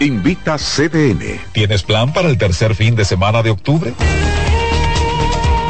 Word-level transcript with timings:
Invita 0.00 0.58
CDN. 0.58 1.40
¿Tienes 1.52 1.82
plan 1.82 2.12
para 2.12 2.28
el 2.28 2.36
tercer 2.36 2.74
fin 2.74 2.94
de 2.94 3.06
semana 3.06 3.42
de 3.42 3.48
octubre? 3.48 3.94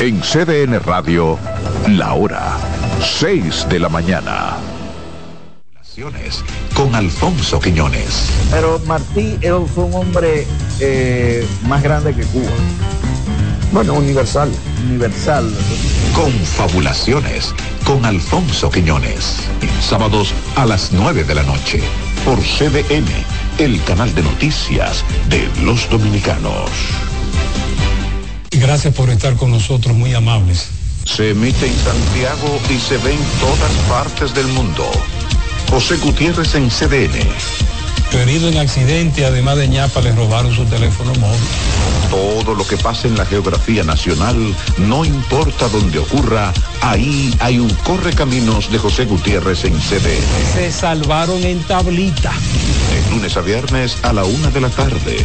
En 0.00 0.18
CDN 0.22 0.80
Radio, 0.80 1.38
la 1.86 2.14
hora 2.14 2.56
6 3.18 3.66
de 3.68 3.78
la 3.80 3.90
mañana. 3.90 4.56
Con 6.74 6.94
Alfonso 6.94 7.60
Quiñones. 7.60 8.30
Pero 8.50 8.80
Martí 8.86 9.38
fue 9.74 9.84
un 9.84 9.94
hombre 9.94 10.46
eh, 10.80 11.46
más 11.68 11.82
grande 11.82 12.14
que 12.14 12.22
Cuba. 12.22 12.48
Bueno, 13.72 13.92
universal. 13.92 14.50
Universal. 14.88 15.52
Confabulaciones 16.14 17.54
con 17.84 18.02
Alfonso 18.06 18.70
Quiñones. 18.70 19.36
Sábados 19.82 20.32
a 20.56 20.64
las 20.64 20.92
9 20.92 21.24
de 21.24 21.34
la 21.34 21.42
noche. 21.42 21.82
Por 22.24 22.38
CDN, 22.38 23.06
el 23.58 23.84
canal 23.84 24.14
de 24.14 24.22
noticias 24.22 25.04
de 25.28 25.46
los 25.62 25.90
dominicanos. 25.90 26.70
Gracias 28.52 28.92
por 28.94 29.10
estar 29.10 29.36
con 29.36 29.52
nosotros, 29.52 29.96
muy 29.96 30.12
amables. 30.14 30.68
Se 31.04 31.30
emite 31.30 31.66
en 31.66 31.78
Santiago 31.78 32.60
y 32.68 32.78
se 32.78 32.98
ve 32.98 33.12
en 33.12 33.24
todas 33.38 33.72
partes 33.88 34.34
del 34.34 34.48
mundo. 34.48 34.90
José 35.70 35.96
Gutiérrez 35.98 36.54
en 36.56 36.68
CDN. 36.68 37.28
Herido 38.12 38.48
en 38.48 38.58
accidente, 38.58 39.24
además 39.24 39.56
de 39.56 39.68
ñapa, 39.68 40.00
le 40.00 40.12
robaron 40.12 40.52
su 40.52 40.64
teléfono 40.64 41.12
móvil. 41.14 41.40
Todo 42.10 42.54
lo 42.56 42.66
que 42.66 42.76
pasa 42.76 43.06
en 43.06 43.16
la 43.16 43.24
geografía 43.24 43.84
nacional, 43.84 44.36
no 44.78 45.04
importa 45.04 45.68
dónde 45.68 46.00
ocurra, 46.00 46.52
ahí 46.80 47.32
hay 47.38 47.60
un 47.60 47.70
correcaminos 47.84 48.70
de 48.72 48.78
José 48.78 49.04
Gutiérrez 49.04 49.64
en 49.64 49.78
CDN. 49.78 50.52
Se 50.54 50.72
salvaron 50.72 51.44
en 51.44 51.62
tablita. 51.62 52.32
De 52.32 53.10
lunes 53.14 53.36
a 53.36 53.42
viernes 53.42 53.96
a 54.02 54.12
la 54.12 54.24
una 54.24 54.50
de 54.50 54.60
la 54.60 54.70
tarde, 54.70 55.24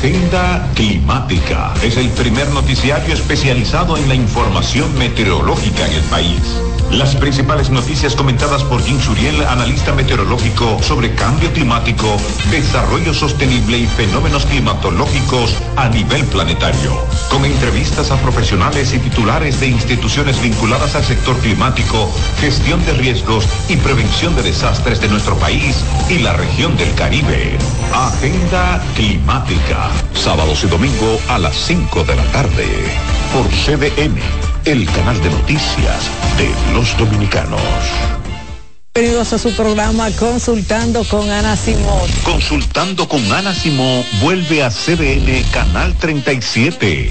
Agenda 0.00 0.66
Climática 0.76 1.74
es 1.82 1.98
el 1.98 2.08
primer 2.08 2.48
noticiario 2.52 3.12
especializado 3.12 3.98
en 3.98 4.08
la 4.08 4.14
información 4.14 4.96
meteorológica 4.96 5.86
en 5.86 5.92
el 5.92 6.02
país. 6.04 6.40
Las 6.90 7.14
principales 7.14 7.70
noticias 7.70 8.16
comentadas 8.16 8.64
por 8.64 8.82
Jim 8.82 8.98
Suriel, 8.98 9.44
analista 9.44 9.92
meteorológico 9.92 10.82
sobre 10.82 11.14
cambio 11.14 11.52
climático, 11.52 12.16
desarrollo 12.50 13.14
sostenible 13.14 13.78
y 13.78 13.86
fenómenos 13.86 14.46
climatológicos 14.46 15.54
a 15.76 15.88
nivel 15.88 16.24
planetario. 16.24 16.96
Con 17.30 17.44
entrevistas 17.44 18.10
a 18.10 18.16
profesionales 18.16 18.92
y 18.92 18.98
titulares 18.98 19.60
de 19.60 19.68
instituciones 19.68 20.40
vinculadas 20.42 20.96
al 20.96 21.04
sector 21.04 21.36
climático, 21.38 22.10
gestión 22.40 22.84
de 22.86 22.94
riesgos 22.94 23.46
y 23.68 23.76
prevención 23.76 24.34
de 24.34 24.42
desastres 24.42 25.00
de 25.00 25.08
nuestro 25.08 25.36
país 25.36 25.84
y 26.08 26.18
la 26.18 26.32
región 26.32 26.76
del 26.76 26.92
Caribe. 26.94 27.56
Agenda 27.92 28.82
Climática. 28.96 29.89
Sábados 30.14 30.64
y 30.64 30.68
domingo 30.68 31.20
a 31.28 31.38
las 31.38 31.56
5 31.56 32.04
de 32.04 32.16
la 32.16 32.24
tarde. 32.32 32.66
Por 33.32 33.48
CDN 33.48 34.20
el 34.64 34.86
canal 34.86 35.20
de 35.22 35.30
noticias 35.30 36.10
de 36.36 36.74
los 36.74 36.96
dominicanos. 36.98 37.60
Bienvenidos 38.94 39.32
a 39.32 39.38
su 39.38 39.52
programa 39.52 40.10
Consultando 40.10 41.04
con 41.04 41.30
Ana 41.30 41.56
Simón. 41.56 42.10
Consultando 42.24 43.08
con 43.08 43.32
Ana 43.32 43.54
Simón 43.54 44.04
vuelve 44.20 44.62
a 44.62 44.70
CDN 44.70 45.44
Canal 45.52 45.94
37. 45.94 47.10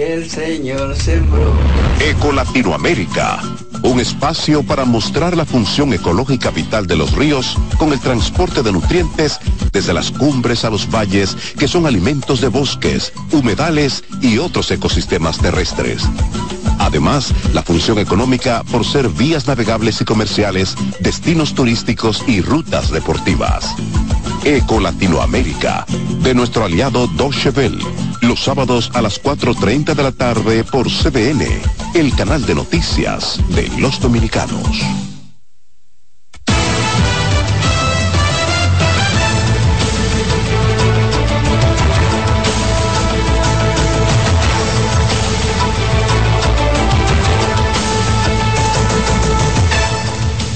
el 0.00 0.30
Señor 0.30 0.96
sembró. 0.96 1.52
Eco 2.00 2.32
Latinoamérica, 2.32 3.40
un 3.82 4.00
espacio 4.00 4.62
para 4.62 4.84
mostrar 4.84 5.36
la 5.36 5.44
función 5.44 5.92
ecológica 5.92 6.50
vital 6.50 6.86
de 6.86 6.96
los 6.96 7.12
ríos 7.12 7.56
con 7.78 7.92
el 7.92 8.00
transporte 8.00 8.62
de 8.62 8.72
nutrientes 8.72 9.38
desde 9.72 9.92
las 9.92 10.10
cumbres 10.10 10.64
a 10.64 10.70
los 10.70 10.90
valles 10.90 11.36
que 11.58 11.68
son 11.68 11.86
alimentos 11.86 12.40
de 12.40 12.48
bosques, 12.48 13.12
humedales 13.32 14.04
y 14.20 14.38
otros 14.38 14.70
ecosistemas 14.70 15.38
terrestres. 15.38 16.02
Además, 16.78 17.34
la 17.52 17.62
función 17.62 17.98
económica 17.98 18.64
por 18.70 18.86
ser 18.86 19.08
vías 19.08 19.46
navegables 19.46 20.00
y 20.00 20.04
comerciales, 20.04 20.74
destinos 21.00 21.54
turísticos 21.54 22.24
y 22.26 22.40
rutas 22.40 22.90
deportivas. 22.90 23.74
Eco 24.44 24.80
Latinoamérica, 24.80 25.84
de 26.22 26.34
nuestro 26.34 26.64
aliado 26.64 27.06
Deutsche 27.08 27.50
Welle, 27.50 27.84
los 28.22 28.42
sábados 28.42 28.90
a 28.94 29.02
las 29.02 29.22
4.30 29.22 29.94
de 29.94 30.02
la 30.02 30.12
tarde 30.12 30.64
por 30.64 30.88
CBN, 30.88 31.46
el 31.94 32.14
canal 32.16 32.44
de 32.46 32.54
noticias 32.54 33.38
de 33.50 33.68
los 33.78 34.00
dominicanos. 34.00 34.80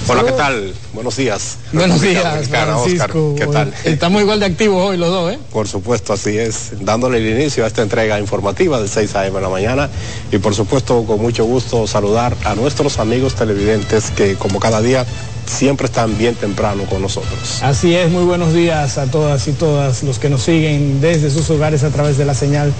Hola, 0.09 0.25
¿qué 0.25 0.33
tal? 0.33 0.75
Buenos 1.05 1.19
días. 1.19 1.59
Buenos 1.71 2.01
días, 2.01 2.49
Francisco. 2.49 3.35
¿Qué 3.37 3.47
tal? 3.47 3.75
Estamos 3.85 4.23
igual 4.23 4.41
de 4.41 4.47
activos 4.47 4.89
hoy 4.89 4.97
los 4.97 5.11
dos, 5.11 5.35
¿eh? 5.35 5.39
Por 5.53 5.69
supuesto, 5.69 6.15
así 6.15 6.39
es. 6.39 6.71
Dándole 6.81 7.19
el 7.19 7.39
inicio 7.39 7.62
a 7.65 7.67
esta 7.67 7.83
entrega 7.83 8.19
informativa 8.19 8.79
del 8.79 8.89
6 8.89 9.15
a.m. 9.17 9.37
de 9.37 9.43
la 9.43 9.51
mañana. 9.51 9.91
Y 10.33 10.39
por 10.39 10.55
supuesto, 10.55 11.05
con 11.05 11.21
mucho 11.21 11.45
gusto 11.45 11.87
saludar 11.87 12.35
a 12.47 12.55
nuestros 12.55 12.99
amigos 12.99 13.35
televidentes 13.35 14.12
que, 14.12 14.37
como 14.37 14.59
cada 14.59 14.81
día, 14.81 15.05
siempre 15.45 15.89
están 15.89 16.17
bien 16.17 16.37
temprano 16.37 16.85
con 16.85 17.03
nosotros. 17.03 17.62
Así 17.62 17.95
es, 17.95 18.11
muy 18.11 18.25
buenos 18.25 18.55
días 18.55 18.97
a 18.97 19.05
todas 19.05 19.47
y 19.47 19.53
todas 19.53 20.05
los 20.05 20.19
que 20.19 20.31
nos 20.31 20.41
siguen 20.41 21.03
desde 21.03 21.29
sus 21.29 21.51
hogares 21.51 21.85
a 21.85 21.91
través 21.91 22.17
de 22.17 22.25
la 22.25 22.33
señal 22.33 22.73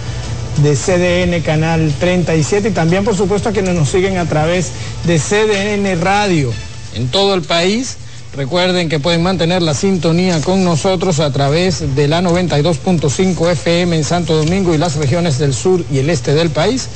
de 0.63 0.75
CDN 0.75 1.43
Canal 1.43 1.93
37 2.01 2.69
y 2.69 2.71
también 2.71 3.05
por 3.05 3.15
supuesto 3.15 3.51
a 3.51 3.53
quienes 3.53 3.75
nos 3.75 3.91
siguen 3.91 4.17
a 4.17 4.25
través 4.25 4.71
de 5.05 5.19
CDN 5.19 6.01
Radio 6.01 6.55
en 6.95 7.09
todo 7.09 7.35
el 7.35 7.43
país. 7.43 7.97
Recuerden 8.37 8.89
que 8.89 8.99
pueden 8.99 9.23
mantener 9.23 9.63
la 9.63 9.75
sintonía 9.75 10.41
con 10.41 10.65
nosotros 10.65 11.21
a 11.21 11.31
través 11.31 11.95
de 11.95 12.09
la 12.09 12.21
92.5 12.21 13.53
FM 13.53 13.97
en 13.97 14.03
Santo 14.03 14.35
Domingo 14.35 14.75
y 14.75 14.79
las 14.79 14.97
regiones 14.97 15.39
del 15.39 15.55
sur 15.55 15.85
y 15.89 15.99
el 15.99 16.11
este 16.11 16.35
del 16.35 16.51
país. 16.51 16.89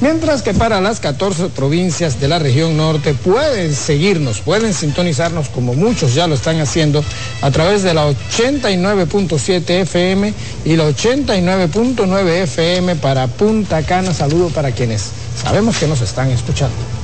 Mientras 0.00 0.40
que 0.40 0.54
para 0.54 0.80
las 0.80 0.98
14 0.98 1.50
provincias 1.50 2.18
de 2.18 2.28
la 2.28 2.38
región 2.38 2.78
norte 2.78 3.12
pueden 3.12 3.74
seguirnos, 3.74 4.40
pueden 4.40 4.72
sintonizarnos 4.72 5.50
como 5.50 5.74
muchos 5.74 6.14
ya 6.14 6.26
lo 6.26 6.34
están 6.34 6.58
haciendo 6.60 7.04
a 7.42 7.50
través 7.50 7.82
de 7.82 7.92
la 7.92 8.08
89.7 8.08 9.68
FM 9.82 10.32
y 10.64 10.76
la 10.76 10.88
89.9 10.88 12.28
FM 12.44 12.96
para 12.96 13.26
Punta 13.26 13.82
Cana. 13.82 14.14
Saludo 14.14 14.48
para 14.48 14.72
quienes 14.72 15.10
sabemos 15.42 15.76
que 15.76 15.86
nos 15.86 16.00
están 16.00 16.30
escuchando. 16.30 16.99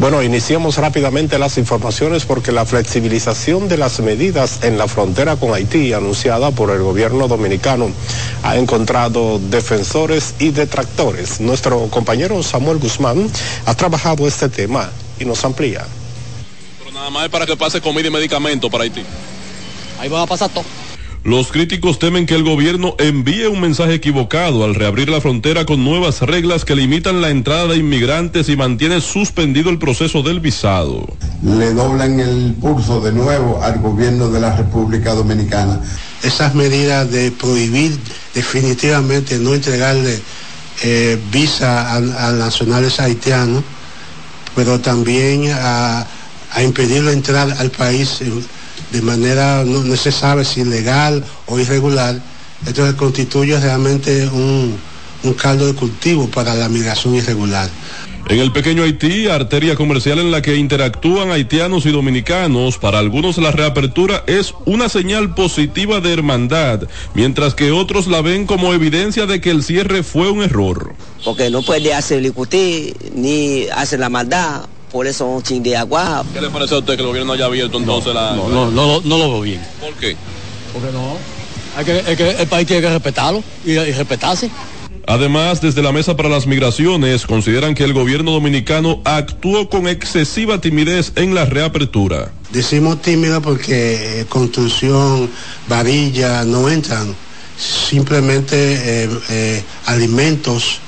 Bueno, 0.00 0.22
iniciamos 0.22 0.76
rápidamente 0.76 1.38
las 1.38 1.56
informaciones 1.56 2.26
porque 2.26 2.50
la 2.50 2.66
flexibilización 2.66 3.68
de 3.68 3.78
las 3.78 4.00
medidas 4.00 4.64
en 4.64 4.76
la 4.76 4.88
frontera 4.88 5.36
con 5.36 5.54
Haití 5.54 5.92
anunciada 5.92 6.50
por 6.50 6.70
el 6.70 6.82
gobierno 6.82 7.28
dominicano 7.28 7.90
ha 8.42 8.56
encontrado 8.56 9.38
defensores 9.38 10.34
y 10.40 10.50
detractores. 10.50 11.40
Nuestro 11.40 11.86
compañero 11.88 12.42
Samuel 12.42 12.78
Guzmán 12.78 13.30
ha 13.66 13.74
trabajado 13.74 14.26
este 14.26 14.48
tema 14.48 14.90
y 15.20 15.24
nos 15.24 15.44
amplía. 15.44 15.86
Pero 16.80 16.90
nada 16.90 17.10
más 17.10 17.24
es 17.24 17.30
para 17.30 17.46
que 17.46 17.56
pase 17.56 17.80
comida 17.80 18.08
y 18.08 18.10
medicamento 18.10 18.68
para 18.68 18.84
Haití. 18.84 19.04
Ahí 20.00 20.08
va 20.08 20.22
a 20.22 20.26
pasar 20.26 20.50
todo. 20.50 20.64
Los 21.24 21.50
críticos 21.50 21.98
temen 21.98 22.26
que 22.26 22.34
el 22.34 22.42
gobierno 22.42 22.96
envíe 22.98 23.46
un 23.46 23.58
mensaje 23.58 23.94
equivocado 23.94 24.62
al 24.62 24.74
reabrir 24.74 25.08
la 25.08 25.22
frontera 25.22 25.64
con 25.64 25.82
nuevas 25.82 26.20
reglas 26.20 26.66
que 26.66 26.76
limitan 26.76 27.22
la 27.22 27.30
entrada 27.30 27.68
de 27.68 27.78
inmigrantes 27.78 28.50
y 28.50 28.56
mantiene 28.58 29.00
suspendido 29.00 29.70
el 29.70 29.78
proceso 29.78 30.22
del 30.22 30.40
visado. 30.40 31.06
Le 31.42 31.72
doblan 31.72 32.20
el 32.20 32.52
pulso 32.60 33.00
de 33.00 33.12
nuevo 33.12 33.62
al 33.62 33.80
gobierno 33.80 34.28
de 34.28 34.38
la 34.38 34.54
República 34.54 35.14
Dominicana. 35.14 35.80
Esas 36.22 36.54
medidas 36.54 37.10
de 37.10 37.30
prohibir 37.32 37.98
definitivamente 38.34 39.38
no 39.38 39.54
entregarle 39.54 40.20
eh, 40.82 41.18
visa 41.32 41.90
a, 41.90 41.96
a, 41.96 42.32
nacionales 42.32 43.00
haitianos, 43.00 43.64
pero 44.54 44.78
también 44.78 45.50
a, 45.54 46.06
a 46.50 46.62
impedirlo 46.62 47.10
entrar 47.10 47.50
al 47.50 47.70
país 47.70 48.20
de 48.90 49.02
manera, 49.02 49.64
no, 49.64 49.82
no, 49.82 49.96
se 49.96 50.12
sabe 50.12 50.44
si 50.44 50.64
legal 50.64 51.24
o 51.46 51.58
irregular, 51.58 52.20
entonces 52.66 52.94
constituye 52.94 53.58
realmente 53.58 54.26
un, 54.28 54.76
un 55.22 55.34
caldo 55.34 55.66
de 55.66 55.74
cultivo 55.74 56.28
para 56.28 56.54
la 56.54 56.68
migración 56.68 57.14
irregular. 57.14 57.68
En 58.26 58.38
el 58.38 58.52
pequeño 58.52 58.84
Haití, 58.84 59.28
arteria 59.28 59.76
comercial 59.76 60.18
en 60.18 60.30
la 60.30 60.40
que 60.40 60.56
interactúan 60.56 61.30
haitianos 61.30 61.84
y 61.84 61.92
dominicanos, 61.92 62.78
para 62.78 62.98
algunos 62.98 63.36
la 63.36 63.50
reapertura 63.50 64.24
es 64.26 64.54
una 64.64 64.88
señal 64.88 65.34
positiva 65.34 66.00
de 66.00 66.14
hermandad, 66.14 66.88
mientras 67.12 67.54
que 67.54 67.70
otros 67.70 68.06
la 68.06 68.22
ven 68.22 68.46
como 68.46 68.72
evidencia 68.72 69.26
de 69.26 69.42
que 69.42 69.50
el 69.50 69.62
cierre 69.62 70.02
fue 70.02 70.30
un 70.30 70.42
error. 70.42 70.94
Porque 71.22 71.50
no 71.50 71.60
puede 71.60 71.92
hacer 71.92 72.18
el 72.20 72.26
icutí, 72.26 72.94
ni 73.14 73.66
hacer 73.68 74.00
la 74.00 74.08
maldad, 74.08 74.62
por 74.94 75.08
eso 75.08 75.26
un 75.26 75.42
ching 75.42 75.60
de 75.60 75.76
agua. 75.76 76.24
¿Qué 76.32 76.40
le 76.40 76.50
parece 76.50 76.76
a 76.76 76.78
usted 76.78 76.94
que 76.94 77.00
el 77.00 77.08
gobierno 77.08 77.32
haya 77.32 77.46
abierto 77.46 77.78
entonces 77.78 78.14
no, 78.14 78.20
la.? 78.20 78.36
No, 78.36 78.48
no, 78.48 78.70
no, 78.70 79.00
no, 79.00 79.18
lo 79.18 79.28
veo 79.32 79.40
bien. 79.40 79.60
¿Por 79.80 79.92
qué? 79.94 80.16
Porque 80.72 80.92
no. 80.92 81.18
Hay 81.76 81.84
que, 81.84 81.92
hay 82.06 82.16
que, 82.16 82.30
el 82.30 82.46
país 82.46 82.64
tiene 82.64 82.80
que 82.80 82.90
respetarlo 82.90 83.42
y, 83.64 83.72
y 83.72 83.90
respetarse. 83.90 84.48
Además, 85.08 85.60
desde 85.60 85.82
la 85.82 85.90
Mesa 85.90 86.16
para 86.16 86.28
las 86.28 86.46
Migraciones 86.46 87.26
consideran 87.26 87.74
que 87.74 87.82
el 87.82 87.92
gobierno 87.92 88.30
dominicano 88.30 89.00
actuó 89.04 89.68
con 89.68 89.88
excesiva 89.88 90.60
timidez 90.60 91.10
en 91.16 91.34
la 91.34 91.44
reapertura. 91.44 92.30
Decimos 92.52 93.02
tímido 93.02 93.42
porque 93.42 94.20
eh, 94.20 94.26
construcción, 94.26 95.28
varilla 95.66 96.44
no 96.44 96.68
entran, 96.70 97.16
simplemente 97.58 98.56
eh, 98.56 99.10
eh, 99.28 99.62
alimentos. 99.86 100.78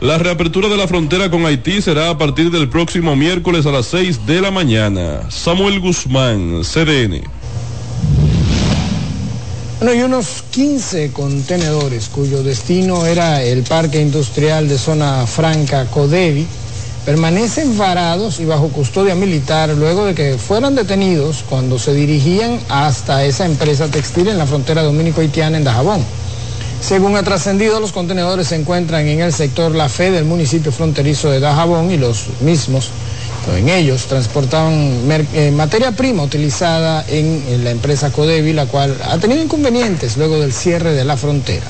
La 0.00 0.18
reapertura 0.18 0.68
de 0.68 0.76
la 0.76 0.88
frontera 0.88 1.30
con 1.30 1.46
Haití 1.46 1.80
será 1.80 2.10
a 2.10 2.18
partir 2.18 2.50
del 2.50 2.68
próximo 2.68 3.16
miércoles 3.16 3.64
a 3.64 3.70
las 3.70 3.86
6 3.86 4.26
de 4.26 4.40
la 4.40 4.50
mañana. 4.50 5.30
Samuel 5.30 5.80
Guzmán, 5.80 6.62
CDN. 6.62 7.22
Bueno, 9.80 9.94
y 9.94 10.02
unos 10.02 10.44
15 10.50 11.12
contenedores 11.12 12.08
cuyo 12.08 12.42
destino 12.42 13.06
era 13.06 13.42
el 13.42 13.62
Parque 13.62 14.00
Industrial 14.00 14.68
de 14.68 14.78
Zona 14.78 15.26
Franca 15.26 15.86
Codevi 15.86 16.46
permanecen 17.04 17.76
varados 17.76 18.40
y 18.40 18.46
bajo 18.46 18.68
custodia 18.68 19.14
militar 19.14 19.70
luego 19.70 20.06
de 20.06 20.14
que 20.14 20.38
fueran 20.38 20.74
detenidos 20.74 21.44
cuando 21.48 21.78
se 21.78 21.92
dirigían 21.92 22.58
hasta 22.68 23.24
esa 23.24 23.44
empresa 23.44 23.88
textil 23.88 24.28
en 24.28 24.38
la 24.38 24.46
frontera 24.46 24.82
dominico-haitiana 24.82 25.58
en 25.58 25.64
Dajabón. 25.64 26.02
Según 26.86 27.16
ha 27.16 27.22
trascendido, 27.22 27.80
los 27.80 27.92
contenedores 27.92 28.48
se 28.48 28.56
encuentran 28.56 29.08
en 29.08 29.22
el 29.22 29.32
sector 29.32 29.74
La 29.74 29.88
Fe 29.88 30.10
del 30.10 30.26
municipio 30.26 30.70
fronterizo 30.70 31.30
de 31.30 31.40
Dajabón 31.40 31.90
y 31.90 31.96
los 31.96 32.26
mismos 32.42 32.90
en 33.56 33.70
ellos 33.70 34.04
transportaban 34.04 35.00
eh, 35.32 35.50
materia 35.50 35.92
prima 35.92 36.22
utilizada 36.22 37.02
en, 37.08 37.42
en, 37.48 37.64
la 37.64 37.70
empresa 37.70 38.12
Codevi, 38.12 38.52
la 38.52 38.66
cual 38.66 38.98
ha 39.08 39.16
tenido 39.16 39.42
inconvenientes 39.42 40.18
luego 40.18 40.38
del 40.38 40.52
cierre 40.52 40.92
de 40.92 41.06
la 41.06 41.16
frontera. 41.16 41.64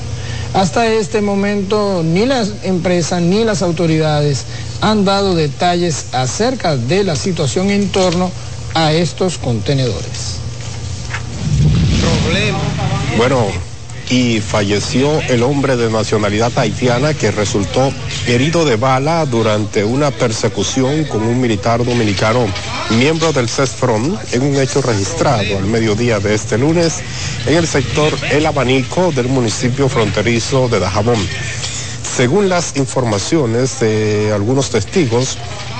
Hasta 0.53 0.85
este 0.87 1.21
momento 1.21 2.01
ni 2.03 2.25
la 2.25 2.45
empresa 2.63 3.21
ni 3.21 3.45
las 3.45 3.61
autoridades 3.61 4.43
han 4.81 5.05
dado 5.05 5.33
detalles 5.33 6.07
acerca 6.11 6.75
de 6.75 7.05
la 7.05 7.15
situación 7.15 7.69
en 7.69 7.87
torno 7.87 8.31
a 8.73 8.91
estos 8.91 9.37
contenedores. 9.37 10.39
Problema. 12.01 12.59
Bueno, 13.17 13.74
y 14.09 14.39
falleció 14.39 15.19
el 15.21 15.43
hombre 15.43 15.75
de 15.75 15.89
nacionalidad 15.89 16.51
haitiana 16.57 17.13
que 17.13 17.31
resultó 17.31 17.91
herido 18.27 18.65
de 18.65 18.75
bala 18.75 19.25
durante 19.25 19.83
una 19.83 20.11
persecución 20.11 21.05
con 21.05 21.23
un 21.23 21.39
militar 21.41 21.83
dominicano, 21.83 22.45
miembro 22.91 23.33
del 23.33 23.49
CESFRON, 23.49 24.17
en 24.31 24.41
un 24.41 24.55
hecho 24.57 24.81
registrado 24.81 25.57
al 25.57 25.65
mediodía 25.65 26.19
de 26.19 26.35
este 26.35 26.57
lunes 26.57 27.01
en 27.45 27.55
el 27.55 27.67
sector 27.67 28.13
El 28.31 28.45
Abanico 28.45 29.11
del 29.11 29.27
municipio 29.27 29.89
fronterizo 29.89 30.67
de 30.67 30.79
Dajabón. 30.79 31.19
Según 32.15 32.47
las 32.47 32.77
informaciones 32.77 33.79
de 33.81 34.31
algunos 34.33 34.69
testigos, 34.69 35.37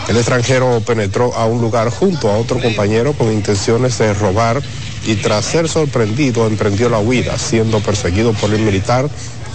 el 0.09 0.17
extranjero 0.17 0.81
penetró 0.85 1.33
a 1.33 1.45
un 1.45 1.61
lugar 1.61 1.89
junto 1.89 2.29
a 2.29 2.37
otro 2.37 2.59
compañero 2.61 3.13
con 3.13 3.31
intenciones 3.31 3.97
de 3.97 4.13
robar 4.13 4.61
y 5.05 5.15
tras 5.15 5.45
ser 5.45 5.69
sorprendido 5.69 6.47
emprendió 6.47 6.89
la 6.89 6.99
huida, 6.99 7.37
siendo 7.37 7.79
perseguido 7.79 8.33
por 8.33 8.53
el 8.53 8.61
militar 8.61 9.09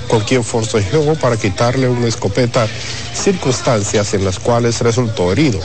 con 0.09 0.21
quien 0.23 0.43
forcejeó 0.43 1.15
para 1.15 1.37
quitarle 1.37 1.89
una 1.89 2.09
escopeta, 2.09 2.67
circunstancias 3.15 4.13
en 4.13 4.25
las 4.25 4.41
cuales 4.41 4.81
resultó 4.81 5.31
herido. 5.31 5.61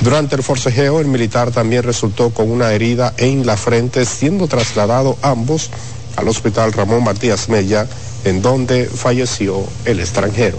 Durante 0.00 0.36
el 0.36 0.42
forcejeo, 0.42 1.00
el 1.00 1.06
militar 1.06 1.50
también 1.50 1.82
resultó 1.82 2.30
con 2.30 2.50
una 2.50 2.72
herida 2.72 3.12
en 3.18 3.44
la 3.44 3.58
frente, 3.58 4.06
siendo 4.06 4.48
trasladado 4.48 5.18
ambos 5.20 5.68
al 6.16 6.28
hospital 6.28 6.72
Ramón 6.72 7.04
Matías 7.04 7.50
Mella, 7.50 7.86
en 8.24 8.40
donde 8.40 8.86
falleció 8.86 9.62
el 9.84 10.00
extranjero. 10.00 10.58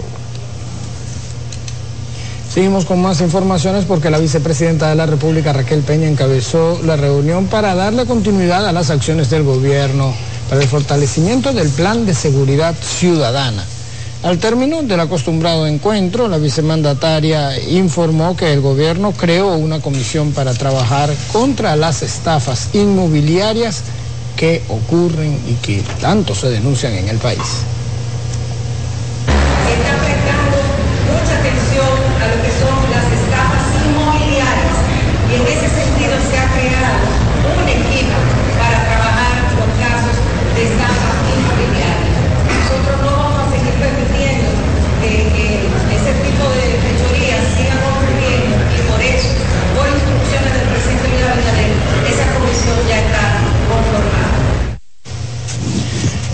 Seguimos 2.52 2.84
con 2.84 3.00
más 3.00 3.20
informaciones 3.20 3.84
porque 3.84 4.10
la 4.10 4.18
vicepresidenta 4.18 4.88
de 4.88 4.96
la 4.96 5.06
República, 5.06 5.52
Raquel 5.52 5.82
Peña, 5.82 6.08
encabezó 6.08 6.80
la 6.84 6.96
reunión 6.96 7.46
para 7.46 7.76
darle 7.76 8.06
continuidad 8.06 8.66
a 8.66 8.72
las 8.72 8.90
acciones 8.90 9.30
del 9.30 9.44
gobierno 9.44 10.12
para 10.48 10.60
el 10.60 10.66
fortalecimiento 10.66 11.52
del 11.52 11.68
plan 11.68 12.04
de 12.06 12.12
seguridad 12.12 12.74
ciudadana. 12.74 13.64
Al 14.24 14.38
término 14.38 14.82
del 14.82 14.98
acostumbrado 14.98 15.64
encuentro, 15.68 16.26
la 16.26 16.38
vicemandataria 16.38 17.56
informó 17.68 18.36
que 18.36 18.52
el 18.52 18.60
gobierno 18.60 19.12
creó 19.12 19.54
una 19.54 19.78
comisión 19.78 20.32
para 20.32 20.52
trabajar 20.52 21.08
contra 21.32 21.76
las 21.76 22.02
estafas 22.02 22.70
inmobiliarias 22.72 23.82
que 24.36 24.60
ocurren 24.68 25.38
y 25.48 25.54
que 25.64 25.84
tanto 26.00 26.34
se 26.34 26.50
denuncian 26.50 26.94
en 26.94 27.10
el 27.10 27.18
país. 27.18 27.62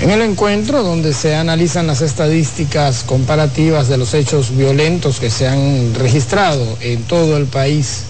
En 0.06 0.12
el 0.12 0.22
encuentro 0.22 0.84
donde 0.84 1.12
se 1.12 1.34
analizan 1.34 1.88
las 1.88 2.00
estadísticas 2.00 3.02
comparativas 3.02 3.88
de 3.88 3.96
los 3.96 4.14
hechos 4.14 4.56
violentos 4.56 5.18
que 5.18 5.30
se 5.30 5.48
han 5.48 5.96
registrado 5.96 6.64
en 6.80 7.02
todo 7.02 7.36
el 7.36 7.46
país 7.46 8.02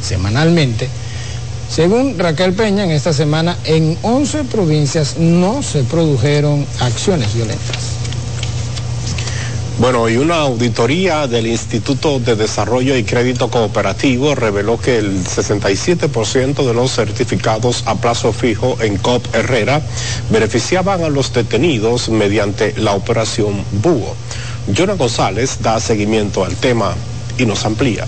semanalmente. 0.00 0.88
Según 1.68 2.18
Raquel 2.18 2.54
Peña, 2.54 2.84
en 2.84 2.92
esta 2.92 3.12
semana 3.12 3.58
en 3.64 3.98
11 4.00 4.44
provincias 4.44 5.18
no 5.18 5.62
se 5.62 5.82
produjeron 5.82 6.64
acciones 6.80 7.34
violentas. 7.34 7.83
Bueno, 9.76 10.08
y 10.08 10.16
una 10.16 10.36
auditoría 10.36 11.26
del 11.26 11.48
Instituto 11.48 12.20
de 12.20 12.36
Desarrollo 12.36 12.96
y 12.96 13.02
Crédito 13.02 13.50
Cooperativo 13.50 14.36
reveló 14.36 14.80
que 14.80 14.98
el 14.98 15.24
67% 15.24 16.64
de 16.64 16.74
los 16.74 16.92
certificados 16.92 17.82
a 17.86 17.96
plazo 17.96 18.32
fijo 18.32 18.76
en 18.80 18.96
COP 18.98 19.34
Herrera 19.34 19.82
beneficiaban 20.30 21.02
a 21.02 21.08
los 21.08 21.32
detenidos 21.32 22.08
mediante 22.08 22.72
la 22.76 22.92
operación 22.92 23.64
Búho. 23.82 24.14
Jonah 24.74 24.94
González 24.94 25.58
da 25.60 25.80
seguimiento 25.80 26.44
al 26.44 26.54
tema 26.54 26.94
y 27.36 27.44
nos 27.44 27.64
amplía. 27.64 28.06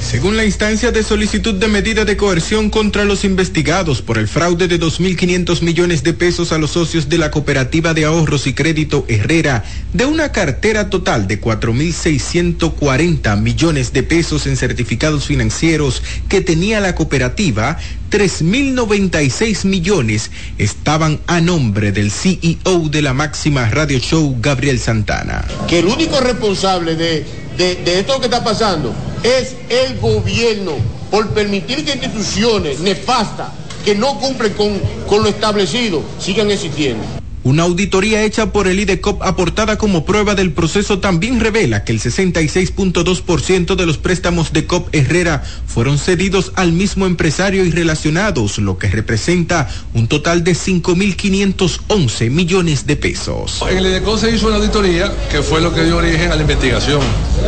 Según 0.00 0.36
la 0.36 0.44
instancia 0.44 0.90
de 0.90 1.02
solicitud 1.02 1.54
de 1.54 1.68
medida 1.68 2.04
de 2.04 2.16
coerción 2.16 2.70
contra 2.70 3.04
los 3.04 3.24
investigados 3.24 4.02
por 4.02 4.18
el 4.18 4.26
fraude 4.26 4.66
de 4.66 4.80
2.500 4.80 5.62
millones 5.62 6.02
de 6.02 6.14
pesos 6.14 6.52
a 6.52 6.58
los 6.58 6.72
socios 6.72 7.08
de 7.08 7.18
la 7.18 7.30
Cooperativa 7.30 7.94
de 7.94 8.06
Ahorros 8.06 8.46
y 8.46 8.54
Crédito 8.54 9.04
Herrera, 9.08 9.64
de 9.92 10.06
una 10.06 10.32
cartera 10.32 10.90
total 10.90 11.28
de 11.28 11.40
4.640 11.40 13.40
millones 13.40 13.92
de 13.92 14.02
pesos 14.02 14.46
en 14.46 14.56
certificados 14.56 15.26
financieros 15.26 16.02
que 16.28 16.40
tenía 16.40 16.80
la 16.80 16.94
cooperativa, 16.94 17.78
3.096 18.10 19.64
millones 19.66 20.32
estaban 20.58 21.20
a 21.28 21.40
nombre 21.40 21.92
del 21.92 22.10
CEO 22.10 22.88
de 22.90 23.02
la 23.02 23.14
máxima 23.14 23.70
radio 23.70 24.00
show, 24.00 24.36
Gabriel 24.40 24.80
Santana. 24.80 25.44
Que 25.68 25.78
el 25.78 25.86
único 25.86 26.20
responsable 26.20 26.96
de, 26.96 27.24
de, 27.60 28.00
esto 28.00 28.18
que 28.18 28.26
está 28.26 28.42
pasando 28.42 28.92
es 29.22 29.54
el 29.68 29.98
gobierno 29.98 30.72
por 31.10 31.28
permitir 31.30 31.84
que 31.84 31.92
instituciones 31.92 32.80
nefastas 32.80 33.48
que 33.84 33.94
no 33.94 34.18
cumplen 34.18 34.54
con, 34.54 34.78
con 35.06 35.22
lo 35.22 35.28
establecido 35.28 36.02
sigan 36.18 36.50
existiendo. 36.50 37.19
Una 37.42 37.62
auditoría 37.62 38.22
hecha 38.22 38.52
por 38.52 38.68
el 38.68 38.78
IDECOP 38.80 39.22
aportada 39.22 39.78
como 39.78 40.04
prueba 40.04 40.34
del 40.34 40.52
proceso 40.52 40.98
también 40.98 41.40
revela 41.40 41.84
que 41.84 41.92
el 41.92 41.98
66.2% 41.98 43.76
de 43.76 43.86
los 43.86 43.96
préstamos 43.96 44.52
de 44.52 44.66
COP 44.66 44.94
Herrera 44.94 45.42
fueron 45.66 45.98
cedidos 45.98 46.52
al 46.56 46.72
mismo 46.72 47.06
empresario 47.06 47.64
y 47.64 47.70
relacionados, 47.70 48.58
lo 48.58 48.76
que 48.76 48.88
representa 48.88 49.68
un 49.94 50.06
total 50.06 50.44
de 50.44 50.52
5.511 50.52 52.30
millones 52.30 52.86
de 52.86 52.96
pesos. 52.96 53.64
En 53.70 53.78
el 53.78 53.86
IDECOP 53.86 54.18
se 54.18 54.34
hizo 54.34 54.48
una 54.48 54.56
auditoría 54.56 55.10
que 55.30 55.40
fue 55.40 55.62
lo 55.62 55.74
que 55.74 55.84
dio 55.84 55.96
origen 55.96 56.30
a 56.32 56.36
la 56.36 56.42
investigación 56.42 57.00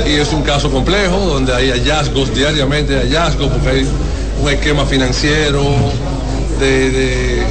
y 0.07 0.13
es 0.13 0.33
un 0.33 0.43
caso 0.43 0.71
complejo 0.71 1.19
donde 1.19 1.55
hay 1.55 1.69
hallazgos 1.69 2.35
diariamente, 2.35 2.97
hallazgos 2.97 3.53
porque 3.53 3.69
hay 3.69 3.87
un 4.41 4.49
esquema 4.49 4.87
financiero 4.87 5.63
de, 6.59 6.91
de 6.91 7.47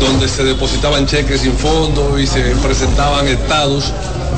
donde 0.00 0.28
se 0.28 0.44
depositaban 0.44 1.06
cheques 1.06 1.40
sin 1.40 1.52
fondo 1.52 2.18
y 2.18 2.26
se 2.26 2.40
presentaban 2.56 3.26
estados 3.28 3.92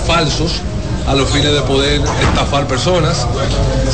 falsos 0.06 0.60
a 1.06 1.14
los 1.14 1.30
fines 1.30 1.52
de 1.52 1.62
poder 1.62 2.00
estafar 2.20 2.66
personas. 2.66 3.26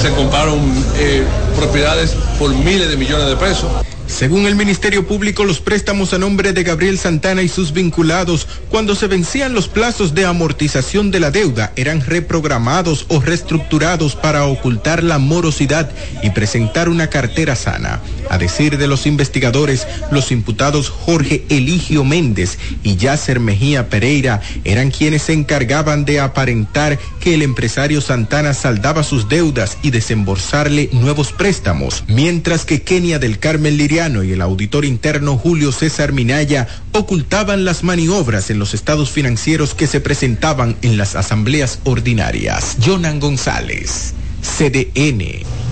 Se 0.00 0.10
compraron 0.10 0.60
eh, 0.96 1.24
propiedades 1.56 2.16
por 2.38 2.54
miles 2.54 2.88
de 2.88 2.96
millones 2.96 3.26
de 3.28 3.36
pesos. 3.36 3.70
Según 4.06 4.46
el 4.46 4.54
Ministerio 4.54 5.06
Público, 5.06 5.44
los 5.44 5.60
préstamos 5.60 6.12
a 6.12 6.18
nombre 6.18 6.52
de 6.52 6.62
Gabriel 6.62 6.98
Santana 6.98 7.42
y 7.42 7.48
sus 7.48 7.72
vinculados, 7.72 8.46
cuando 8.68 8.94
se 8.94 9.06
vencían 9.06 9.54
los 9.54 9.66
plazos 9.66 10.14
de 10.14 10.26
amortización 10.26 11.10
de 11.10 11.20
la 11.20 11.30
deuda, 11.30 11.72
eran 11.74 12.04
reprogramados 12.04 13.06
o 13.08 13.20
reestructurados 13.20 14.14
para 14.14 14.44
ocultar 14.44 15.02
la 15.02 15.18
morosidad 15.18 15.90
y 16.22 16.30
presentar 16.30 16.88
una 16.88 17.08
cartera 17.08 17.56
sana. 17.56 18.00
A 18.30 18.38
decir 18.38 18.78
de 18.78 18.86
los 18.86 19.06
investigadores, 19.06 19.86
los 20.10 20.32
imputados 20.32 20.88
Jorge 20.88 21.44
Eligio 21.48 22.04
Méndez 22.04 22.58
y 22.82 22.96
Yasser 22.96 23.40
Mejía 23.40 23.88
Pereira 23.88 24.40
eran 24.64 24.90
quienes 24.90 25.22
se 25.22 25.32
encargaban 25.32 26.04
de 26.04 26.20
aparentar 26.20 26.98
que 27.20 27.34
el 27.34 27.42
empresario 27.42 28.00
Santana 28.00 28.54
saldaba 28.54 29.02
sus 29.02 29.28
deudas 29.28 29.78
y 29.82 29.90
desembolsarle 29.90 30.88
nuevos 30.92 31.32
préstamos, 31.32 32.04
mientras 32.08 32.64
que 32.64 32.82
Kenia 32.82 33.18
del 33.18 33.38
Carmen 33.38 33.76
Liriano 33.76 34.22
y 34.22 34.32
el 34.32 34.42
auditor 34.42 34.84
interno 34.84 35.36
Julio 35.36 35.72
César 35.72 36.12
Minaya 36.12 36.68
ocultaban 36.92 37.64
las 37.64 37.84
maniobras 37.84 38.50
en 38.50 38.58
los 38.58 38.74
estados 38.74 39.10
financieros 39.10 39.74
que 39.74 39.86
se 39.86 40.00
presentaban 40.00 40.76
en 40.82 40.96
las 40.96 41.16
asambleas 41.16 41.80
ordinarias. 41.84 42.76
Jonan 42.84 43.20
González, 43.20 44.14
CDN. 44.42 45.63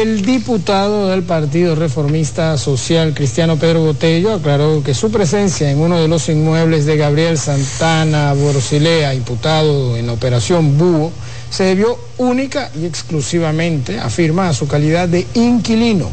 El 0.00 0.22
diputado 0.22 1.10
del 1.10 1.22
Partido 1.22 1.74
Reformista 1.74 2.56
Social 2.56 3.12
Cristiano 3.12 3.58
Pedro 3.58 3.84
Botello 3.84 4.32
aclaró 4.32 4.82
que 4.82 4.94
su 4.94 5.10
presencia 5.10 5.70
en 5.70 5.80
uno 5.80 6.00
de 6.00 6.08
los 6.08 6.30
inmuebles 6.30 6.86
de 6.86 6.96
Gabriel 6.96 7.36
Santana 7.36 8.32
Borsilea, 8.32 9.12
imputado 9.12 9.94
en 9.98 10.08
operación 10.08 10.78
Búho, 10.78 11.12
se 11.50 11.64
debió 11.64 11.98
única 12.16 12.70
y 12.74 12.86
exclusivamente, 12.86 14.00
afirma, 14.00 14.48
a 14.48 14.54
su 14.54 14.66
calidad 14.66 15.10
de 15.10 15.26
inquilino. 15.34 16.08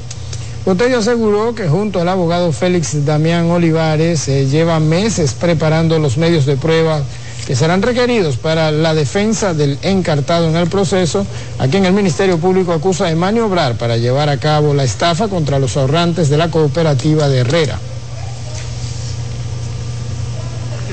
Botello 0.66 1.00
aseguró 1.00 1.56
que 1.56 1.70
junto 1.70 2.02
al 2.02 2.10
abogado 2.10 2.52
Félix 2.52 3.06
Damián 3.06 3.50
Olivares 3.50 4.20
se 4.20 4.48
lleva 4.48 4.82
meses 4.82 5.34
preparando 5.34 6.00
los 6.00 6.18
medios 6.18 6.46
de 6.46 6.58
prueba 6.58 7.02
que 7.46 7.56
serán 7.56 7.82
requeridos 7.82 8.38
para 8.38 8.72
la 8.72 8.94
defensa 8.94 9.54
del 9.54 9.78
encartado 9.82 10.48
en 10.48 10.56
el 10.56 10.68
proceso, 10.70 11.26
a 11.58 11.68
quien 11.68 11.86
el 11.86 11.94
Ministerio 11.94 12.38
Público 12.38 12.74
acusa 12.74 13.06
de 13.06 13.16
maniobrar 13.16 13.76
para 13.76 13.98
llevar 13.98 14.30
a 14.30 14.38
cabo 14.38 14.74
la 14.74 14.84
estafa 14.84 15.28
contra 15.28 15.60
los 15.60 15.76
ahorrantes 15.78 16.30
de 16.30 16.38
la 16.38 16.52
cooperativa 16.52 17.28
de 17.28 17.40
Herrera. 17.40 17.80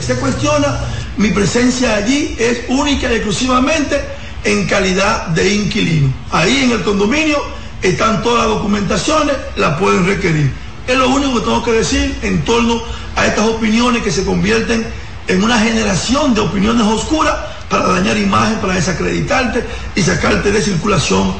Se 0.00 0.14
cuestiona 0.16 0.78
mi 1.16 1.30
presencia 1.30 1.96
allí 1.96 2.36
es 2.38 2.60
única 2.68 3.10
y 3.10 3.16
exclusivamente 3.16 3.98
en 4.44 4.66
calidad 4.66 5.28
de 5.28 5.54
inquilino. 5.54 6.12
Ahí 6.30 6.64
en 6.64 6.72
el 6.72 6.82
condominio 6.82 7.38
están 7.80 8.22
todas 8.22 8.46
las 8.46 8.56
documentaciones, 8.56 9.34
las 9.56 9.78
pueden 9.78 10.06
requerir. 10.06 10.52
Es 10.86 10.96
lo 10.96 11.08
único 11.08 11.34
que 11.34 11.40
tengo 11.40 11.64
que 11.64 11.72
decir 11.72 12.14
en 12.22 12.44
torno 12.44 12.82
a 13.16 13.26
estas 13.26 13.46
opiniones 13.46 14.02
que 14.02 14.12
se 14.12 14.24
convierten 14.24 14.86
en 15.28 15.42
una 15.42 15.58
generación 15.58 16.34
de 16.34 16.40
opiniones 16.40 16.86
oscuras 16.86 17.34
para 17.68 17.86
dañar 17.88 18.16
imagen, 18.16 18.58
para 18.58 18.74
desacreditarte 18.74 19.64
y 19.94 20.02
sacarte 20.02 20.52
de 20.52 20.62
circulación. 20.62 21.34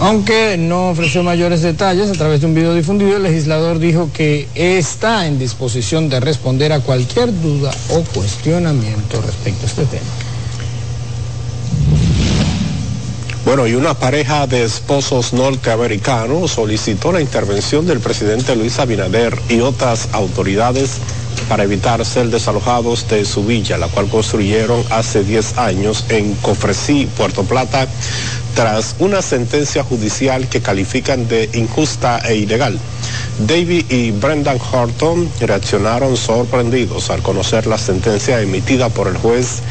Aunque 0.00 0.56
no 0.58 0.90
ofreció 0.90 1.22
mayores 1.22 1.62
detalles 1.62 2.10
a 2.10 2.14
través 2.14 2.40
de 2.40 2.46
un 2.46 2.54
video 2.54 2.74
difundido, 2.74 3.16
el 3.16 3.22
legislador 3.22 3.78
dijo 3.78 4.10
que 4.12 4.48
está 4.54 5.26
en 5.26 5.38
disposición 5.38 6.08
de 6.08 6.18
responder 6.18 6.72
a 6.72 6.80
cualquier 6.80 7.40
duda 7.40 7.70
o 7.90 8.02
cuestionamiento 8.02 9.20
respecto 9.22 9.62
a 9.62 9.66
este 9.66 9.84
tema. 9.84 10.10
Bueno, 13.44 13.66
y 13.66 13.74
una 13.74 13.94
pareja 13.94 14.46
de 14.46 14.64
esposos 14.64 15.32
norteamericanos 15.32 16.52
solicitó 16.52 17.12
la 17.12 17.20
intervención 17.20 17.86
del 17.86 18.00
presidente 18.00 18.56
Luis 18.56 18.78
Abinader 18.78 19.38
y 19.48 19.60
otras 19.60 20.08
autoridades 20.12 20.98
para 21.48 21.64
evitar 21.64 22.04
ser 22.04 22.28
desalojados 22.28 23.08
de 23.08 23.24
su 23.24 23.44
villa, 23.44 23.78
la 23.78 23.88
cual 23.88 24.08
construyeron 24.08 24.84
hace 24.90 25.24
10 25.24 25.58
años 25.58 26.04
en 26.08 26.34
Cofresí, 26.36 27.08
Puerto 27.16 27.44
Plata, 27.44 27.86
tras 28.54 28.96
una 28.98 29.22
sentencia 29.22 29.82
judicial 29.82 30.48
que 30.48 30.60
califican 30.60 31.28
de 31.28 31.48
injusta 31.54 32.18
e 32.18 32.36
ilegal. 32.36 32.78
David 33.46 33.90
y 33.90 34.10
Brendan 34.10 34.58
Horton 34.60 35.28
reaccionaron 35.40 36.16
sorprendidos 36.16 37.10
al 37.10 37.22
conocer 37.22 37.66
la 37.66 37.78
sentencia 37.78 38.40
emitida 38.40 38.88
por 38.90 39.08
el 39.08 39.16
juez 39.16 39.62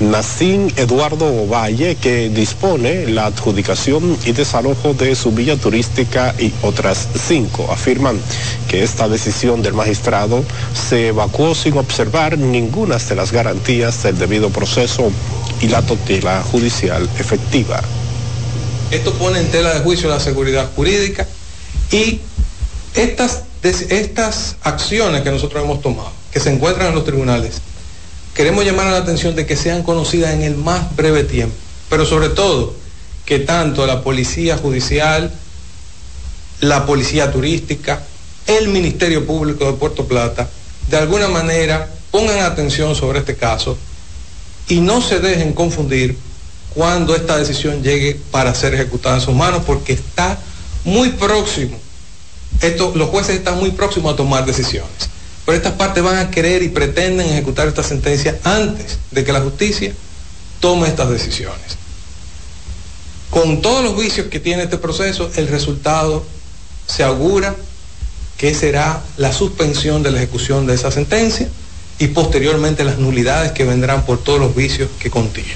Nacín 0.00 0.70
Eduardo 0.76 1.26
Ovalle, 1.26 1.96
que 1.96 2.28
dispone 2.28 3.06
la 3.06 3.26
adjudicación 3.26 4.18
y 4.26 4.32
desalojo 4.32 4.92
de 4.92 5.14
su 5.14 5.32
villa 5.32 5.56
turística 5.56 6.34
y 6.38 6.52
otras 6.60 7.08
cinco. 7.26 7.72
Afirman 7.72 8.20
que 8.68 8.82
esta 8.82 9.08
decisión 9.08 9.62
del 9.62 9.72
magistrado 9.72 10.44
se 10.74 11.08
evacuó 11.08 11.54
sin 11.54 11.78
observar 11.78 12.36
ninguna 12.36 12.98
de 12.98 13.14
las 13.14 13.32
garantías 13.32 14.02
del 14.02 14.18
debido 14.18 14.50
proceso 14.50 15.10
y 15.62 15.68
la 15.68 15.80
tutela 15.80 16.42
judicial 16.42 17.08
efectiva. 17.18 17.80
Esto 18.90 19.14
pone 19.14 19.40
en 19.40 19.50
tela 19.50 19.72
de 19.72 19.80
juicio 19.80 20.10
la 20.10 20.20
seguridad 20.20 20.68
jurídica 20.76 21.26
y 21.90 22.20
estas, 22.94 23.44
estas 23.62 24.56
acciones 24.62 25.22
que 25.22 25.30
nosotros 25.30 25.64
hemos 25.64 25.80
tomado, 25.80 26.12
que 26.30 26.38
se 26.38 26.52
encuentran 26.52 26.88
en 26.88 26.94
los 26.96 27.04
tribunales, 27.04 27.62
queremos 28.36 28.66
llamar 28.66 28.88
la 28.88 28.98
atención 28.98 29.34
de 29.34 29.46
que 29.46 29.56
sean 29.56 29.82
conocidas 29.82 30.34
en 30.34 30.42
el 30.42 30.56
más 30.56 30.94
breve 30.94 31.24
tiempo, 31.24 31.56
pero 31.88 32.04
sobre 32.04 32.28
todo 32.28 32.74
que 33.24 33.38
tanto 33.38 33.86
la 33.86 34.02
Policía 34.02 34.58
Judicial, 34.58 35.32
la 36.60 36.84
Policía 36.84 37.32
Turística, 37.32 38.02
el 38.46 38.68
Ministerio 38.68 39.26
Público 39.26 39.64
de 39.64 39.72
Puerto 39.72 40.06
Plata, 40.06 40.48
de 40.90 40.96
alguna 40.98 41.28
manera 41.28 41.88
pongan 42.10 42.40
atención 42.40 42.94
sobre 42.94 43.20
este 43.20 43.36
caso 43.36 43.78
y 44.68 44.80
no 44.80 45.00
se 45.00 45.18
dejen 45.18 45.54
confundir 45.54 46.18
cuando 46.74 47.16
esta 47.16 47.38
decisión 47.38 47.82
llegue 47.82 48.20
para 48.30 48.54
ser 48.54 48.74
ejecutada 48.74 49.16
en 49.16 49.22
sus 49.22 49.34
manos, 49.34 49.62
porque 49.64 49.94
está 49.94 50.38
muy 50.84 51.08
próximo. 51.08 51.78
Los 52.94 53.08
jueces 53.08 53.36
están 53.36 53.58
muy 53.58 53.70
próximos 53.70 54.12
a 54.12 54.16
tomar 54.16 54.44
decisiones. 54.44 55.15
Pero 55.46 55.56
estas 55.56 55.74
partes 55.74 56.02
van 56.02 56.18
a 56.18 56.30
querer 56.30 56.62
y 56.64 56.68
pretenden 56.68 57.28
ejecutar 57.28 57.68
esta 57.68 57.84
sentencia 57.84 58.36
antes 58.42 58.98
de 59.12 59.24
que 59.24 59.32
la 59.32 59.40
justicia 59.40 59.94
tome 60.60 60.88
estas 60.88 61.08
decisiones. 61.08 61.78
Con 63.30 63.62
todos 63.62 63.84
los 63.84 63.96
vicios 63.96 64.26
que 64.26 64.40
tiene 64.40 64.64
este 64.64 64.76
proceso, 64.76 65.30
el 65.36 65.46
resultado 65.46 66.26
se 66.86 67.04
augura 67.04 67.54
que 68.36 68.54
será 68.54 69.02
la 69.16 69.32
suspensión 69.32 70.02
de 70.02 70.10
la 70.10 70.18
ejecución 70.18 70.66
de 70.66 70.74
esa 70.74 70.90
sentencia 70.90 71.48
y 71.98 72.08
posteriormente 72.08 72.84
las 72.84 72.98
nulidades 72.98 73.52
que 73.52 73.64
vendrán 73.64 74.04
por 74.04 74.22
todos 74.22 74.40
los 74.40 74.54
vicios 74.54 74.90
que 74.98 75.10
contiene. 75.10 75.54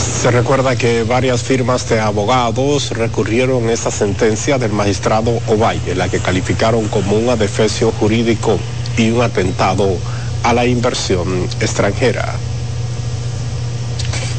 Se 0.00 0.30
recuerda 0.30 0.76
que 0.76 1.02
varias 1.02 1.42
firmas 1.42 1.88
de 1.88 2.00
abogados 2.00 2.90
recurrieron 2.90 3.68
a 3.68 3.72
esta 3.72 3.90
sentencia 3.90 4.58
del 4.58 4.72
magistrado 4.72 5.40
Ovalle, 5.46 5.94
la 5.94 6.08
que 6.08 6.18
calificaron 6.18 6.88
como 6.88 7.16
un 7.16 7.28
adefesio 7.28 7.92
jurídico 7.92 8.58
y 8.96 9.10
un 9.10 9.22
atentado 9.22 9.96
a 10.42 10.54
la 10.54 10.64
inversión 10.64 11.46
extranjera. 11.60 12.34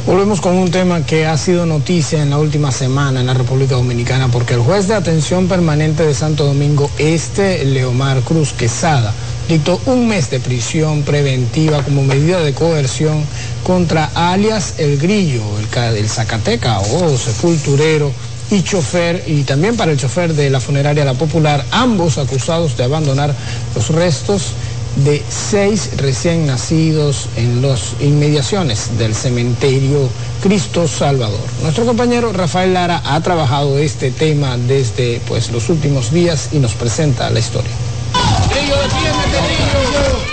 Volvemos 0.07 0.41
con 0.41 0.57
un 0.57 0.71
tema 0.71 1.05
que 1.05 1.27
ha 1.27 1.37
sido 1.37 1.67
noticia 1.67 2.23
en 2.23 2.31
la 2.31 2.39
última 2.39 2.71
semana 2.71 3.19
en 3.19 3.27
la 3.27 3.35
República 3.35 3.75
Dominicana 3.75 4.29
porque 4.29 4.55
el 4.55 4.61
juez 4.61 4.87
de 4.87 4.95
atención 4.95 5.47
permanente 5.47 6.03
de 6.03 6.15
Santo 6.15 6.45
Domingo 6.45 6.89
Este, 6.97 7.63
Leomar 7.65 8.21
Cruz 8.21 8.51
Quesada, 8.51 9.13
dictó 9.51 9.81
un 9.85 10.07
mes 10.07 10.29
de 10.29 10.39
prisión 10.39 11.01
preventiva 11.01 11.83
como 11.83 12.03
medida 12.03 12.39
de 12.39 12.53
coerción 12.53 13.21
contra 13.63 14.09
alias 14.15 14.75
El 14.77 14.97
Grillo, 14.97 15.43
el, 15.59 15.97
el 15.97 16.07
Zacateca 16.07 16.79
o 16.79 17.17
sepulturero 17.17 18.13
y 18.49 18.63
chofer, 18.63 19.25
y 19.27 19.43
también 19.43 19.75
para 19.75 19.91
el 19.91 19.97
chofer 19.97 20.33
de 20.35 20.49
la 20.49 20.61
funeraria 20.61 21.03
La 21.03 21.15
Popular, 21.15 21.65
ambos 21.71 22.17
acusados 22.17 22.77
de 22.77 22.85
abandonar 22.85 23.35
los 23.75 23.89
restos 23.89 24.53
de 25.03 25.21
seis 25.29 25.97
recién 25.97 26.47
nacidos 26.47 27.27
en 27.35 27.61
las 27.61 27.95
inmediaciones 27.99 28.97
del 28.97 29.13
cementerio 29.13 30.09
Cristo 30.41 30.87
Salvador. 30.87 31.39
Nuestro 31.61 31.85
compañero 31.85 32.31
Rafael 32.31 32.73
Lara 32.73 33.01
ha 33.03 33.19
trabajado 33.19 33.77
este 33.79 34.11
tema 34.11 34.57
desde 34.57 35.19
pues, 35.27 35.51
los 35.51 35.67
últimos 35.67 36.13
días 36.13 36.49
y 36.53 36.59
nos 36.59 36.73
presenta 36.73 37.29
la 37.29 37.39
historia. 37.39 37.71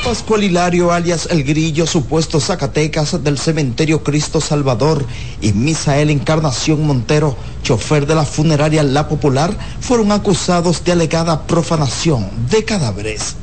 Pascual 0.09 0.43
Hilario, 0.43 0.91
alias 0.91 1.29
El 1.31 1.45
Grillo, 1.45 1.87
supuesto 1.87 2.41
Zacatecas 2.41 3.23
del 3.23 3.37
cementerio 3.37 4.03
Cristo 4.03 4.41
Salvador, 4.41 5.05
y 5.43 5.53
Misael 5.53 6.09
Encarnación 6.09 6.87
Montero, 6.87 7.37
chofer 7.63 8.07
de 8.07 8.15
la 8.15 8.25
funeraria 8.25 8.83
La 8.83 9.07
Popular, 9.07 9.55
fueron 9.81 10.11
acusados 10.11 10.83
de 10.83 10.93
alegada 10.93 11.47
profanación 11.47 12.27
de 12.49 12.65
cadáveres. 12.65 13.37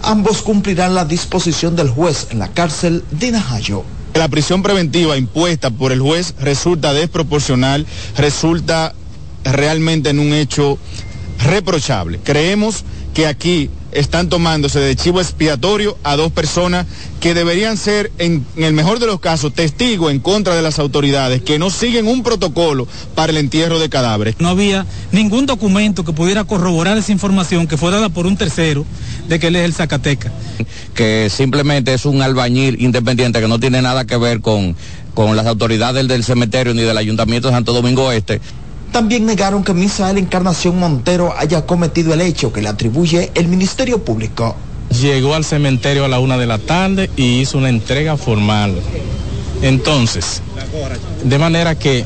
Ambos 0.00 0.42
cumplirán 0.42 0.94
la 0.94 1.06
disposición 1.06 1.74
del 1.74 1.90
juez 1.90 2.28
en 2.30 2.38
la 2.38 2.52
cárcel 2.52 3.02
de 3.10 3.32
Najayo. 3.32 3.82
La 4.14 4.28
prisión 4.28 4.62
preventiva 4.62 5.16
impuesta 5.16 5.70
por 5.70 5.90
el 5.90 6.00
juez 6.00 6.36
resulta 6.38 6.92
desproporcional, 6.92 7.84
resulta 8.16 8.94
realmente 9.42 10.10
en 10.10 10.20
un 10.20 10.34
hecho 10.34 10.78
reprochable. 11.44 12.20
Creemos 12.22 12.84
que 13.14 13.26
aquí 13.28 13.70
están 13.92 14.28
tomándose 14.28 14.80
de 14.80 14.96
chivo 14.96 15.20
expiatorio 15.20 15.96
a 16.02 16.16
dos 16.16 16.32
personas 16.32 16.84
que 17.20 17.32
deberían 17.32 17.76
ser, 17.76 18.10
en, 18.18 18.44
en, 18.56 18.64
el 18.64 18.72
mejor 18.72 18.98
de 18.98 19.06
los 19.06 19.20
casos, 19.20 19.54
testigos 19.54 20.10
en 20.10 20.18
contra 20.18 20.54
de 20.56 20.62
las 20.62 20.80
autoridades, 20.80 21.40
que 21.40 21.60
no 21.60 21.70
siguen 21.70 22.08
un 22.08 22.24
protocolo 22.24 22.88
para 23.14 23.30
el 23.30 23.38
entierro 23.38 23.78
de 23.78 23.88
cadáveres. 23.88 24.34
No 24.40 24.48
había 24.48 24.84
ningún 25.12 25.46
documento 25.46 26.04
que 26.04 26.12
pudiera 26.12 26.44
corroborar 26.44 26.98
esa 26.98 27.12
información 27.12 27.68
que 27.68 27.76
fue 27.76 27.92
dada 27.92 28.08
por 28.08 28.26
un 28.26 28.36
tercero 28.36 28.84
de 29.28 29.38
que 29.38 29.46
él 29.46 29.56
es 29.56 29.64
el 29.64 29.74
Zacateca. 29.74 30.32
Que 30.94 31.30
simplemente 31.30 31.94
es 31.94 32.04
un 32.04 32.20
albañil 32.20 32.82
independiente 32.82 33.40
que 33.40 33.48
no 33.48 33.60
tiene 33.60 33.80
nada 33.80 34.04
que 34.04 34.16
ver 34.16 34.40
con, 34.40 34.76
con 35.14 35.36
las 35.36 35.46
autoridades 35.46 36.06
del 36.08 36.24
cementerio 36.24 36.74
ni 36.74 36.82
del 36.82 36.98
Ayuntamiento 36.98 37.48
de 37.48 37.54
Santo 37.54 37.72
Domingo 37.72 38.10
Este. 38.10 38.40
También 38.94 39.26
negaron 39.26 39.64
que 39.64 39.74
Misael 39.74 40.18
Encarnación 40.18 40.78
Montero 40.78 41.34
haya 41.36 41.66
cometido 41.66 42.14
el 42.14 42.20
hecho 42.20 42.52
que 42.52 42.62
le 42.62 42.68
atribuye 42.68 43.32
el 43.34 43.48
Ministerio 43.48 44.04
Público. 44.04 44.54
Llegó 45.00 45.34
al 45.34 45.44
cementerio 45.44 46.04
a 46.04 46.08
la 46.08 46.20
una 46.20 46.38
de 46.38 46.46
la 46.46 46.58
tarde 46.58 47.10
y 47.16 47.40
hizo 47.40 47.58
una 47.58 47.70
entrega 47.70 48.16
formal. 48.16 48.80
Entonces, 49.62 50.42
de 51.24 51.38
manera 51.40 51.76
que 51.76 52.04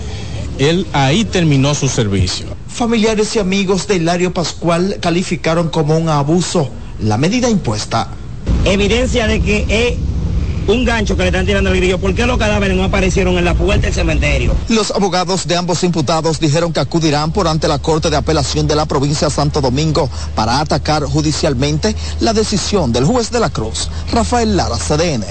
él 0.58 0.86
ahí 0.94 1.26
terminó 1.26 1.74
su 1.74 1.88
servicio. 1.88 2.46
Familiares 2.68 3.36
y 3.36 3.38
amigos 3.38 3.86
de 3.86 3.96
Hilario 3.96 4.32
Pascual 4.32 4.96
calificaron 4.98 5.68
como 5.68 5.94
un 5.94 6.08
abuso 6.08 6.70
la 7.00 7.18
medida 7.18 7.50
impuesta. 7.50 8.08
Evidencia 8.64 9.26
de 9.26 9.42
que 9.42 9.66
es 9.68 10.07
un 10.68 10.84
gancho 10.84 11.16
que 11.16 11.22
le 11.22 11.28
están 11.28 11.46
tirando 11.46 11.70
al 11.70 11.76
grillo. 11.76 11.98
¿Por 11.98 12.14
qué 12.14 12.26
los 12.26 12.38
cadáveres 12.38 12.76
no 12.76 12.84
aparecieron 12.84 13.36
en 13.38 13.44
la 13.44 13.54
puerta 13.54 13.86
del 13.86 13.94
cementerio? 13.94 14.54
Los 14.68 14.90
abogados 14.90 15.46
de 15.48 15.56
ambos 15.56 15.82
imputados 15.82 16.38
dijeron 16.38 16.72
que 16.72 16.80
acudirán 16.80 17.32
por 17.32 17.48
ante 17.48 17.68
la 17.68 17.78
Corte 17.78 18.10
de 18.10 18.16
Apelación 18.16 18.68
de 18.68 18.76
la 18.76 18.86
provincia 18.86 19.28
de 19.28 19.34
Santo 19.34 19.60
Domingo 19.60 20.08
para 20.34 20.60
atacar 20.60 21.04
judicialmente 21.04 21.96
la 22.20 22.32
decisión 22.32 22.92
del 22.92 23.04
juez 23.04 23.30
de 23.30 23.40
la 23.40 23.50
Cruz, 23.50 23.88
Rafael 24.12 24.56
Lara, 24.56 24.76
CDN. 24.76 25.24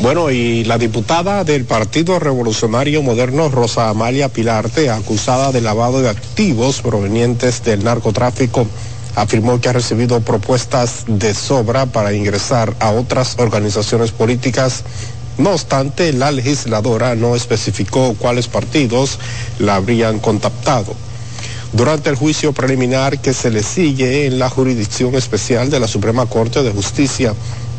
Bueno, 0.00 0.30
y 0.30 0.64
la 0.64 0.76
diputada 0.76 1.44
del 1.44 1.64
Partido 1.64 2.18
Revolucionario 2.18 3.02
Moderno, 3.02 3.48
Rosa 3.48 3.88
Amalia 3.88 4.28
Pilarte, 4.28 4.90
acusada 4.90 5.50
de 5.50 5.62
lavado 5.62 6.02
de 6.02 6.10
activos 6.10 6.82
provenientes 6.82 7.64
del 7.64 7.84
narcotráfico, 7.84 8.66
afirmó 9.14 9.60
que 9.60 9.68
ha 9.68 9.72
recibido 9.72 10.20
propuestas 10.20 11.04
de 11.06 11.34
sobra 11.34 11.86
para 11.86 12.12
ingresar 12.12 12.74
a 12.80 12.90
otras 12.90 13.36
organizaciones 13.38 14.10
políticas. 14.10 14.82
No 15.38 15.50
obstante, 15.50 16.12
la 16.12 16.30
legisladora 16.30 17.14
no 17.14 17.34
especificó 17.34 18.14
cuáles 18.18 18.48
partidos 18.48 19.18
la 19.58 19.76
habrían 19.76 20.18
contactado. 20.18 20.94
Durante 21.72 22.08
el 22.08 22.16
juicio 22.16 22.52
preliminar 22.52 23.20
que 23.20 23.34
se 23.34 23.50
le 23.50 23.64
sigue 23.64 24.26
en 24.26 24.38
la 24.38 24.48
jurisdicción 24.48 25.16
especial 25.16 25.70
de 25.70 25.80
la 25.80 25.88
Suprema 25.88 26.26
Corte 26.26 26.62
de 26.62 26.70
Justicia, 26.70 27.34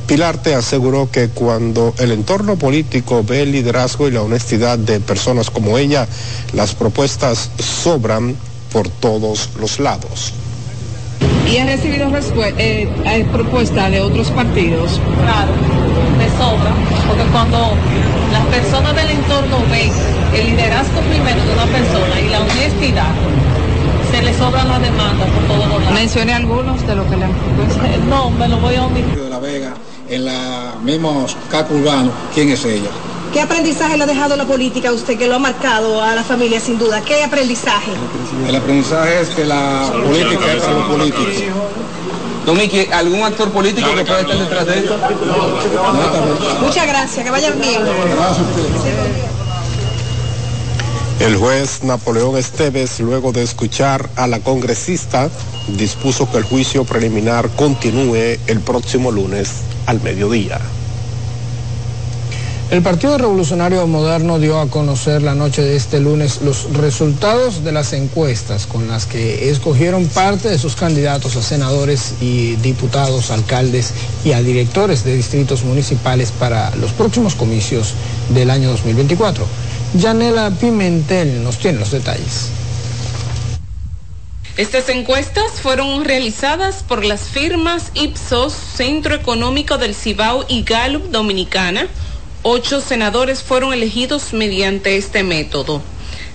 Pilarte 0.05 0.53
aseguró 0.53 1.09
que 1.09 1.29
cuando 1.29 1.93
el 1.97 2.11
entorno 2.11 2.57
político 2.57 3.23
ve 3.23 3.41
el 3.41 3.53
liderazgo 3.53 4.07
y 4.07 4.11
la 4.11 4.21
honestidad 4.21 4.77
de 4.77 4.99
personas 4.99 5.49
como 5.49 5.77
ella, 5.77 6.07
las 6.53 6.75
propuestas 6.75 7.49
sobran 7.57 8.35
por 8.71 8.89
todos 8.89 9.49
los 9.57 9.79
lados 9.79 10.33
y 11.47 11.57
han 11.57 11.67
recibido 11.67 12.09
eh, 12.57 12.87
eh, 13.05 13.25
propuestas 13.31 13.91
de 13.91 14.01
otros 14.01 14.29
partidos. 14.31 14.99
Claro, 15.23 15.51
de 16.17 16.29
sobra, 16.37 16.71
porque 17.07 17.23
cuando 17.31 17.73
las 18.31 18.45
personas 18.45 18.95
del 18.95 19.11
entorno 19.11 19.57
ven 19.69 19.91
el 20.33 20.45
liderazgo 20.47 20.99
primero 21.01 21.43
de 21.43 21.53
una 21.53 21.65
persona 21.65 22.19
y 22.19 22.29
la 22.29 22.41
honestidad, 22.41 23.11
se 24.11 24.21
les 24.21 24.35
sobran 24.37 24.67
las 24.67 24.81
demandas 24.81 25.29
por 25.29 25.43
todos 25.43 25.67
los 25.69 25.79
lados. 25.81 25.93
Mencione 25.93 26.33
algunos 26.33 26.87
de 26.87 26.95
lo 26.95 27.09
que 27.09 27.17
le 27.17 27.25
han 27.25 27.33
propuesto. 27.33 27.81
No, 28.09 28.29
me 28.29 28.47
lo 28.47 28.57
voy 28.57 28.75
a 28.75 28.83
omitir. 28.83 29.15
De 29.15 29.29
la 29.29 29.39
Vega, 29.39 29.73
en 30.09 30.25
la 30.25 30.73
mismos 30.83 31.35
casco 31.49 31.73
urbano, 31.75 32.11
¿quién 32.33 32.49
es 32.49 32.63
ella? 32.65 32.89
¿Qué 33.35 33.41
aprendizaje 33.41 33.97
le 33.97 34.05
ha 34.05 34.07
dejado 34.07 34.37
la 34.37 34.45
política 34.45 34.87
a 34.87 34.93
usted 34.93 35.17
que 35.17 35.27
lo 35.27 35.35
ha 35.35 35.39
marcado 35.39 36.01
a 36.01 36.15
la 36.15 36.23
familia 36.23 36.57
sin 36.61 36.79
duda? 36.79 37.01
¿Qué 37.01 37.21
aprendizaje? 37.21 37.91
El 38.47 38.55
aprendizaje 38.55 39.19
es 39.19 39.27
que 39.31 39.43
la 39.43 39.91
política 39.91 40.53
es 40.53 40.63
para 40.63 40.77
los 40.79 40.87
políticos. 40.87 41.43
Don 42.45 42.57
Miki, 42.57 42.87
¿algún 42.93 43.23
actor 43.23 43.51
político 43.51 43.93
que 43.93 44.05
pueda 44.05 44.21
estar 44.21 44.37
detrás 44.37 44.65
de 44.67 44.79
esto? 44.79 44.97
Muchas 46.61 46.87
gracias, 46.87 47.25
que 47.25 47.29
vayan 47.29 47.59
bien. 47.59 47.81
El 51.19 51.35
juez 51.35 51.83
Napoleón 51.83 52.37
Esteves, 52.37 53.01
luego 53.01 53.33
de 53.33 53.43
escuchar 53.43 54.09
a 54.15 54.27
la 54.27 54.39
congresista, 54.39 55.29
dispuso 55.67 56.31
que 56.31 56.37
el 56.37 56.45
juicio 56.45 56.85
preliminar 56.85 57.49
continúe 57.49 58.37
el 58.47 58.61
próximo 58.61 59.11
lunes 59.11 59.55
al 59.87 60.01
mediodía. 60.01 60.61
El 62.71 62.81
Partido 62.81 63.15
Revolucionario 63.19 63.85
Moderno 63.85 64.39
dio 64.39 64.59
a 64.59 64.67
conocer 64.67 65.21
la 65.21 65.35
noche 65.35 65.61
de 65.61 65.75
este 65.75 65.99
lunes 65.99 66.41
los 66.41 66.73
resultados 66.73 67.63
de 67.63 67.71
las 67.71 67.93
encuestas 67.93 68.65
con 68.65 68.87
las 68.87 69.05
que 69.05 69.51
escogieron 69.51 70.07
parte 70.07 70.49
de 70.49 70.57
sus 70.57 70.75
candidatos 70.75 71.35
a 71.35 71.43
senadores 71.43 72.15
y 72.21 72.55
diputados, 72.55 73.29
alcaldes 73.29 73.93
y 74.25 74.31
a 74.31 74.41
directores 74.41 75.03
de 75.03 75.15
distritos 75.15 75.63
municipales 75.63 76.31
para 76.31 76.75
los 76.77 76.91
próximos 76.91 77.35
comicios 77.35 77.93
del 78.29 78.49
año 78.49 78.71
2024. 78.71 79.45
Yanela 79.99 80.49
Pimentel 80.49 81.43
nos 81.43 81.59
tiene 81.59 81.77
los 81.77 81.91
detalles. 81.91 82.49
Estas 84.57 84.89
encuestas 84.89 85.51
fueron 85.61 86.03
realizadas 86.03 86.81
por 86.81 87.05
las 87.05 87.21
firmas 87.21 87.91
Ipsos, 87.93 88.53
Centro 88.53 89.13
Económico 89.13 89.77
del 89.77 89.93
Cibao 89.93 90.45
y 90.47 90.63
Gallup 90.63 91.11
Dominicana 91.11 91.87
Ocho 92.47 92.79
senadores 92.79 93.41
fueron 93.41 93.73
elegidos 93.73 94.31
mediante 94.31 94.97
este 94.97 95.23
método. 95.23 95.81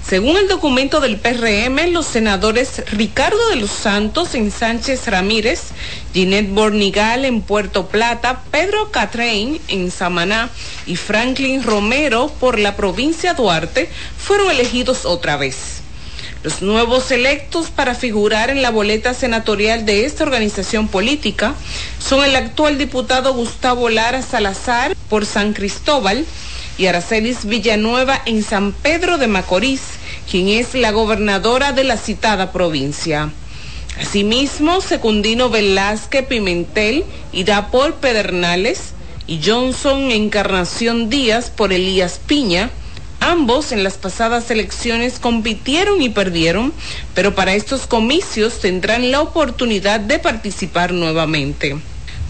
Según 0.05 0.38
el 0.38 0.49
documento 0.49 0.99
del 0.99 1.20
PRM, 1.20 1.92
los 1.92 2.05
senadores 2.05 2.83
Ricardo 2.90 3.38
de 3.51 3.55
los 3.55 3.70
Santos 3.70 4.35
en 4.35 4.51
Sánchez 4.51 5.07
Ramírez, 5.07 5.68
Ginette 6.12 6.51
Bornigal 6.51 7.25
en 7.25 7.42
Puerto 7.42 7.87
Plata, 7.87 8.42
Pedro 8.51 8.90
Catrain 8.90 9.61
en 9.68 9.92
Samaná 9.92 10.51
y 10.85 10.96
Franklin 10.96 11.62
Romero 11.62 12.27
por 12.40 12.59
la 12.59 12.75
provincia 12.75 13.35
Duarte 13.35 13.88
fueron 14.18 14.51
elegidos 14.51 15.05
otra 15.05 15.37
vez. 15.37 15.80
Los 16.42 16.62
nuevos 16.62 17.11
electos 17.11 17.68
para 17.68 17.94
figurar 17.94 18.48
en 18.48 18.62
la 18.62 18.70
boleta 18.70 19.12
senatorial 19.12 19.85
de 19.85 20.07
esta 20.07 20.24
organización 20.24 20.88
política 20.88 21.55
son 21.98 22.24
el 22.24 22.35
actual 22.35 22.79
diputado 22.79 23.35
Gustavo 23.35 23.90
Lara 23.90 24.22
Salazar 24.22 24.96
por 25.11 25.26
San 25.26 25.53
Cristóbal 25.53 26.24
y 26.79 26.87
Aracelis 26.87 27.44
Villanueva 27.44 28.22
en 28.24 28.42
San 28.42 28.72
Pedro 28.72 29.18
de 29.18 29.26
Macorís, 29.26 29.83
quien 30.31 30.48
es 30.48 30.72
la 30.72 30.92
gobernadora 30.92 31.72
de 31.72 31.85
la 31.85 31.98
citada 31.98 32.53
provincia. 32.53 33.31
Asimismo, 34.00 34.81
Secundino 34.81 35.50
Velázquez 35.50 36.26
Pimentel 36.26 37.05
irá 37.33 37.70
por 37.70 37.96
Pedernales 37.96 38.94
y 39.26 39.42
Johnson 39.44 40.11
Encarnación 40.11 41.11
Díaz 41.11 41.50
por 41.50 41.74
Elías 41.74 42.18
Piña, 42.26 42.70
Ambos 43.21 43.71
en 43.71 43.85
las 43.85 43.99
pasadas 43.99 44.51
elecciones 44.51 45.19
compitieron 45.19 46.01
y 46.01 46.09
perdieron, 46.09 46.73
pero 47.15 47.35
para 47.35 47.55
estos 47.55 47.87
comicios 47.87 48.61
tendrán 48.61 49.11
la 49.11 49.21
oportunidad 49.21 50.01
de 50.01 50.19
participar 50.19 50.93
nuevamente. 50.93 51.77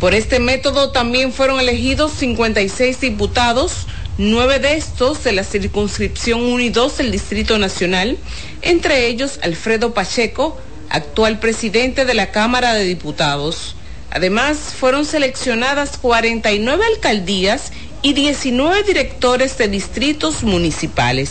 Por 0.00 0.14
este 0.14 0.40
método 0.40 0.90
también 0.90 1.32
fueron 1.32 1.60
elegidos 1.60 2.12
56 2.14 3.00
diputados, 3.00 3.86
nueve 4.18 4.58
de 4.58 4.74
estos 4.74 5.22
de 5.22 5.32
la 5.32 5.44
circunscripción 5.44 6.40
1 6.40 6.60
y 6.60 6.68
2 6.70 6.98
del 6.98 7.12
Distrito 7.12 7.56
Nacional, 7.58 8.18
entre 8.62 9.06
ellos 9.06 9.38
Alfredo 9.42 9.94
Pacheco, 9.94 10.60
actual 10.88 11.38
presidente 11.38 12.04
de 12.04 12.14
la 12.14 12.32
Cámara 12.32 12.74
de 12.74 12.84
Diputados. 12.84 13.76
Además, 14.10 14.58
fueron 14.78 15.04
seleccionadas 15.04 15.96
49 15.98 16.84
alcaldías 16.94 17.70
y 18.02 18.14
19 18.14 18.82
directores 18.82 19.58
de 19.58 19.68
distritos 19.68 20.42
municipales. 20.42 21.30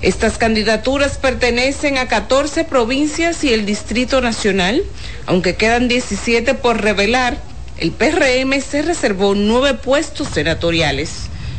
Estas 0.00 0.38
candidaturas 0.38 1.18
pertenecen 1.18 1.98
a 1.98 2.06
14 2.06 2.64
provincias 2.64 3.42
y 3.42 3.52
el 3.52 3.66
Distrito 3.66 4.20
Nacional, 4.20 4.84
aunque 5.26 5.56
quedan 5.56 5.88
17 5.88 6.54
por 6.54 6.80
revelar. 6.80 7.36
El 7.78 7.92
PRM 7.92 8.60
se 8.60 8.82
reservó 8.82 9.34
nueve 9.34 9.74
puestos 9.74 10.28
senatoriales. 10.28 11.10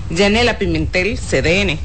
Yanela 0.09 0.57
Pimentel, 0.57 1.17
CDN. 1.17 1.79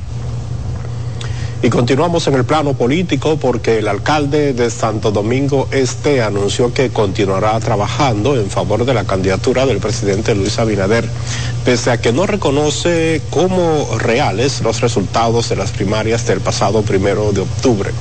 Y 1.64 1.70
continuamos 1.70 2.26
en 2.26 2.34
el 2.34 2.44
plano 2.44 2.74
político 2.74 3.38
porque 3.38 3.78
el 3.78 3.88
alcalde 3.88 4.52
de 4.52 4.70
Santo 4.70 5.10
Domingo 5.10 5.66
Este 5.70 6.20
anunció 6.20 6.74
que 6.74 6.90
continuará 6.90 7.58
trabajando 7.58 8.36
en 8.36 8.50
favor 8.50 8.84
de 8.84 8.92
la 8.92 9.04
candidatura 9.04 9.64
del 9.64 9.78
presidente 9.78 10.34
Luis 10.34 10.58
Abinader, 10.58 11.08
pese 11.64 11.90
a 11.90 11.98
que 12.02 12.12
no 12.12 12.26
reconoce 12.26 13.22
como 13.30 13.96
reales 13.96 14.60
los 14.60 14.82
resultados 14.82 15.48
de 15.48 15.56
las 15.56 15.70
primarias 15.70 16.26
del 16.26 16.42
pasado 16.42 16.82
primero 16.82 17.32
de 17.32 17.40
octubre. 17.40 17.92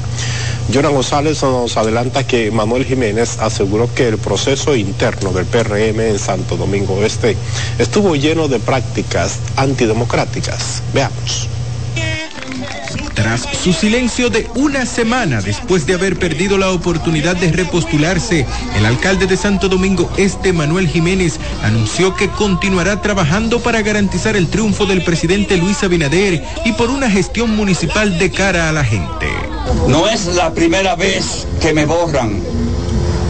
Jonan 0.74 0.94
González 0.94 1.42
nos 1.42 1.78
adelanta 1.78 2.28
que 2.28 2.52
Manuel 2.52 2.84
Jiménez 2.84 3.38
aseguró 3.40 3.88
que 3.96 4.10
el 4.10 4.18
proceso 4.18 4.76
interno 4.76 5.32
del 5.32 5.46
PRM 5.46 6.02
en 6.02 6.20
Santo 6.20 6.58
Domingo 6.58 7.02
Este 7.02 7.38
estuvo 7.80 8.18
lleno 8.18 8.50
de 8.50 8.60
prácticas 8.60 9.40
antidemocráticas. 9.56 10.84
Veamos. 10.94 11.53
Tras 13.14 13.42
su 13.42 13.74
silencio 13.74 14.30
de 14.30 14.48
una 14.56 14.86
semana 14.86 15.42
después 15.42 15.86
de 15.86 15.94
haber 15.94 16.18
perdido 16.18 16.58
la 16.58 16.72
oportunidad 16.72 17.36
de 17.36 17.52
repostularse, 17.52 18.46
el 18.76 18.86
alcalde 18.86 19.28
de 19.28 19.38
Santo 19.38 19.70
Domingo 19.70 20.10
Este, 20.18 20.52
Manuel 20.52 20.88
Jiménez, 20.88 21.40
anunció 21.64 22.16
que 22.16 22.30
continuará 22.30 23.02
trabajando 23.02 23.60
para 23.60 23.84
garantizar 23.84 24.36
el 24.36 24.48
triunfo 24.48 24.86
del 24.86 25.04
presidente 25.04 25.58
Luis 25.58 25.84
Abinader 25.84 26.44
y 26.66 26.72
por 26.74 26.90
una 26.90 27.10
gestión 27.10 27.56
municipal 27.56 28.18
de 28.18 28.32
cara 28.32 28.70
a 28.70 28.72
la 28.72 28.84
gente. 28.84 29.28
No 29.88 30.08
es 30.08 30.26
la 30.36 30.54
primera 30.54 30.96
vez 30.96 31.46
que 31.62 31.74
me 31.74 31.86
borran. 31.86 32.42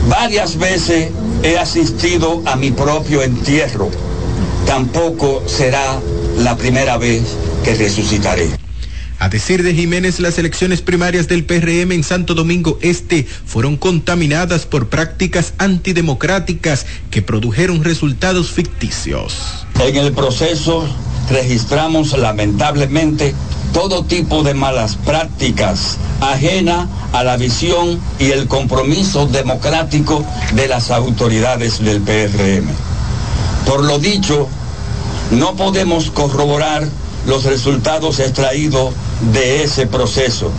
Varias 0.07 0.57
veces 0.57 1.09
he 1.43 1.57
asistido 1.57 2.41
a 2.45 2.55
mi 2.55 2.71
propio 2.71 3.21
entierro. 3.21 3.89
Tampoco 4.65 5.43
será 5.45 5.99
la 6.37 6.55
primera 6.55 6.97
vez 6.97 7.23
que 7.65 7.75
resucitaré. 7.75 8.62
A 9.23 9.29
decir 9.29 9.63
de 9.63 9.73
Jiménez, 9.73 10.19
las 10.19 10.37
elecciones 10.37 10.81
primarias 10.81 11.29
del 11.29 11.45
PRM 11.45 11.93
en 11.93 12.03
Santo 12.03 12.33
Domingo 12.33 12.77
Este 12.81 13.25
fueron 13.45 13.77
contaminadas 13.77 14.65
por 14.65 14.89
prácticas 14.89 15.53
antidemocráticas 15.59 16.85
que 17.09 17.21
produjeron 17.21 17.85
resultados 17.85 18.51
ficticios. 18.51 19.65
En 19.79 19.95
el 19.95 20.11
proceso 20.11 20.85
registramos 21.31 22.17
lamentablemente 22.17 23.33
todo 23.71 24.03
tipo 24.03 24.43
de 24.43 24.55
malas 24.55 24.97
prácticas 24.97 25.97
ajena 26.19 26.89
a 27.13 27.23
la 27.23 27.37
visión 27.37 28.01
y 28.19 28.31
el 28.31 28.49
compromiso 28.49 29.25
democrático 29.25 30.25
de 30.53 30.67
las 30.67 30.91
autoridades 30.91 31.79
del 31.79 32.01
PRM. 32.01 32.67
Por 33.65 33.85
lo 33.85 33.99
dicho, 33.99 34.49
no 35.31 35.55
podemos 35.55 36.11
corroborar 36.11 36.85
los 37.25 37.45
resultados 37.45 38.19
extraídos 38.19 38.93
de 39.31 39.63
ese 39.63 39.87
proceso. 39.87 40.51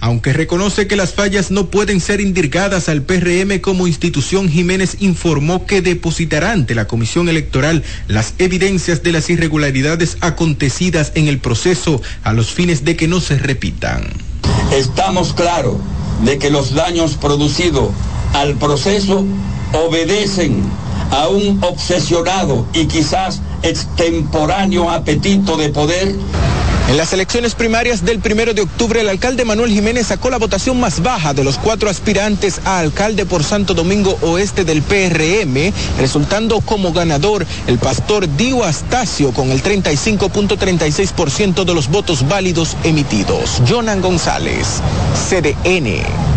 Aunque 0.00 0.32
reconoce 0.32 0.88
que 0.88 0.96
las 0.96 1.14
fallas 1.14 1.52
no 1.52 1.70
pueden 1.70 2.00
ser 2.00 2.20
indirgadas 2.20 2.88
al 2.88 3.02
PRM 3.02 3.60
como 3.60 3.86
institución, 3.86 4.48
Jiménez 4.48 4.96
informó 4.98 5.64
que 5.64 5.80
depositará 5.80 6.50
ante 6.50 6.74
la 6.74 6.88
Comisión 6.88 7.28
Electoral 7.28 7.84
las 8.08 8.34
evidencias 8.38 9.04
de 9.04 9.12
las 9.12 9.30
irregularidades 9.30 10.16
acontecidas 10.20 11.12
en 11.14 11.28
el 11.28 11.38
proceso 11.38 12.02
a 12.24 12.32
los 12.32 12.50
fines 12.50 12.84
de 12.84 12.96
que 12.96 13.06
no 13.06 13.20
se 13.20 13.38
repitan. 13.38 14.08
Estamos 14.72 15.34
claros 15.34 15.76
de 16.24 16.36
que 16.38 16.50
los 16.50 16.74
daños 16.74 17.14
producidos 17.14 17.90
al 18.34 18.56
proceso 18.56 19.24
obedecen 19.72 20.64
a 21.12 21.28
un 21.28 21.62
obsesionado 21.62 22.66
y 22.72 22.86
quizás 22.86 23.40
extemporáneo 23.62 24.90
apetito 24.90 25.56
de 25.56 25.68
poder 25.68 26.16
en 26.88 26.96
las 26.96 27.12
elecciones 27.12 27.54
primarias 27.54 28.04
del 28.04 28.18
primero 28.18 28.54
de 28.54 28.62
octubre, 28.62 29.00
el 29.00 29.08
alcalde 29.08 29.44
Manuel 29.44 29.70
Jiménez 29.70 30.08
sacó 30.08 30.30
la 30.30 30.38
votación 30.38 30.78
más 30.78 31.02
baja 31.02 31.34
de 31.34 31.44
los 31.44 31.58
cuatro 31.58 31.88
aspirantes 31.88 32.60
a 32.64 32.78
alcalde 32.78 33.26
por 33.26 33.44
Santo 33.44 33.74
Domingo 33.74 34.18
Oeste 34.22 34.64
del 34.64 34.82
PRM, 34.82 35.72
resultando 35.98 36.60
como 36.60 36.92
ganador 36.92 37.46
el 37.66 37.78
pastor 37.78 38.28
Dio 38.36 38.64
Astacio 38.64 39.32
con 39.32 39.50
el 39.50 39.62
35.36% 39.62 41.64
de 41.64 41.74
los 41.74 41.88
votos 41.88 42.28
válidos 42.28 42.76
emitidos. 42.84 43.62
Jonan 43.68 44.00
González, 44.00 44.66
CDN. 45.28 46.31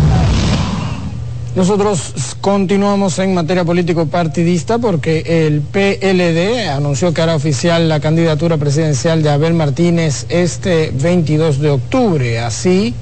Nosotros 1.56 2.36
continuamos 2.42 3.18
en 3.18 3.32
materia 3.32 3.64
político 3.64 4.04
partidista 4.04 4.76
porque 4.76 5.46
el 5.46 5.62
PLD 5.62 6.68
anunció 6.68 7.14
que 7.14 7.22
hará 7.22 7.34
oficial 7.34 7.88
la 7.88 7.98
candidatura 7.98 8.58
presidencial 8.58 9.22
de 9.22 9.30
Abel 9.30 9.54
Martínez 9.54 10.26
este 10.28 10.92
22 10.92 11.58
de 11.60 11.70
octubre. 11.70 12.40
Así, 12.40 12.92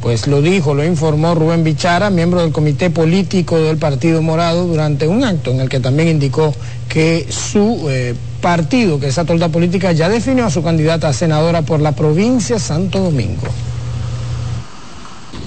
pues 0.00 0.26
lo 0.26 0.40
dijo, 0.40 0.72
lo 0.72 0.86
informó 0.86 1.34
Rubén 1.34 1.64
Bichara, 1.64 2.08
miembro 2.08 2.40
del 2.40 2.50
comité 2.50 2.88
político 2.88 3.58
del 3.58 3.76
Partido 3.76 4.22
Morado, 4.22 4.66
durante 4.66 5.06
un 5.06 5.22
acto 5.22 5.50
en 5.50 5.60
el 5.60 5.68
que 5.68 5.78
también 5.78 6.08
indicó 6.08 6.54
que 6.88 7.26
su 7.28 7.90
eh, 7.90 8.14
partido, 8.40 8.98
que 8.98 9.08
esa 9.08 9.26
tolda 9.26 9.50
política, 9.50 9.92
ya 9.92 10.08
definió 10.08 10.46
a 10.46 10.50
su 10.50 10.62
candidata 10.62 11.08
a 11.08 11.12
senadora 11.12 11.60
por 11.60 11.80
la 11.80 11.92
provincia 11.92 12.58
Santo 12.58 13.00
Domingo. 13.00 13.48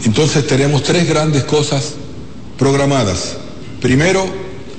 Entonces 0.05 0.45
tenemos 0.45 0.83
tres 0.83 1.09
grandes 1.09 1.43
cosas 1.43 1.95
programadas. 2.61 3.37
Primero, 3.81 4.23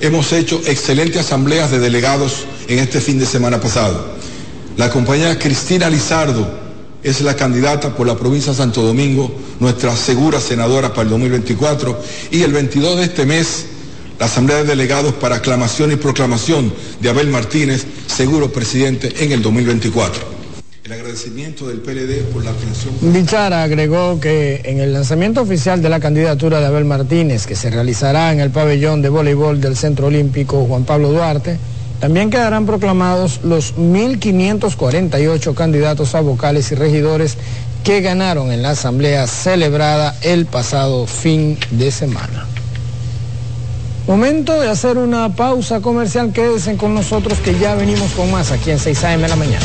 hemos 0.00 0.32
hecho 0.32 0.62
excelentes 0.66 1.22
asambleas 1.22 1.72
de 1.72 1.80
delegados 1.80 2.44
en 2.68 2.78
este 2.78 3.00
fin 3.00 3.18
de 3.18 3.26
semana 3.26 3.60
pasado. 3.60 4.06
La 4.76 4.88
compañera 4.88 5.36
Cristina 5.36 5.90
Lizardo 5.90 6.48
es 7.02 7.20
la 7.22 7.34
candidata 7.34 7.96
por 7.96 8.06
la 8.06 8.16
provincia 8.16 8.52
de 8.52 8.58
Santo 8.58 8.82
Domingo, 8.82 9.34
nuestra 9.58 9.96
segura 9.96 10.40
senadora 10.40 10.90
para 10.90 11.02
el 11.02 11.08
2024, 11.08 12.00
y 12.30 12.42
el 12.42 12.52
22 12.52 12.98
de 12.98 13.02
este 13.02 13.26
mes 13.26 13.66
la 14.20 14.26
Asamblea 14.26 14.58
de 14.58 14.64
Delegados 14.64 15.14
para 15.14 15.34
aclamación 15.34 15.90
y 15.90 15.96
proclamación 15.96 16.72
de 17.00 17.08
Abel 17.08 17.26
Martínez, 17.30 17.84
seguro 18.06 18.52
presidente 18.52 19.12
en 19.24 19.32
el 19.32 19.42
2024 19.42 20.41
el 20.84 20.92
agradecimiento 20.92 21.68
del 21.68 21.78
PLD 21.78 22.24
por 22.32 22.44
la 22.44 22.50
atención. 22.50 22.92
Bichara 23.00 23.62
agregó 23.62 24.18
que 24.18 24.62
en 24.64 24.80
el 24.80 24.92
lanzamiento 24.92 25.40
oficial 25.42 25.80
de 25.80 25.88
la 25.88 26.00
candidatura 26.00 26.58
de 26.58 26.66
Abel 26.66 26.84
Martínez, 26.84 27.46
que 27.46 27.54
se 27.54 27.70
realizará 27.70 28.32
en 28.32 28.40
el 28.40 28.50
pabellón 28.50 29.00
de 29.00 29.08
voleibol 29.08 29.60
del 29.60 29.76
Centro 29.76 30.08
Olímpico 30.08 30.64
Juan 30.66 30.84
Pablo 30.84 31.12
Duarte, 31.12 31.58
también 32.00 32.30
quedarán 32.30 32.66
proclamados 32.66 33.40
los 33.44 33.76
1.548 33.76 35.54
candidatos 35.54 36.16
a 36.16 36.20
vocales 36.20 36.72
y 36.72 36.74
regidores 36.74 37.36
que 37.84 38.00
ganaron 38.00 38.50
en 38.50 38.62
la 38.62 38.70
asamblea 38.70 39.28
celebrada 39.28 40.16
el 40.22 40.46
pasado 40.46 41.06
fin 41.06 41.58
de 41.70 41.92
semana. 41.92 42.46
Momento 44.08 44.60
de 44.60 44.68
hacer 44.68 44.98
una 44.98 45.28
pausa 45.36 45.80
comercial. 45.80 46.32
Quédense 46.32 46.76
con 46.76 46.92
nosotros 46.92 47.38
que 47.38 47.56
ya 47.56 47.76
venimos 47.76 48.10
con 48.12 48.32
más 48.32 48.50
aquí 48.50 48.72
en 48.72 48.80
6 48.80 49.04
AM 49.04 49.22
de 49.22 49.28
la 49.28 49.36
mañana. 49.36 49.64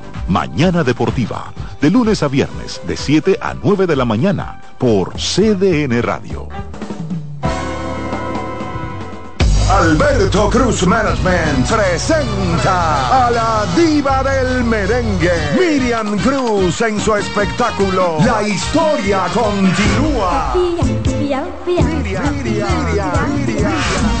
Mañana 0.31 0.85
Deportiva, 0.85 1.51
de 1.81 1.89
lunes 1.89 2.23
a 2.23 2.29
viernes, 2.29 2.79
de 2.87 2.95
7 2.95 3.37
a 3.41 3.53
9 3.53 3.85
de 3.85 3.97
la 3.97 4.05
mañana, 4.05 4.61
por 4.77 5.11
CDN 5.15 6.01
Radio. 6.01 6.47
Alberto 9.69 10.49
Cruz 10.49 10.87
Management 10.87 11.67
presenta 11.67 13.27
a 13.27 13.29
la 13.29 13.65
diva 13.75 14.23
del 14.23 14.63
merengue, 14.63 15.33
Miriam 15.59 16.17
Cruz 16.19 16.79
en 16.79 16.97
su 16.97 17.13
espectáculo 17.13 18.15
La 18.25 18.41
historia 18.41 19.25
continúa. 19.33 20.53
Miriam, 20.55 21.45
Miriam, 21.65 21.93
Miriam, 22.01 22.43
Miriam 23.35 24.20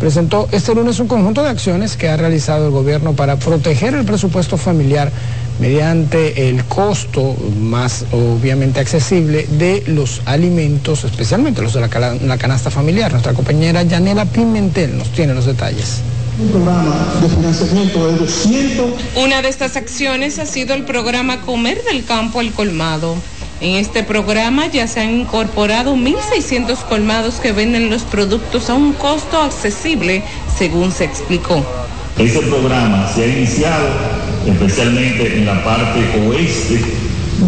Presentó 0.00 0.48
este 0.50 0.74
lunes 0.74 0.98
un 0.98 1.06
conjunto 1.06 1.42
de 1.42 1.50
acciones 1.50 1.96
que 1.96 2.08
ha 2.08 2.16
realizado 2.16 2.66
el 2.66 2.72
gobierno 2.72 3.12
para 3.12 3.36
proteger 3.36 3.94
el 3.94 4.04
presupuesto 4.04 4.56
familiar 4.56 5.12
mediante 5.60 6.48
el 6.48 6.64
costo 6.64 7.36
más 7.60 8.06
obviamente 8.10 8.80
accesible 8.80 9.46
de 9.58 9.84
los 9.86 10.22
alimentos, 10.24 11.04
especialmente 11.04 11.60
los 11.60 11.74
de 11.74 11.80
la, 11.80 11.88
canasta 12.38 12.70
familiar. 12.70 13.12
Nuestra 13.12 13.34
compañera 13.34 13.82
Yanela 13.82 14.24
Pimentel 14.24 14.96
nos 14.96 15.10
tiene 15.12 15.34
los 15.34 15.44
detalles. 15.44 16.00
Un 16.40 16.48
programa 16.48 16.96
de 17.20 17.28
financiamiento 17.28 18.06
de 18.06 18.18
200. 18.20 18.90
Una 19.16 19.42
de 19.42 19.48
estas 19.50 19.76
acciones 19.76 20.38
ha 20.38 20.46
sido 20.46 20.74
el 20.74 20.84
programa 20.84 21.42
Comer 21.42 21.84
del 21.84 22.06
Campo 22.06 22.40
al 22.40 22.52
Colmado. 22.52 23.16
En 23.60 23.76
este 23.76 24.02
programa 24.02 24.68
ya 24.68 24.86
se 24.86 25.00
han 25.00 25.10
incorporado 25.10 25.94
1.600 25.94 26.78
colmados 26.88 27.34
que 27.34 27.52
venden 27.52 27.90
los 27.90 28.02
productos 28.02 28.70
a 28.70 28.74
un 28.74 28.94
costo 28.94 29.36
accesible, 29.42 30.22
según 30.56 30.92
se 30.92 31.04
explicó. 31.04 31.62
Este 32.18 32.40
programa 32.40 33.06
se 33.14 33.24
ha 33.24 33.26
iniciado 33.26 33.86
especialmente 34.46 35.36
en 35.36 35.44
la 35.44 35.62
parte 35.62 36.00
oeste 36.26 36.80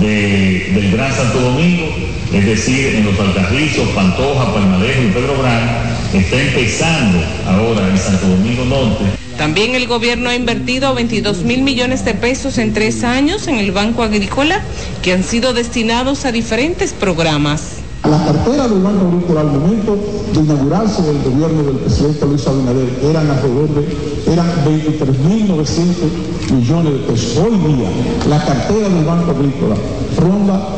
de, 0.01 0.71
del 0.75 0.93
Gran 0.93 1.15
Santo 1.15 1.41
Domingo, 1.41 1.87
es 2.31 2.45
decir, 2.45 2.95
en 2.95 3.07
los 3.07 3.19
Alcarrizos, 3.19 3.89
Pantoja, 3.95 4.53
Palmarejo 4.53 5.03
y 5.05 5.13
Pedro 5.13 5.39
Gran. 5.39 5.97
Está 6.13 6.43
empezando 6.43 7.25
ahora 7.47 7.89
en 7.89 7.97
Santo 7.97 8.27
Domingo 8.27 8.67
Norte. 8.67 9.22
También 9.39 9.75
el 9.75 9.87
gobierno 9.87 10.31
ha 10.31 10.35
invertido 10.35 10.95
22 10.95 11.43
mil 11.43 11.63
millones 11.63 12.05
de 12.05 12.15
pesos 12.15 12.59
en 12.59 12.73
tres 12.73 13.03
años 13.03 13.49
en 13.49 13.57
el 13.57 13.73
Banco 13.73 14.03
Agrícola 14.03 14.61
que 15.03 15.13
han 15.13 15.25
sido 15.25 15.53
destinados 15.53 16.25
a 16.25 16.33
diferentes 16.33 16.93
programas. 16.93 17.83
La 18.05 18.25
cartera 18.25 18.67
del 18.69 18.83
Banco 18.83 19.07
Agrícola 19.07 19.41
al 19.43 19.47
momento 19.47 19.97
de 20.33 20.41
inaugurarse 20.41 21.03
el 21.09 21.23
gobierno 21.23 21.63
del 21.63 21.77
presidente 21.77 22.27
Luis 22.27 22.47
Abinader 22.47 22.89
eran 23.05 23.31
alrededor 23.31 23.69
de 23.75 24.33
eran 24.33 24.47
23.900 24.65 26.53
millones 26.53 26.93
de 26.93 26.99
pesos. 27.01 27.39
Hoy 27.39 27.75
día 27.75 27.89
la 28.29 28.45
cartera 28.45 28.89
del 28.89 29.05
Banco 29.05 29.31
Agrícola 29.31 29.77
ronda 30.19 30.69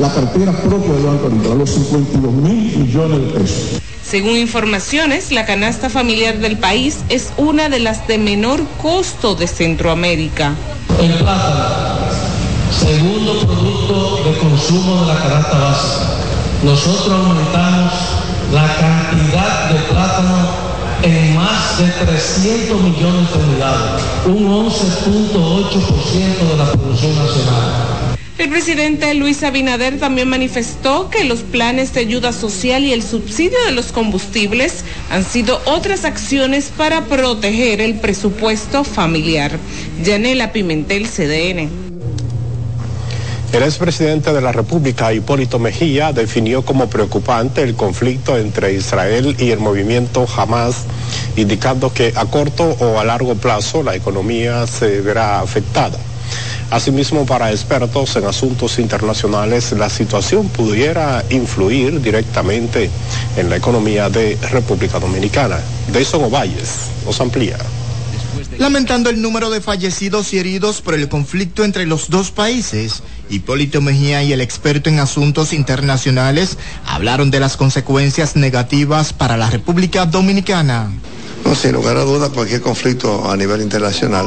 la 0.00 0.12
cartera 0.12 0.52
propia 0.52 0.92
del 0.92 1.04
Banco 1.04 1.26
Agrícola, 1.26 1.54
los 1.54 1.70
52 1.70 2.32
mil 2.32 2.78
millones 2.78 3.20
de 3.20 3.38
pesos. 3.38 3.80
Según 4.14 4.36
informaciones, 4.36 5.32
la 5.32 5.44
canasta 5.44 5.90
familiar 5.90 6.38
del 6.38 6.56
país 6.56 6.98
es 7.08 7.32
una 7.36 7.68
de 7.68 7.80
las 7.80 8.06
de 8.06 8.16
menor 8.16 8.64
costo 8.80 9.34
de 9.34 9.48
Centroamérica. 9.48 10.54
El 11.00 11.14
plátano, 11.14 11.64
segundo 12.70 13.40
producto 13.40 14.22
de 14.22 14.38
consumo 14.38 15.00
de 15.00 15.06
la 15.14 15.18
canasta 15.18 15.58
básica. 15.58 16.04
Nosotros 16.62 17.12
aumentamos 17.12 17.92
la 18.52 18.76
cantidad 18.76 19.70
de 19.70 19.80
plátano 19.92 20.48
en 21.02 21.34
más 21.34 21.78
de 21.78 21.88
300 22.06 22.82
millones 22.82 23.32
de 23.32 23.38
unidades, 23.40 24.00
un 24.26 24.46
11.8% 24.46 26.52
de 26.52 26.56
la 26.56 26.70
producción 26.70 27.18
nacional. 27.18 27.93
El 28.36 28.50
presidente 28.50 29.14
Luis 29.14 29.44
Abinader 29.44 30.00
también 30.00 30.28
manifestó 30.28 31.08
que 31.08 31.22
los 31.22 31.40
planes 31.44 31.94
de 31.94 32.00
ayuda 32.00 32.32
social 32.32 32.82
y 32.82 32.92
el 32.92 33.00
subsidio 33.04 33.56
de 33.64 33.70
los 33.70 33.92
combustibles 33.92 34.84
han 35.08 35.24
sido 35.24 35.60
otras 35.66 36.04
acciones 36.04 36.72
para 36.76 37.02
proteger 37.02 37.80
el 37.80 38.00
presupuesto 38.00 38.82
familiar. 38.82 39.52
Yanela 40.02 40.52
Pimentel, 40.52 41.06
CDN. 41.06 41.70
El 43.52 43.62
expresidente 43.62 44.32
de 44.32 44.40
la 44.40 44.50
República, 44.50 45.14
Hipólito 45.14 45.60
Mejía, 45.60 46.12
definió 46.12 46.64
como 46.64 46.90
preocupante 46.90 47.62
el 47.62 47.76
conflicto 47.76 48.36
entre 48.36 48.74
Israel 48.74 49.36
y 49.38 49.50
el 49.50 49.60
movimiento 49.60 50.26
Hamas, 50.36 50.86
indicando 51.36 51.92
que 51.92 52.12
a 52.16 52.24
corto 52.24 52.64
o 52.80 52.98
a 52.98 53.04
largo 53.04 53.36
plazo 53.36 53.84
la 53.84 53.94
economía 53.94 54.66
se 54.66 55.02
verá 55.02 55.38
afectada. 55.38 56.00
Asimismo, 56.74 57.24
para 57.24 57.52
expertos 57.52 58.16
en 58.16 58.24
asuntos 58.24 58.80
internacionales, 58.80 59.70
la 59.78 59.88
situación 59.88 60.48
pudiera 60.48 61.24
influir 61.30 62.00
directamente 62.00 62.90
en 63.36 63.48
la 63.48 63.54
economía 63.54 64.10
de 64.10 64.36
República 64.50 64.98
Dominicana. 64.98 65.60
Deison 65.92 66.24
Ovalles 66.24 66.90
nos 67.06 67.20
amplía. 67.20 67.58
Lamentando 68.58 69.08
el 69.08 69.22
número 69.22 69.50
de 69.50 69.60
fallecidos 69.60 70.32
y 70.34 70.40
heridos 70.40 70.82
por 70.82 70.94
el 70.94 71.08
conflicto 71.08 71.62
entre 71.62 71.86
los 71.86 72.10
dos 72.10 72.32
países, 72.32 73.04
Hipólito 73.30 73.80
Mejía 73.80 74.24
y 74.24 74.32
el 74.32 74.40
experto 74.40 74.90
en 74.90 74.98
asuntos 74.98 75.52
internacionales 75.52 76.58
hablaron 76.88 77.30
de 77.30 77.38
las 77.38 77.56
consecuencias 77.56 78.34
negativas 78.34 79.12
para 79.12 79.36
la 79.36 79.48
República 79.48 80.06
Dominicana. 80.06 80.90
No, 81.44 81.54
sin 81.54 81.70
lugar 81.70 81.98
a 81.98 82.02
dudas, 82.02 82.30
cualquier 82.30 82.62
conflicto 82.62 83.30
a 83.30 83.36
nivel 83.36 83.60
internacional 83.60 84.26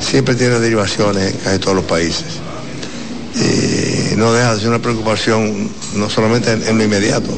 siempre 0.00 0.34
tiene 0.34 0.58
derivaciones 0.58 1.34
en 1.34 1.40
casi 1.40 1.58
todos 1.58 1.76
los 1.76 1.84
países. 1.84 2.24
Y 3.34 4.16
no 4.16 4.32
deja 4.32 4.54
de 4.54 4.60
ser 4.60 4.68
una 4.68 4.78
preocupación 4.78 5.68
no 5.96 6.08
solamente 6.08 6.52
en, 6.52 6.78
lo 6.78 6.84
inmediato, 6.84 7.30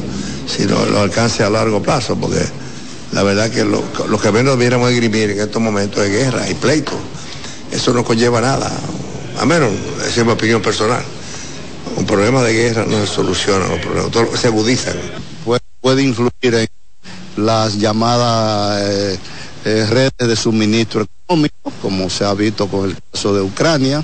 sino 0.47 0.83
en 0.83 0.93
los 0.93 1.39
a 1.39 1.49
largo 1.49 1.81
plazo, 1.81 2.15
porque 2.15 2.45
la 3.13 3.23
verdad 3.23 3.49
que 3.49 3.65
lo, 3.65 3.83
que 4.19 4.31
menos 4.31 4.57
debiéramos 4.57 4.91
esgrimir 4.91 5.31
en 5.31 5.39
estos 5.39 5.61
momentos 5.61 6.03
de 6.03 6.09
guerra 6.09 6.49
y 6.49 6.53
pleito, 6.53 6.91
eso 7.71 7.93
no 7.93 8.03
conlleva 8.03 8.41
nada, 8.41 8.71
a 9.39 9.45
menos, 9.45 9.71
esa 10.07 10.21
es 10.21 10.25
mi 10.25 10.31
opinión 10.31 10.61
personal. 10.61 11.03
Un 11.95 12.05
problema 12.05 12.43
de 12.43 12.53
guerra 12.53 12.85
no 12.87 12.99
se 13.05 13.07
soluciona, 13.07 13.67
los 13.67 13.79
problemas 13.79 14.39
se 14.39 14.47
agudizan. 14.47 14.95
puede, 15.43 15.61
puede 15.81 16.03
influir 16.03 16.31
en 16.41 16.67
las 17.37 17.77
llamadas 17.77 18.81
eh, 18.83 19.17
eh, 19.67 19.85
redes 19.85 20.13
de 20.17 20.35
suministro 20.37 21.05
económico, 21.05 21.73
como 21.81 22.09
se 22.09 22.23
ha 22.23 22.33
visto 22.33 22.69
con 22.69 22.89
el 22.89 22.95
caso 23.11 23.35
de 23.35 23.41
Ucrania, 23.41 24.01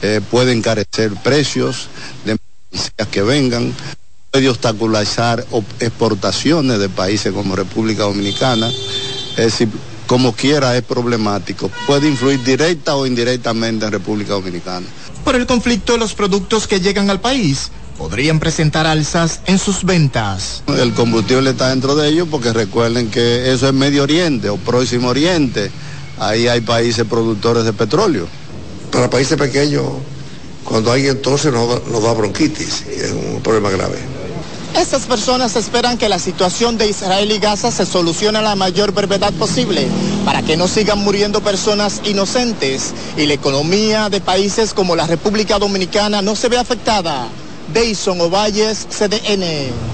eh, 0.00 0.22
puede 0.30 0.52
encarecer 0.52 1.12
precios 1.22 1.88
de 2.24 2.38
mercancías 2.72 3.08
que 3.08 3.22
vengan, 3.22 3.74
puede 4.30 4.48
obstaculizar 4.48 5.44
exportaciones 5.78 6.78
de 6.78 6.88
países 6.88 7.34
como 7.34 7.54
República 7.54 8.04
Dominicana, 8.04 8.70
es 9.36 9.44
decir, 9.44 9.68
como 10.06 10.32
quiera 10.32 10.74
es 10.74 10.82
problemático, 10.82 11.70
puede 11.86 12.08
influir 12.08 12.42
directa 12.42 12.96
o 12.96 13.04
indirectamente 13.04 13.84
en 13.84 13.92
República 13.92 14.32
Dominicana. 14.32 14.86
Por 15.22 15.36
el 15.36 15.44
conflicto, 15.44 15.98
los 15.98 16.14
productos 16.14 16.66
que 16.66 16.80
llegan 16.80 17.10
al 17.10 17.20
país 17.20 17.70
podrían 17.96 18.40
presentar 18.40 18.86
alzas 18.86 19.40
en 19.46 19.58
sus 19.58 19.84
ventas. 19.84 20.62
El 20.66 20.92
combustible 20.94 21.50
está 21.50 21.70
dentro 21.70 21.94
de 21.94 22.08
ellos 22.08 22.28
porque 22.30 22.52
recuerden 22.52 23.10
que 23.10 23.52
eso 23.52 23.68
es 23.68 23.74
Medio 23.74 24.02
Oriente 24.02 24.48
o 24.48 24.56
Próximo 24.56 25.08
Oriente. 25.08 25.70
Ahí 26.18 26.48
hay 26.48 26.60
países 26.60 27.04
productores 27.06 27.64
de 27.64 27.72
petróleo. 27.72 28.26
Para 28.90 29.10
países 29.10 29.36
pequeños, 29.38 29.84
cuando 30.64 30.92
alguien 30.92 31.20
tose 31.20 31.50
nos, 31.50 31.68
da- 31.68 31.80
nos 31.90 32.02
da 32.02 32.12
bronquitis, 32.12 32.84
y 32.86 33.00
es 33.00 33.10
un 33.12 33.40
problema 33.42 33.70
grave. 33.70 33.98
Estas 34.78 35.02
personas 35.02 35.54
esperan 35.54 35.98
que 35.98 36.08
la 36.08 36.18
situación 36.18 36.76
de 36.76 36.88
Israel 36.88 37.30
y 37.30 37.38
Gaza 37.38 37.70
se 37.70 37.86
solucione 37.86 38.38
a 38.38 38.42
la 38.42 38.56
mayor 38.56 38.90
brevedad 38.92 39.32
posible 39.34 39.86
para 40.24 40.42
que 40.42 40.56
no 40.56 40.66
sigan 40.66 40.98
muriendo 40.98 41.40
personas 41.42 42.00
inocentes 42.04 42.92
y 43.16 43.26
la 43.26 43.34
economía 43.34 44.08
de 44.08 44.20
países 44.20 44.74
como 44.74 44.96
la 44.96 45.06
República 45.06 45.60
Dominicana 45.60 46.22
no 46.22 46.34
se 46.34 46.48
ve 46.48 46.58
afectada. 46.58 47.28
Deison 47.72 48.20
Ovalles, 48.20 48.86
CDN. 48.90 49.93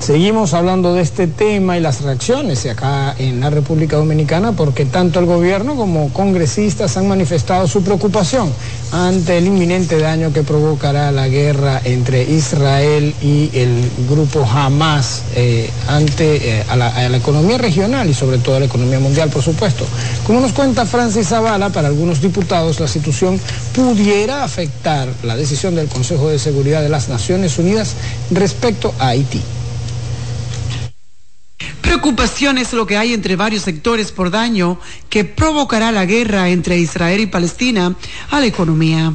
Seguimos 0.00 0.54
hablando 0.54 0.94
de 0.94 1.02
este 1.02 1.26
tema 1.26 1.76
y 1.76 1.80
las 1.80 2.02
reacciones 2.02 2.64
acá 2.66 3.14
en 3.18 3.40
la 3.40 3.50
República 3.50 3.96
Dominicana 3.96 4.52
porque 4.52 4.84
tanto 4.84 5.18
el 5.18 5.26
gobierno 5.26 5.74
como 5.74 6.12
congresistas 6.12 6.96
han 6.96 7.08
manifestado 7.08 7.66
su 7.66 7.82
preocupación 7.82 8.52
ante 8.92 9.38
el 9.38 9.48
inminente 9.48 9.98
daño 9.98 10.32
que 10.32 10.42
provocará 10.42 11.10
la 11.10 11.26
guerra 11.26 11.80
entre 11.82 12.22
Israel 12.22 13.14
y 13.20 13.50
el 13.52 13.90
grupo 14.08 14.44
Hamas 14.44 15.22
eh, 15.34 15.68
ante 15.88 16.60
eh, 16.60 16.64
a, 16.68 16.76
la, 16.76 17.08
la 17.08 17.16
economía 17.16 17.58
regional 17.58 18.08
y 18.08 18.14
sobre 18.14 18.38
todo 18.38 18.56
a 18.56 18.60
la 18.60 18.66
economía 18.66 19.00
mundial, 19.00 19.30
por 19.30 19.42
supuesto. 19.42 19.84
Como 20.24 20.40
nos 20.40 20.52
cuenta 20.52 20.86
Francis 20.86 21.28
Zavala, 21.28 21.70
para 21.70 21.88
algunos 21.88 22.20
diputados 22.20 22.78
la 22.78 22.86
situación 22.86 23.40
pudiera 23.74 24.44
afectar 24.44 25.08
la 25.24 25.36
decisión 25.36 25.74
del 25.74 25.88
Consejo 25.88 26.28
de 26.28 26.38
Seguridad 26.38 26.82
de 26.82 26.90
las 26.90 27.08
Naciones 27.08 27.58
Unidas 27.58 27.94
respecto 28.30 28.94
a 29.00 29.08
Haití. 29.08 29.40
Preocupación 31.96 32.58
es 32.58 32.74
lo 32.74 32.86
que 32.86 32.98
hay 32.98 33.14
entre 33.14 33.36
varios 33.36 33.62
sectores 33.62 34.12
por 34.12 34.30
daño 34.30 34.78
que 35.08 35.24
provocará 35.24 35.90
la 35.92 36.04
guerra 36.04 36.50
entre 36.50 36.76
Israel 36.78 37.20
y 37.20 37.26
Palestina 37.26 37.96
a 38.30 38.38
la 38.38 38.44
economía. 38.44 39.14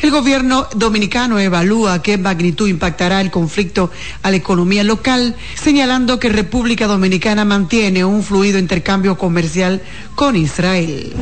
El 0.00 0.10
gobierno 0.10 0.66
dominicano 0.74 1.38
evalúa 1.38 2.02
qué 2.02 2.18
magnitud 2.18 2.66
impactará 2.66 3.20
el 3.20 3.30
conflicto 3.30 3.92
a 4.24 4.30
la 4.30 4.38
economía 4.38 4.82
local, 4.82 5.36
señalando 5.54 6.18
que 6.18 6.28
República 6.28 6.88
Dominicana 6.88 7.44
mantiene 7.44 8.04
un 8.04 8.24
fluido 8.24 8.58
intercambio 8.58 9.16
comercial 9.16 9.80
con 10.16 10.34
Israel. 10.34 11.14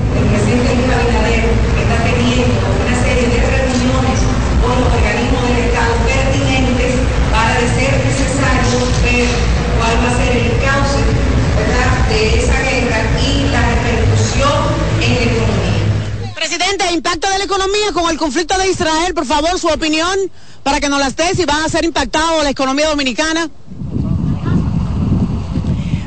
El 18.14 18.18
conflicto 18.20 18.56
de 18.56 18.70
Israel, 18.70 19.12
por 19.12 19.26
favor, 19.26 19.58
su 19.58 19.66
opinión 19.66 20.16
para 20.62 20.78
que 20.78 20.88
nos 20.88 21.00
las 21.00 21.16
dé 21.16 21.34
si 21.34 21.44
van 21.44 21.64
a 21.64 21.68
ser 21.68 21.84
impactados 21.84 22.44
la 22.44 22.50
economía 22.50 22.88
dominicana. 22.88 23.50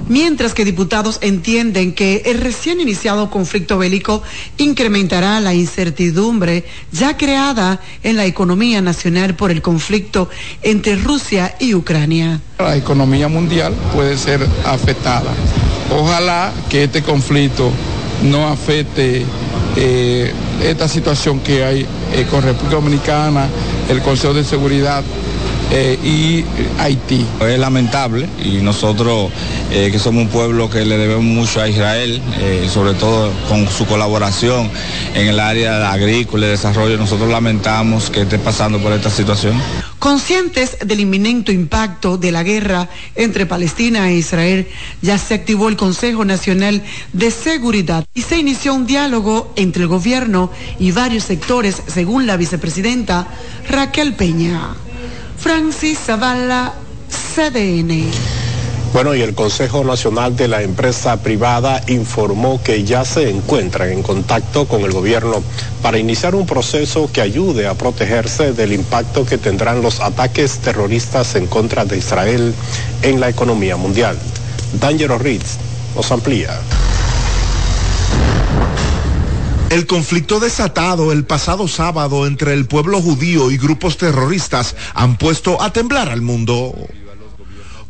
Mientras 0.07 0.53
que 0.53 0.63
diputados 0.63 1.19
entienden 1.19 1.93
que 1.93 2.23
el 2.27 2.39
recién 2.39 2.79
iniciado 2.79 3.29
conflicto 3.29 3.77
bélico 3.77 4.23
incrementará 4.55 5.41
la 5.41 5.53
incertidumbre 5.53 6.63
ya 6.93 7.17
creada 7.17 7.81
en 8.03 8.15
la 8.15 8.25
economía 8.25 8.81
nacional 8.81 9.35
por 9.35 9.51
el 9.51 9.61
conflicto 9.61 10.29
entre 10.63 10.95
Rusia 10.95 11.57
y 11.59 11.73
Ucrania. 11.73 12.39
La 12.59 12.77
economía 12.77 13.27
mundial 13.27 13.73
puede 13.93 14.17
ser 14.17 14.47
afectada. 14.63 15.33
Ojalá 15.91 16.53
que 16.69 16.85
este 16.85 17.03
conflicto 17.03 17.69
no 18.23 18.47
afecte 18.47 19.25
eh, 19.75 20.33
esta 20.63 20.87
situación 20.87 21.39
que 21.39 21.63
hay 21.63 21.85
eh, 22.13 22.25
con 22.29 22.41
República 22.41 22.75
Dominicana, 22.75 23.47
el 23.89 24.01
Consejo 24.01 24.33
de 24.33 24.43
Seguridad 24.43 25.03
eh, 25.71 25.97
y 26.03 26.45
Haití. 26.79 27.25
Es 27.41 27.59
lamentable 27.59 28.27
y 28.43 28.61
nosotros 28.61 29.31
que 29.69 29.99
somos 29.99 30.23
un 30.23 30.29
pueblo 30.29 30.69
que 30.69 30.85
le 30.85 30.97
debemos 30.97 31.25
mucho 31.25 31.61
a 31.61 31.67
Israel, 31.67 32.21
sobre 32.69 32.93
todo 32.93 33.31
con 33.49 33.67
su 33.67 33.85
colaboración 33.85 34.69
en 35.13 35.27
el 35.27 35.41
área 35.41 35.91
agrícola 35.91 36.45
y 36.45 36.49
desarrollo, 36.49 36.97
nosotros 36.97 37.29
lamentamos 37.29 38.09
que 38.09 38.21
esté 38.21 38.39
pasando 38.39 38.79
por 38.79 38.93
esta 38.93 39.09
situación. 39.09 39.61
Conscientes 39.99 40.77
del 40.85 40.99
inminente 40.99 41.51
impacto 41.51 42.17
de 42.17 42.31
la 42.31 42.43
guerra 42.43 42.87
entre 43.15 43.47
Palestina 43.47 44.09
e 44.11 44.17
Israel, 44.17 44.67
ya 45.01 45.17
se 45.17 45.33
activó 45.33 45.69
el 45.69 45.75
Consejo 45.75 46.23
Nacional 46.23 46.83
de 47.13 47.31
Seguridad 47.31 48.05
y 48.13 48.21
se 48.21 48.37
inició 48.37 48.75
un 48.75 48.85
diálogo 48.85 49.51
entre 49.55 49.83
el 49.83 49.87
gobierno 49.87 50.51
y 50.77 50.91
varios 50.91 51.23
sectores, 51.23 51.81
según 51.87 52.27
la 52.27 52.37
vicepresidenta 52.37 53.27
Raquel 53.69 54.13
Peña. 54.13 54.75
Francis 55.37 55.97
Zavala, 55.97 56.75
CDN. 57.35 58.46
Bueno, 58.93 59.13
y 59.13 59.21
el 59.21 59.35
Consejo 59.35 59.83
Nacional 59.83 60.35
de 60.35 60.47
la 60.47 60.63
Empresa 60.63 61.21
Privada 61.21 61.83
informó 61.87 62.61
que 62.63 62.83
ya 62.83 63.05
se 63.05 63.29
encuentran 63.29 63.89
en 63.89 64.01
contacto 64.01 64.67
con 64.67 64.81
el 64.81 64.91
gobierno 64.91 65.43
para 65.81 65.99
iniciar 65.99 66.33
un 66.33 66.47
proceso 66.47 67.09
que 67.11 67.21
ayude 67.21 67.67
a 67.67 67.75
protegerse 67.75 68.53
del 68.53 68.73
impacto 68.73 69.25
que 69.25 69.37
tendrán 69.37 69.81
los 69.81 69.99
ataques 69.99 70.59
terroristas 70.59 71.35
en 71.35 71.47
contra 71.47 71.85
de 71.85 71.97
Israel 71.97 72.53
en 73.03 73.19
la 73.19 73.29
economía 73.29 73.77
mundial. 73.77 74.17
D'Angelo 74.79 75.19
Ritz 75.19 75.57
nos 75.95 76.11
amplía. 76.11 76.59
El 79.69 79.85
conflicto 79.85 80.39
desatado 80.39 81.11
el 81.11 81.25
pasado 81.25 81.67
sábado 81.67 82.25
entre 82.25 82.53
el 82.53 82.67
pueblo 82.67 83.01
judío 83.01 83.51
y 83.51 83.57
grupos 83.57 83.97
terroristas 83.97 84.75
han 84.93 85.17
puesto 85.17 85.61
a 85.61 85.73
temblar 85.73 86.09
al 86.09 86.21
mundo. 86.21 86.73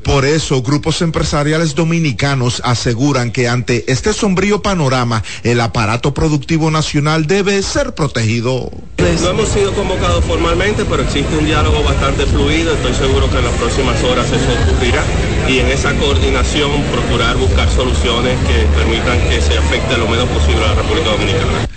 Por 0.03 0.25
eso, 0.25 0.61
grupos 0.61 1.01
empresariales 1.01 1.75
dominicanos 1.75 2.61
aseguran 2.63 3.31
que 3.31 3.49
ante 3.49 3.83
este 3.91 4.13
sombrío 4.13 4.61
panorama, 4.61 5.23
el 5.43 5.59
aparato 5.59 6.13
productivo 6.13 6.71
nacional 6.71 7.27
debe 7.27 7.61
ser 7.61 7.93
protegido. 7.93 8.71
No 8.97 9.29
hemos 9.29 9.49
sido 9.49 9.73
convocados 9.73 10.23
formalmente, 10.25 10.85
pero 10.85 11.03
existe 11.03 11.37
un 11.37 11.45
diálogo 11.45 11.83
bastante 11.83 12.25
fluido. 12.25 12.73
Estoy 12.73 12.93
seguro 12.93 13.29
que 13.29 13.37
en 13.37 13.45
las 13.45 13.53
próximas 13.55 14.01
horas 14.03 14.27
eso 14.27 14.71
ocurrirá. 14.71 15.03
Y 15.49 15.59
en 15.59 15.67
esa 15.67 15.93
coordinación 15.95 16.71
procurar 16.91 17.37
buscar 17.37 17.69
soluciones 17.69 18.37
que 18.47 18.65
permitan 18.77 19.19
que 19.29 19.41
se 19.41 19.57
afecte 19.57 19.97
lo 19.97 20.07
menos 20.07 20.27
posible 20.29 20.63
a 20.63 20.67
la 20.69 20.75
República 20.75 21.09
Dominicana. 21.11 21.67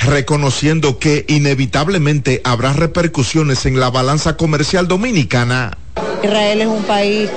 reconociendo 0.00 0.98
que 1.00 1.24
inevitablemente 1.28 2.40
habrá 2.44 2.72
repercusiones 2.72 3.66
en 3.66 3.80
la 3.80 3.90
balanza 3.90 4.36
comercial 4.36 4.86
dominicana. 4.86 5.76
Israel 6.22 6.60
es 6.60 6.66
un 6.66 6.82
país 6.82 7.30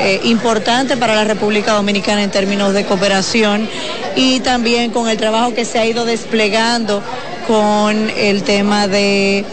eh, 0.00 0.20
importante 0.24 0.96
para 0.96 1.14
la 1.14 1.24
República 1.24 1.72
Dominicana 1.72 2.22
en 2.22 2.30
términos 2.30 2.72
de 2.72 2.84
cooperación 2.84 3.68
y 4.14 4.40
también 4.40 4.90
con 4.90 5.08
el 5.08 5.16
trabajo 5.16 5.54
que 5.54 5.64
se 5.64 5.78
ha 5.78 5.86
ido 5.86 6.04
desplegando 6.04 7.02
con 7.46 8.10
el 8.10 8.42
tema 8.42 8.86
de 8.88 9.44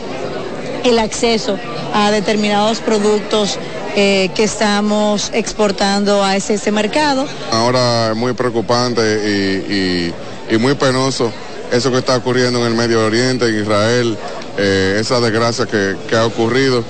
el 0.84 0.99
acceso 0.99 1.58
a 1.93 2.12
determinados 2.12 2.80
productos 2.80 3.58
eh, 3.95 4.30
que 4.36 4.43
estamos 4.43 5.32
exportando 5.34 6.24
a 6.24 6.36
ese, 6.36 6.72
mercado. 6.72 7.26
Ahora 7.51 8.10
es 8.12 8.16
muy 8.16 8.34
preocupante 8.34 10.12
y, 10.49 10.58
muy 10.58 10.76
penoso 10.76 11.32
eso 11.72 11.89
que 11.91 11.97
está 11.97 12.16
ocurriendo 12.16 12.60
en 12.60 12.68
el 12.68 12.76
Medio 12.76 13.04
Oriente, 13.04 13.47
en 13.47 13.60
Israel, 13.62 14.16
eh, 14.58 14.97
esa 14.99 15.20
desgracia 15.20 15.66
que 15.66 16.16
ha 16.16 16.26
ocurrido 16.26 16.84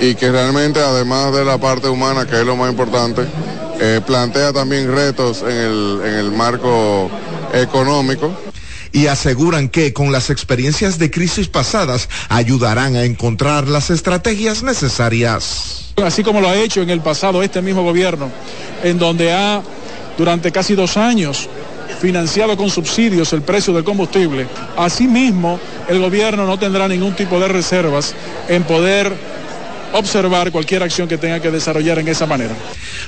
y 0.00 0.14
que 0.14 0.30
realmente 0.30 0.80
además 0.80 1.32
de 1.32 1.44
la 1.44 1.58
parte 1.58 1.88
humana, 1.88 2.26
que 2.26 2.40
es 2.40 2.46
lo 2.46 2.56
más 2.56 2.70
importante, 2.70 3.22
eh, 3.80 4.00
plantea 4.06 4.52
también 4.52 4.94
retos 4.94 5.42
en 5.42 5.56
el, 5.56 6.00
en 6.04 6.14
el 6.14 6.32
marco 6.32 7.10
económico. 7.52 8.32
Y 8.90 9.06
aseguran 9.06 9.68
que 9.68 9.92
con 9.92 10.12
las 10.12 10.30
experiencias 10.30 10.98
de 10.98 11.10
crisis 11.10 11.48
pasadas 11.48 12.08
ayudarán 12.28 12.96
a 12.96 13.04
encontrar 13.04 13.68
las 13.68 13.90
estrategias 13.90 14.62
necesarias. 14.62 15.92
Así 16.02 16.22
como 16.22 16.40
lo 16.40 16.48
ha 16.48 16.56
hecho 16.56 16.80
en 16.80 16.90
el 16.90 17.00
pasado 17.00 17.42
este 17.42 17.60
mismo 17.60 17.82
gobierno, 17.82 18.30
en 18.82 18.98
donde 18.98 19.32
ha 19.32 19.62
durante 20.16 20.50
casi 20.50 20.74
dos 20.74 20.96
años 20.96 21.48
financiado 22.00 22.56
con 22.56 22.70
subsidios 22.70 23.32
el 23.32 23.42
precio 23.42 23.74
del 23.74 23.84
combustible, 23.84 24.46
asimismo 24.76 25.58
el 25.88 26.00
gobierno 26.00 26.46
no 26.46 26.58
tendrá 26.58 26.88
ningún 26.88 27.14
tipo 27.14 27.38
de 27.40 27.48
reservas 27.48 28.14
en 28.48 28.62
poder 28.64 29.12
observar 29.92 30.50
cualquier 30.52 30.82
acción 30.82 31.08
que 31.08 31.18
tenga 31.18 31.40
que 31.40 31.50
desarrollar 31.50 31.98
en 31.98 32.08
esa 32.08 32.26
manera. 32.26 32.54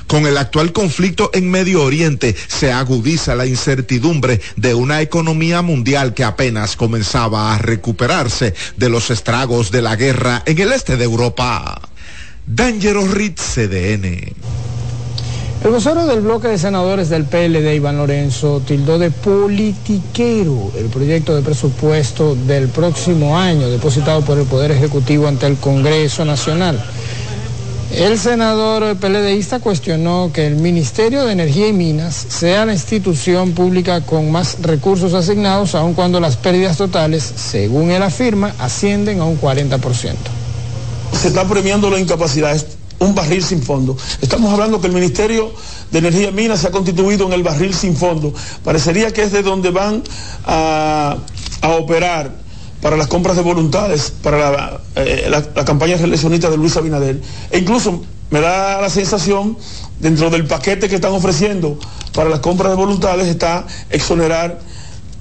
Con 0.07 0.25
el 0.25 0.37
actual 0.37 0.71
conflicto 0.71 1.29
en 1.33 1.49
Medio 1.49 1.83
Oriente 1.83 2.35
se 2.47 2.71
agudiza 2.71 3.35
la 3.35 3.45
incertidumbre 3.45 4.41
de 4.55 4.73
una 4.73 5.01
economía 5.01 5.61
mundial 5.61 6.13
que 6.13 6.23
apenas 6.23 6.75
comenzaba 6.75 7.53
a 7.53 7.57
recuperarse 7.57 8.53
de 8.77 8.89
los 8.89 9.09
estragos 9.11 9.71
de 9.71 9.81
la 9.81 9.95
guerra 9.95 10.43
en 10.45 10.59
el 10.59 10.71
este 10.71 10.97
de 10.97 11.03
Europa. 11.03 11.81
Dangerous 12.45 13.11
Ritz 13.11 13.41
CDN. 13.55 14.70
El 15.63 15.69
vocero 15.69 16.07
del 16.07 16.21
bloque 16.21 16.47
de 16.47 16.57
senadores 16.57 17.09
del 17.09 17.25
PLD, 17.25 17.75
Iván 17.75 17.97
Lorenzo, 17.97 18.63
tildó 18.65 18.97
de 18.97 19.11
politiquero 19.11 20.71
el 20.75 20.87
proyecto 20.87 21.35
de 21.35 21.43
presupuesto 21.43 22.33
del 22.33 22.67
próximo 22.69 23.37
año 23.37 23.69
depositado 23.69 24.21
por 24.21 24.39
el 24.39 24.47
Poder 24.47 24.71
Ejecutivo 24.71 25.27
ante 25.27 25.45
el 25.45 25.57
Congreso 25.57 26.25
Nacional. 26.25 26.83
El 27.93 28.17
senador 28.17 28.95
PLDista 28.97 29.59
cuestionó 29.59 30.31
que 30.33 30.47
el 30.47 30.55
Ministerio 30.55 31.25
de 31.25 31.33
Energía 31.33 31.67
y 31.67 31.73
Minas 31.73 32.15
sea 32.15 32.65
la 32.65 32.73
institución 32.73 33.51
pública 33.51 34.01
con 34.01 34.31
más 34.31 34.63
recursos 34.63 35.13
asignados, 35.13 35.75
aun 35.75 35.93
cuando 35.93 36.19
las 36.19 36.37
pérdidas 36.37 36.77
totales, 36.77 37.33
según 37.35 37.91
él 37.91 38.01
afirma, 38.01 38.55
ascienden 38.57 39.19
a 39.19 39.25
un 39.25 39.39
40%. 39.39 39.79
Se 41.21 41.27
está 41.27 41.47
premiando 41.47 41.91
la 41.91 41.99
incapacidad 41.99 42.55
un 43.01 43.15
barril 43.15 43.43
sin 43.43 43.61
fondo. 43.61 43.97
Estamos 44.21 44.53
hablando 44.53 44.79
que 44.79 44.87
el 44.87 44.93
Ministerio 44.93 45.51
de 45.91 45.99
Energía 45.99 46.29
y 46.29 46.31
Minas 46.31 46.61
se 46.61 46.67
ha 46.67 46.71
constituido 46.71 47.25
en 47.27 47.33
el 47.33 47.43
barril 47.43 47.73
sin 47.73 47.95
fondo. 47.95 48.33
Parecería 48.63 49.11
que 49.11 49.23
es 49.23 49.31
de 49.31 49.41
donde 49.41 49.71
van 49.71 50.03
a, 50.45 51.17
operar 51.77 52.31
para 52.81 52.97
las 52.97 53.07
compras 53.07 53.35
de 53.35 53.43
voluntades, 53.43 54.13
para 54.23 54.51
la, 54.51 54.81
eh, 54.95 55.29
la 55.29 55.65
campaña 55.65 55.97
reeleccionista 55.97 56.49
de 56.49 56.57
Luis 56.57 56.77
Abinader. 56.77 57.21
E 57.51 57.59
incluso 57.59 58.01
me 58.31 58.39
da 58.39 58.81
la 58.81 58.89
sensación, 58.89 59.57
dentro 59.99 60.29
del 60.29 60.45
paquete 60.45 60.87
que 60.87 60.95
están 60.95 61.11
ofreciendo 61.11 61.77
para 62.13 62.29
las 62.29 62.39
compras 62.39 62.71
de 62.71 62.77
voluntades, 62.77 63.27
está 63.27 63.67
exonerar 63.89 64.59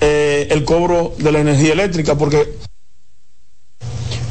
eh, 0.00 0.48
el 0.50 0.64
cobro 0.64 1.14
de 1.18 1.32
la 1.32 1.40
energía 1.40 1.72
eléctrica, 1.72 2.16
porque 2.16 2.56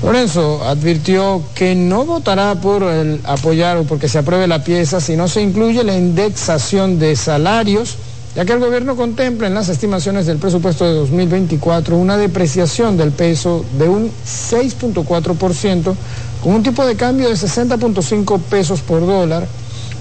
Lorenzo 0.01 0.63
advirtió 0.63 1.43
que 1.53 1.75
no 1.75 2.05
votará 2.05 2.55
por 2.55 2.83
el 2.83 3.19
apoyar 3.25 3.77
o 3.77 3.83
porque 3.83 4.07
se 4.07 4.19
apruebe 4.19 4.47
la 4.47 4.63
pieza 4.63 5.01
si 5.01 5.17
no 5.17 5.27
se 5.27 5.41
incluye 5.41 5.83
la 5.83 5.97
indexación 5.97 6.99
de 6.99 7.17
salarios, 7.17 7.97
ya 8.33 8.45
que 8.45 8.53
el 8.53 8.59
gobierno 8.59 8.95
contempla 8.95 9.47
en 9.47 9.55
las 9.55 9.67
estimaciones 9.67 10.25
del 10.25 10.37
presupuesto 10.37 10.85
de 10.85 10.93
2024 10.93 11.97
una 11.97 12.15
depreciación 12.15 12.95
del 12.95 13.11
peso 13.11 13.65
de 13.77 13.89
un 13.89 14.09
6.4% 14.09 15.95
con 16.41 16.53
un 16.53 16.63
tipo 16.63 16.85
de 16.85 16.95
cambio 16.95 17.27
de 17.27 17.35
60.5 17.35 18.39
pesos 18.43 18.79
por 18.79 19.05
dólar 19.05 19.45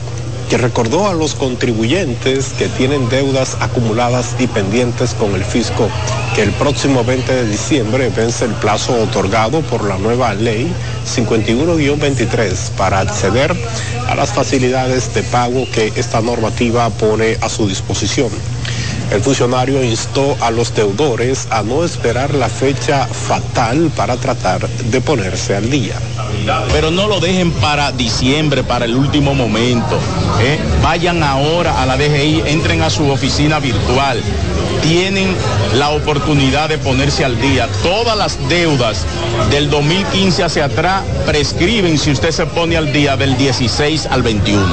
que 0.50 0.58
recordó 0.58 1.08
a 1.08 1.14
los 1.14 1.36
contribuyentes 1.36 2.54
que 2.58 2.68
tienen 2.70 3.10
deudas 3.10 3.58
acumuladas 3.60 4.36
y 4.40 4.48
pendientes 4.48 5.14
con 5.14 5.36
el 5.36 5.44
fisco 5.44 5.90
que 6.36 6.44
el 6.44 6.52
próximo 6.52 7.04
20 7.04 7.34
de 7.34 7.50
diciembre 7.50 8.12
vence 8.16 8.46
el 8.46 8.54
plazo 8.54 8.94
otorgado 9.02 9.62
por 9.62 9.84
la 9.84 9.98
nueva 9.98 10.34
ley 10.34 10.72
51-23 11.06 12.72
para 12.78 13.00
acceder 13.00 13.56
a 14.08 14.16
las 14.16 14.32
facilidades 14.32 15.14
de 15.14 15.24
pago 15.24 15.68
que 15.74 15.92
esta 15.96 16.22
normativa 16.22 16.90
pone 16.92 17.38
a 17.42 17.50
su 17.50 17.68
disposición. 17.68 18.30
El 19.12 19.22
funcionario 19.22 19.82
instó 19.84 20.36
a 20.42 20.52
los 20.52 20.76
deudores 20.76 21.48
a 21.50 21.62
no 21.64 21.84
esperar 21.86 22.34
la 22.34 22.50
fecha 22.50 23.08
fatal 23.08 23.90
para 23.96 24.18
tratar 24.18 24.68
de 24.68 25.02
ponerse 25.02 25.56
al 25.56 25.70
día. 25.70 25.96
Pero 26.74 26.92
no 26.92 27.08
lo 27.08 27.20
dejen 27.20 27.52
para 27.52 27.92
diciembre, 27.92 28.64
para 28.64 28.86
el 28.86 28.96
último 28.96 29.34
momento. 29.34 29.98
¿eh? 30.42 30.60
Vayan 30.84 31.24
ahora 31.24 31.82
a 31.82 31.86
la 31.86 31.98
DGI, 31.98 32.44
entren 32.48 32.82
a 32.82 32.90
su 32.90 33.10
oficina 33.10 33.60
virtual. 33.60 34.22
Tienen 34.82 35.34
la 35.76 35.90
oportunidad 35.90 36.70
de 36.70 36.78
ponerse 36.78 37.24
al 37.24 37.40
día. 37.40 37.68
Todas 37.84 38.18
las 38.18 38.38
deudas 38.50 39.06
del 39.50 39.70
2015 39.70 40.44
hacia 40.44 40.66
atrás 40.66 41.04
prescriben 41.26 41.98
si 41.98 42.12
usted 42.12 42.32
se 42.32 42.46
pone 42.46 42.78
al 42.78 42.92
día 42.92 43.16
del 43.16 43.38
16 43.38 44.06
al 44.08 44.22
21. 44.22 44.66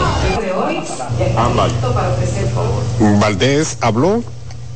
Valdés 3.00 3.78
habló 3.80 4.22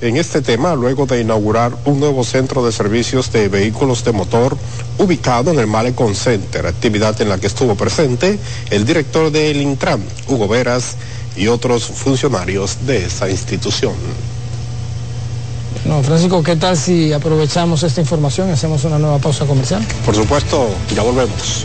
en 0.00 0.16
este 0.16 0.42
tema 0.42 0.74
luego 0.74 1.06
de 1.06 1.20
inaugurar 1.20 1.72
un 1.84 2.00
nuevo 2.00 2.24
centro 2.24 2.64
de 2.64 2.72
servicios 2.72 3.32
de 3.32 3.48
vehículos 3.48 4.04
de 4.04 4.12
motor 4.12 4.56
ubicado 4.98 5.50
en 5.50 5.58
el 5.58 5.66
Malecon 5.66 6.14
Center, 6.14 6.66
actividad 6.66 7.20
en 7.20 7.28
la 7.28 7.38
que 7.38 7.46
estuvo 7.46 7.74
presente 7.74 8.38
el 8.70 8.84
director 8.84 9.30
del 9.30 9.60
Intram, 9.60 10.00
Hugo 10.28 10.48
Veras, 10.48 10.96
y 11.36 11.46
otros 11.46 11.84
funcionarios 11.84 12.86
de 12.86 13.06
esa 13.06 13.30
institución. 13.30 13.94
No, 15.84 16.02
Francisco, 16.02 16.42
¿qué 16.42 16.56
tal 16.56 16.76
si 16.76 17.12
aprovechamos 17.12 17.82
esta 17.84 18.00
información 18.00 18.48
y 18.48 18.52
hacemos 18.52 18.84
una 18.84 18.98
nueva 18.98 19.18
pausa 19.18 19.46
comercial? 19.46 19.80
Por 20.04 20.14
supuesto, 20.14 20.68
ya 20.94 21.02
volvemos. 21.02 21.64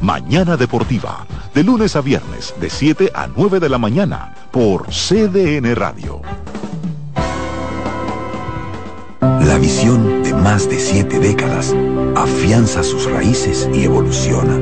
Mañana 0.00 0.56
Deportiva, 0.56 1.26
de 1.54 1.64
lunes 1.64 1.96
a 1.96 2.02
viernes, 2.02 2.54
de 2.60 2.68
7 2.68 3.12
a 3.14 3.26
9 3.28 3.60
de 3.60 3.68
la 3.68 3.78
mañana, 3.78 4.34
por 4.50 4.88
CDN 4.88 5.74
Radio. 5.74 6.20
La 9.20 9.56
visión 9.58 10.22
de 10.22 10.34
más 10.34 10.68
de 10.68 10.78
siete 10.78 11.18
décadas 11.18 11.74
afianza 12.14 12.82
sus 12.82 13.10
raíces 13.10 13.68
y 13.72 13.84
evoluciona. 13.84 14.56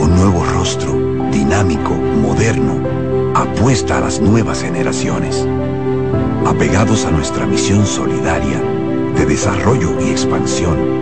Un 0.00 0.16
nuevo 0.16 0.44
rostro, 0.44 0.92
dinámico, 1.30 1.94
moderno, 1.94 3.32
apuesta 3.34 3.98
a 3.98 4.00
las 4.02 4.20
nuevas 4.20 4.62
generaciones. 4.62 5.46
Apegados 6.46 7.06
a 7.06 7.10
nuestra 7.10 7.46
misión 7.46 7.86
solidaria 7.86 8.60
de 9.16 9.24
desarrollo 9.24 9.98
y 10.00 10.10
expansión 10.10 11.01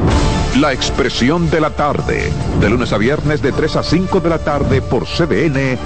La 0.59 0.73
Expresión 0.73 1.49
de 1.49 1.61
la 1.61 1.69
Tarde, 1.69 2.29
de 2.59 2.69
lunes 2.69 2.91
a 2.91 2.97
viernes 2.97 3.41
de 3.41 3.53
3 3.53 3.77
a 3.77 3.83
5 3.83 4.19
de 4.19 4.29
la 4.29 4.37
tarde 4.37 4.81
por 4.81 5.05
CDN 5.05 5.77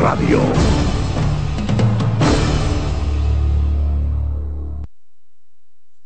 Radio. 0.00 0.40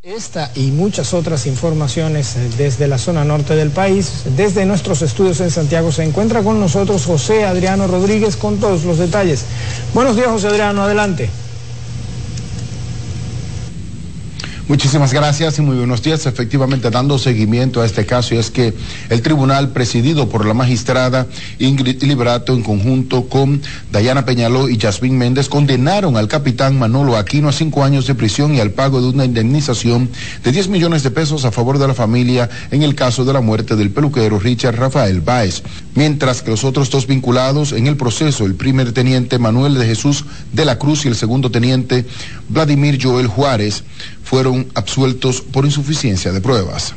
Esta 0.03 0.51
y 0.57 0.73
muchas 0.73 1.15
otras 1.15 1.47
informaciones 1.47 2.35
eh, 2.35 2.51
desde 2.59 2.89
la 2.89 2.99
zona 2.99 3.25
norte 3.25 3.55
del 3.55 3.71
país, 3.71 4.25
desde 4.37 4.67
nuestros 4.67 5.01
estudios 5.03 5.41
en 5.41 5.53
Santiago, 5.53 5.93
se 5.93 6.03
encuentra 6.03 6.43
con 6.43 6.59
nosotros 6.59 7.07
José 7.07 7.45
Adriano 7.47 7.87
Rodríguez 7.87 8.37
con 8.37 8.59
todos 8.59 8.83
los 8.83 8.99
detalles. 8.99 9.45
Buenos 9.95 10.17
días, 10.17 10.29
José 10.29 10.49
Adriano, 10.49 10.83
adelante. 10.83 11.31
Muchísimas 14.69 15.15
gracias 15.15 15.59
y 15.59 15.63
muy 15.63 15.79
buenos 15.79 16.03
días. 16.03 16.27
Efectivamente, 16.27 16.91
dando 16.91 17.17
seguimiento 17.17 17.81
a 17.81 17.87
este 17.87 18.05
caso, 18.05 18.35
es 18.35 18.51
que 18.51 18.75
el 19.09 19.23
tribunal 19.23 19.71
presidido 19.71 20.29
por 20.29 20.45
la 20.45 20.53
magistrada 20.53 21.27
Ingrid 21.59 22.03
Librato 22.03 22.53
en 22.53 22.63
conjunto 22.63 23.31
con 23.31 23.63
Dayana 23.91 24.27
Peñaló 24.27 24.69
y 24.69 24.77
Yasmín 24.77 25.17
Méndez 25.17 25.49
condenaron 25.49 26.19
al 26.19 26.29
capitán 26.29 26.79
Manolo 26.79 27.17
Aquino 27.17 27.49
a 27.49 27.53
cinco 27.53 27.83
años 27.83 28.07
de 28.07 28.15
prisión 28.15 28.55
y 28.55 28.61
al 28.61 28.73
pago 28.73 29.01
de 29.01 29.09
una 29.09 29.25
indemnización 29.25 30.11
de 30.45 30.53
10 30.53 30.69
millones 30.69 31.03
de 31.03 31.13
pesos 31.13 31.47
a 31.47 31.51
favor 31.51 31.79
de 31.79 31.89
la 31.89 31.95
familia 31.95 32.51
en 32.71 32.83
el 32.83 32.95
caso 32.95 33.25
de 33.25 33.33
la 33.33 33.41
muerte 33.41 33.75
del 33.75 33.91
peluquero 33.91 34.39
Richard 34.39 34.77
Rafael 34.77 35.23
Báez. 35.23 35.63
Mientras 35.95 36.43
que 36.43 36.51
los 36.51 36.65
otros 36.65 36.91
dos 36.91 37.07
vinculados 37.07 37.73
en 37.73 37.87
el 37.87 37.97
proceso, 37.97 38.45
el 38.45 38.55
primer 38.55 38.93
teniente 38.93 39.39
Manuel 39.39 39.79
de 39.79 39.87
Jesús 39.87 40.27
de 40.53 40.67
la 40.67 40.79
Cruz 40.79 41.07
y 41.07 41.09
el 41.09 41.17
segundo 41.17 41.51
teniente 41.51 42.05
Vladimir 42.51 42.99
Joel 43.03 43.29
Juárez, 43.29 43.83
fueron 44.29 44.71
absueltos 44.75 45.41
por 45.41 45.65
insuficiencia 45.65 46.33
de 46.33 46.41
pruebas. 46.41 46.95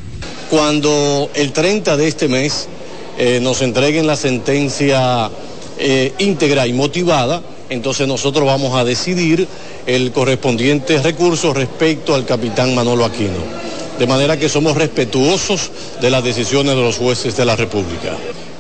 Cuando 0.50 1.30
el 1.34 1.54
30 1.54 1.96
de 1.96 2.08
este 2.08 2.28
mes 2.28 2.68
eh, 3.18 3.40
nos 3.42 3.62
entreguen 3.62 4.06
la 4.06 4.18
sentencia 4.18 5.32
eh, 5.78 6.14
íntegra 6.20 6.68
y 6.68 6.74
motivada, 6.74 7.42
entonces 7.70 8.06
nosotros 8.06 8.46
vamos 8.46 8.76
a 8.76 8.84
decidir 8.84 9.48
el 9.86 10.12
correspondiente 10.12 11.02
recurso 11.02 11.54
respecto 11.54 12.14
al 12.14 12.26
capitán 12.26 12.76
Manolo 12.76 13.06
Aquino. 13.06 13.40
De 13.98 14.08
manera 14.08 14.38
que 14.38 14.50
somos 14.50 14.76
respetuosos 14.76 15.72
de 16.02 16.10
las 16.10 16.24
decisiones 16.24 16.76
de 16.76 16.82
los 16.82 16.98
jueces 16.98 17.38
de 17.38 17.46
la 17.46 17.56
República. 17.56 18.18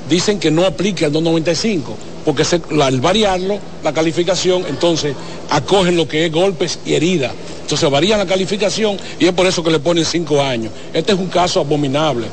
Dicen 0.10 0.40
que 0.40 0.50
no 0.50 0.66
aplica 0.66 1.08
el 1.08 1.12
295, 1.12 1.98
porque 2.26 2.44
se- 2.46 2.62
la- 2.72 2.88
al 2.88 3.02
variarlo, 3.02 3.60
la 3.84 3.94
calificación, 3.94 4.66
entonces 4.68 5.16
acogen 5.50 5.96
lo 5.96 6.08
que 6.08 6.26
es 6.26 6.32
golpes 6.32 6.80
y 6.86 6.94
heridas. 6.94 7.32
Entonces 7.62 7.90
varían 7.90 8.20
la 8.20 8.26
calificación 8.26 8.98
y 9.20 9.26
es 9.26 9.32
por 9.34 9.48
eso 9.48 9.64
que 9.64 9.72
le 9.72 9.80
ponen 9.80 10.06
cinco 10.06 10.42
años. 10.42 10.72
Este 10.94 11.14
es 11.14 11.18
un 11.20 11.28
caso 11.30 11.60
abominable. 11.62 12.28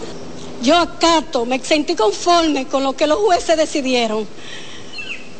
Yo 0.62 0.76
acato, 0.76 1.44
me 1.46 1.60
sentí 1.60 1.94
conforme 1.94 2.66
con 2.66 2.82
lo 2.82 2.92
que 2.94 3.06
los 3.06 3.18
jueces 3.18 3.56
decidieron. 3.56 4.26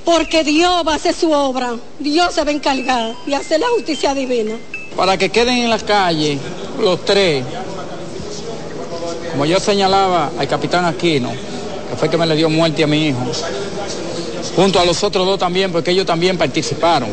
Porque 0.05 0.42
Dios 0.44 0.84
va 0.86 0.92
a 0.92 0.96
hacer 0.96 1.14
su 1.14 1.30
obra, 1.32 1.74
Dios 1.99 2.32
se 2.34 2.42
va 2.44 2.51
a 2.51 2.55
encargar 2.55 3.14
y 3.26 3.34
hacer 3.34 3.61
la 3.61 3.66
justicia 3.74 4.14
divina. 4.14 4.55
para 4.96 5.16
que 5.16 5.28
queden 5.28 5.59
en 5.59 5.70
la 5.70 5.78
calle 5.78 6.38
los 6.80 7.05
tres. 7.05 7.44
Como 9.32 9.44
yo 9.46 9.61
señalaba 9.61 10.32
al 10.38 10.49
capitán 10.49 10.84
Aquino, 10.86 11.30
que 11.30 11.96
fue 11.96 12.09
que 12.09 12.16
me 12.16 12.26
le 12.26 12.34
dio 12.34 12.49
muerte 12.49 12.82
a 12.82 12.86
mi 12.86 13.07
hijo, 13.09 13.18
junto 14.57 14.80
a 14.80 14.84
los 14.84 15.03
otros 15.03 15.26
dos 15.26 15.38
también, 15.38 15.70
porque 15.72 15.90
ellos 15.90 16.07
también 16.07 16.36
participaron. 16.36 17.09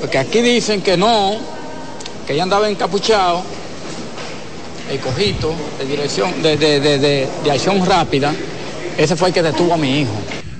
Porque 0.00 0.18
aquí 0.18 0.40
dicen 0.40 0.80
que 0.82 0.96
no, 0.96 1.36
que 2.26 2.34
ella 2.34 2.44
andaba 2.44 2.68
encapuchado, 2.68 3.42
el 4.90 4.98
cojito 5.00 5.52
de 5.78 5.84
dirección, 5.84 6.42
de, 6.42 6.56
de, 6.56 6.80
de, 6.80 6.98
de- 6.98 7.28
de 7.44 7.50
acción 7.50 7.84
rápida, 7.84 8.34
ese 8.96 9.16
fue 9.16 9.28
el 9.28 9.34
que 9.34 9.42
detuvo 9.42 9.74
a 9.74 9.76
mi 9.76 10.00
hijo. 10.00 10.12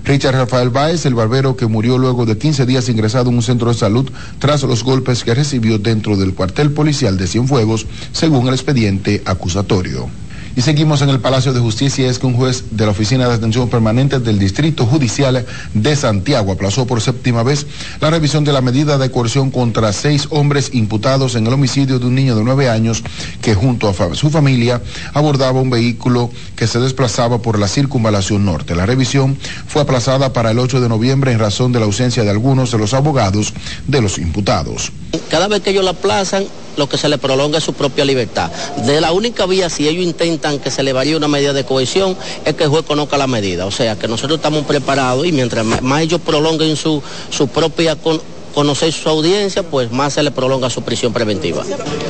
Richard 0.04 0.34
Rafael 0.34 0.70
Báez, 0.70 1.04
el 1.06 1.14
barbero 1.14 1.54
que 1.56 1.66
murió 1.66 1.98
luego 1.98 2.24
de 2.24 2.38
15 2.38 2.64
días 2.64 2.88
ingresado 2.88 3.28
en 3.28 3.36
un 3.36 3.42
centro 3.42 3.68
de 3.68 3.74
salud 3.78 4.10
tras 4.38 4.62
los 4.62 4.82
golpes 4.82 5.22
que 5.22 5.34
recibió 5.34 5.78
dentro 5.78 6.16
del 6.16 6.34
cuartel 6.34 6.72
policial 6.72 7.18
de 7.18 7.26
Cienfuegos, 7.26 7.86
según 8.12 8.48
el 8.48 8.54
expediente 8.54 9.20
acusatorio. 9.26 10.08
Y 10.56 10.62
seguimos 10.62 11.02
en 11.02 11.08
el 11.10 11.20
Palacio 11.20 11.52
de 11.52 11.60
Justicia, 11.60 12.08
es 12.08 12.18
que 12.18 12.26
un 12.26 12.34
juez 12.34 12.64
de 12.70 12.84
la 12.84 12.92
Oficina 12.92 13.28
de 13.28 13.34
Atención 13.34 13.68
Permanente 13.68 14.18
del 14.18 14.38
Distrito 14.38 14.86
Judicial 14.86 15.46
de 15.74 15.96
Santiago 15.96 16.52
aplazó 16.52 16.86
por 16.86 17.00
séptima 17.00 17.42
vez 17.42 17.66
la 18.00 18.10
revisión 18.10 18.44
de 18.44 18.52
la 18.52 18.60
medida 18.60 18.98
de 18.98 19.10
coerción 19.10 19.50
contra 19.50 19.92
seis 19.92 20.26
hombres 20.30 20.70
imputados 20.72 21.34
en 21.34 21.46
el 21.46 21.52
homicidio 21.52 21.98
de 21.98 22.06
un 22.06 22.14
niño 22.14 22.36
de 22.36 22.44
nueve 22.44 22.68
años 22.68 23.02
que 23.40 23.54
junto 23.54 23.88
a 23.88 24.14
su 24.14 24.30
familia 24.30 24.82
abordaba 25.14 25.60
un 25.60 25.70
vehículo 25.70 26.30
que 26.56 26.66
se 26.66 26.80
desplazaba 26.80 27.40
por 27.40 27.58
la 27.58 27.68
circunvalación 27.68 28.44
norte. 28.44 28.74
La 28.74 28.86
revisión 28.86 29.38
fue 29.66 29.82
aplazada 29.82 30.32
para 30.32 30.50
el 30.50 30.58
8 30.58 30.80
de 30.80 30.88
noviembre 30.88 31.32
en 31.32 31.38
razón 31.38 31.72
de 31.72 31.80
la 31.80 31.86
ausencia 31.86 32.24
de 32.24 32.30
algunos 32.30 32.70
de 32.70 32.78
los 32.78 32.94
abogados 32.94 33.52
de 33.86 34.00
los 34.00 34.18
imputados. 34.18 34.92
Cada 35.30 35.48
vez 35.48 35.62
que 35.62 35.70
ellos 35.70 35.84
la 35.84 35.92
aplazan, 35.92 36.44
lo 36.76 36.88
que 36.88 36.96
se 36.96 37.08
le 37.08 37.18
prolonga 37.18 37.58
es 37.58 37.64
su 37.64 37.74
propia 37.74 38.04
libertad. 38.04 38.50
De 38.86 39.00
la 39.00 39.12
única 39.12 39.46
vía, 39.46 39.68
si 39.68 39.88
ellos 39.88 40.04
intentan 40.04 40.37
que 40.62 40.70
se 40.70 40.82
le 40.82 40.92
varíe 40.92 41.16
una 41.16 41.28
medida 41.28 41.52
de 41.52 41.64
cohesión, 41.64 42.16
es 42.44 42.54
que 42.54 42.64
el 42.64 42.70
juez 42.70 42.84
conozca 42.84 43.16
la 43.18 43.26
medida. 43.26 43.66
O 43.66 43.70
sea, 43.70 43.96
que 43.96 44.08
nosotros 44.08 44.38
estamos 44.38 44.64
preparados 44.64 45.26
y 45.26 45.32
mientras 45.32 45.64
más 45.82 46.02
ellos 46.02 46.20
prolonguen 46.24 46.76
su, 46.76 47.02
su 47.30 47.48
propia 47.48 47.96
con- 47.96 48.20
conocer 48.54 48.92
su 48.92 49.08
audiencia, 49.08 49.62
pues 49.62 49.90
más 49.92 50.14
se 50.14 50.22
le 50.22 50.30
prolonga 50.30 50.70
su 50.70 50.82
prisión 50.82 51.12
preventiva. 51.12 51.62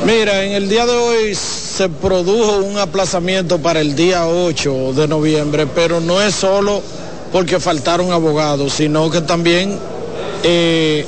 Mira, 0.07 0.45
en 0.45 0.53
el 0.53 0.69
día 0.69 0.87
de 0.87 0.93
hoy 0.97 1.35
se 1.35 1.89
produjo 1.89 2.59
un 2.59 2.79
aplazamiento 2.79 3.59
para 3.59 3.81
el 3.81 3.95
día 3.97 4.27
8 4.27 4.93
de 4.95 5.09
noviembre, 5.09 5.67
pero 5.67 6.01
no 6.01 6.23
es 6.23 6.35
solo 6.35 6.81
porque 7.33 7.61
faltaron 7.61 8.13
abogados, 8.13 8.73
sino 8.75 9.11
que 9.11 9.21
también 9.21 9.79
eh, 10.43 11.05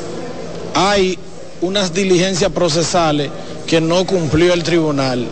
hay 0.75 1.19
unas 1.63 1.93
diligencias 1.95 2.51
procesales 2.53 3.31
que 3.67 3.81
no 3.81 4.05
cumplió 4.07 4.53
el 4.53 4.63
tribunal. 4.63 5.27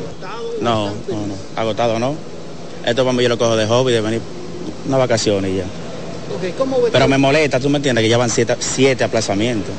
No, 0.61 0.87
no, 0.87 1.27
no, 1.27 1.35
agotado 1.57 1.99
no. 1.99 2.15
Esto 2.85 3.05
para 3.05 3.17
mí 3.17 3.23
yo 3.23 3.29
lo 3.29 3.39
cojo 3.39 3.57
de 3.57 3.67
hobby, 3.67 3.93
de 3.93 4.01
venir 4.01 4.21
una 4.87 4.97
vacaciones 4.97 5.53
y 5.53 5.57
ya. 5.59 5.65
Pero 6.93 7.09
me 7.09 7.19
molesta, 7.19 7.59
tú 7.61 7.69
me 7.69 7.77
entiendes, 7.77 8.03
que 8.03 8.09
ya 8.09 8.19
van 8.19 8.31
siete, 8.31 8.57
siete 8.61 9.05
aplazamientos. 9.05 9.73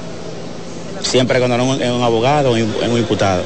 Siempre 1.01 1.39
cuando 1.39 1.57
no 1.57 1.75
es 1.75 1.91
un 1.91 2.01
abogado 2.01 2.51
o 2.51 2.53
un 2.53 2.97
imputado. 2.97 3.43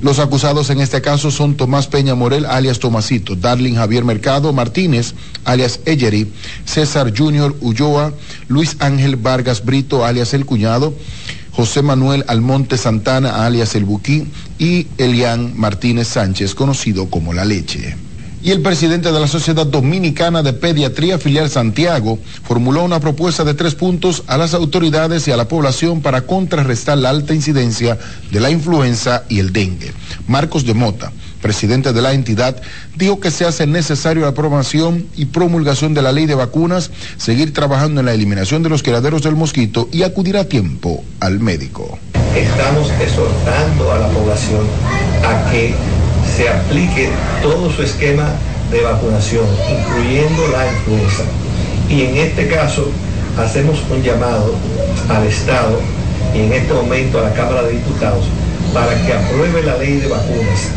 Los 0.00 0.18
acusados 0.18 0.68
en 0.68 0.80
este 0.80 1.00
caso 1.00 1.30
son 1.30 1.56
Tomás 1.56 1.86
Peña 1.86 2.14
Morel, 2.14 2.44
alias 2.44 2.78
Tomasito, 2.78 3.36
Darling 3.36 3.74
Javier 3.76 4.04
Mercado 4.04 4.52
Martínez, 4.52 5.14
alias 5.44 5.80
Eyeri, 5.86 6.30
César 6.66 7.12
Junior 7.16 7.56
Ulloa, 7.62 8.12
Luis 8.48 8.76
Ángel 8.80 9.16
Vargas 9.16 9.64
Brito, 9.64 10.04
alias 10.04 10.34
El 10.34 10.44
Cuñado, 10.44 10.92
José 11.54 11.82
Manuel 11.82 12.24
Almonte 12.26 12.76
Santana, 12.76 13.46
alias 13.46 13.76
El 13.76 13.84
Buquí, 13.84 14.26
y 14.58 14.88
Elian 14.98 15.56
Martínez 15.56 16.08
Sánchez, 16.08 16.54
conocido 16.54 17.08
como 17.08 17.32
La 17.32 17.44
Leche. 17.44 17.96
Y 18.42 18.50
el 18.50 18.60
presidente 18.60 19.10
de 19.10 19.20
la 19.20 19.28
Sociedad 19.28 19.64
Dominicana 19.64 20.42
de 20.42 20.52
Pediatría 20.52 21.18
Filial 21.18 21.48
Santiago 21.48 22.18
formuló 22.42 22.84
una 22.84 23.00
propuesta 23.00 23.42
de 23.42 23.54
tres 23.54 23.74
puntos 23.74 24.22
a 24.26 24.36
las 24.36 24.52
autoridades 24.52 25.26
y 25.26 25.30
a 25.30 25.36
la 25.36 25.48
población 25.48 26.02
para 26.02 26.22
contrarrestar 26.22 26.98
la 26.98 27.08
alta 27.08 27.32
incidencia 27.32 27.98
de 28.30 28.40
la 28.40 28.50
influenza 28.50 29.24
y 29.30 29.38
el 29.38 29.52
dengue. 29.52 29.94
Marcos 30.26 30.66
de 30.66 30.74
Mota 30.74 31.10
presidente 31.44 31.92
de 31.92 32.00
la 32.00 32.14
entidad, 32.14 32.56
dijo 32.96 33.20
que 33.20 33.30
se 33.30 33.44
hace 33.44 33.66
necesario 33.66 34.22
la 34.22 34.28
aprobación 34.28 35.06
y 35.14 35.26
promulgación 35.26 35.92
de 35.92 36.00
la 36.00 36.10
ley 36.10 36.24
de 36.24 36.34
vacunas, 36.34 36.90
seguir 37.18 37.52
trabajando 37.52 38.00
en 38.00 38.06
la 38.06 38.14
eliminación 38.14 38.62
de 38.62 38.70
los 38.70 38.82
criaderos 38.82 39.22
del 39.22 39.36
mosquito 39.36 39.86
y 39.92 40.04
acudir 40.04 40.38
a 40.38 40.44
tiempo 40.44 41.04
al 41.20 41.40
médico. 41.40 41.98
Estamos 42.34 42.90
exhortando 42.98 43.92
a 43.92 43.98
la 43.98 44.08
población 44.08 44.62
a 45.22 45.50
que 45.50 45.74
se 46.34 46.48
aplique 46.48 47.10
todo 47.42 47.70
su 47.70 47.82
esquema 47.82 48.26
de 48.70 48.80
vacunación, 48.80 49.44
incluyendo 49.68 50.48
la 50.48 50.66
influenza. 50.72 51.24
Y 51.90 52.06
en 52.06 52.16
este 52.16 52.48
caso 52.48 52.90
hacemos 53.38 53.82
un 53.90 54.02
llamado 54.02 54.54
al 55.10 55.26
Estado 55.26 55.78
y 56.34 56.38
en 56.38 56.54
este 56.54 56.72
momento 56.72 57.18
a 57.18 57.24
la 57.24 57.34
Cámara 57.34 57.64
de 57.64 57.72
Diputados 57.72 58.24
para 58.72 58.94
que 59.04 59.12
apruebe 59.12 59.62
la 59.62 59.76
ley 59.76 59.98
de 60.00 60.08
vacunas 60.08 60.70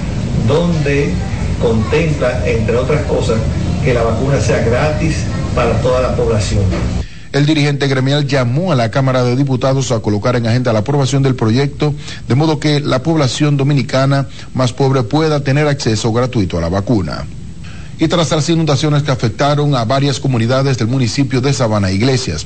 donde 0.47 1.13
contempla, 1.61 2.47
entre 2.47 2.75
otras 2.75 3.03
cosas, 3.05 3.37
que 3.83 3.93
la 3.93 4.03
vacuna 4.03 4.39
sea 4.39 4.63
gratis 4.63 5.23
para 5.55 5.73
toda 5.81 6.01
la 6.01 6.15
población. 6.15 6.63
El 7.33 7.45
dirigente 7.45 7.87
gremial 7.87 8.25
llamó 8.25 8.71
a 8.71 8.75
la 8.75 8.89
Cámara 8.89 9.23
de 9.23 9.35
Diputados 9.35 9.91
a 9.91 9.99
colocar 9.99 10.35
en 10.35 10.47
agenda 10.47 10.73
la 10.73 10.79
aprobación 10.79 11.23
del 11.23 11.35
proyecto, 11.35 11.93
de 12.27 12.35
modo 12.35 12.59
que 12.59 12.79
la 12.79 13.03
población 13.03 13.57
dominicana 13.57 14.27
más 14.53 14.73
pobre 14.73 15.03
pueda 15.03 15.41
tener 15.41 15.67
acceso 15.67 16.13
gratuito 16.13 16.57
a 16.57 16.61
la 16.61 16.69
vacuna 16.69 17.25
y 17.99 18.07
tras 18.07 18.31
las 18.31 18.49
inundaciones 18.49 19.03
que 19.03 19.11
afectaron 19.11 19.75
a 19.75 19.85
varias 19.85 20.19
comunidades 20.19 20.77
del 20.77 20.87
municipio 20.87 21.41
de 21.41 21.53
Sabana 21.53 21.91
Iglesias. 21.91 22.45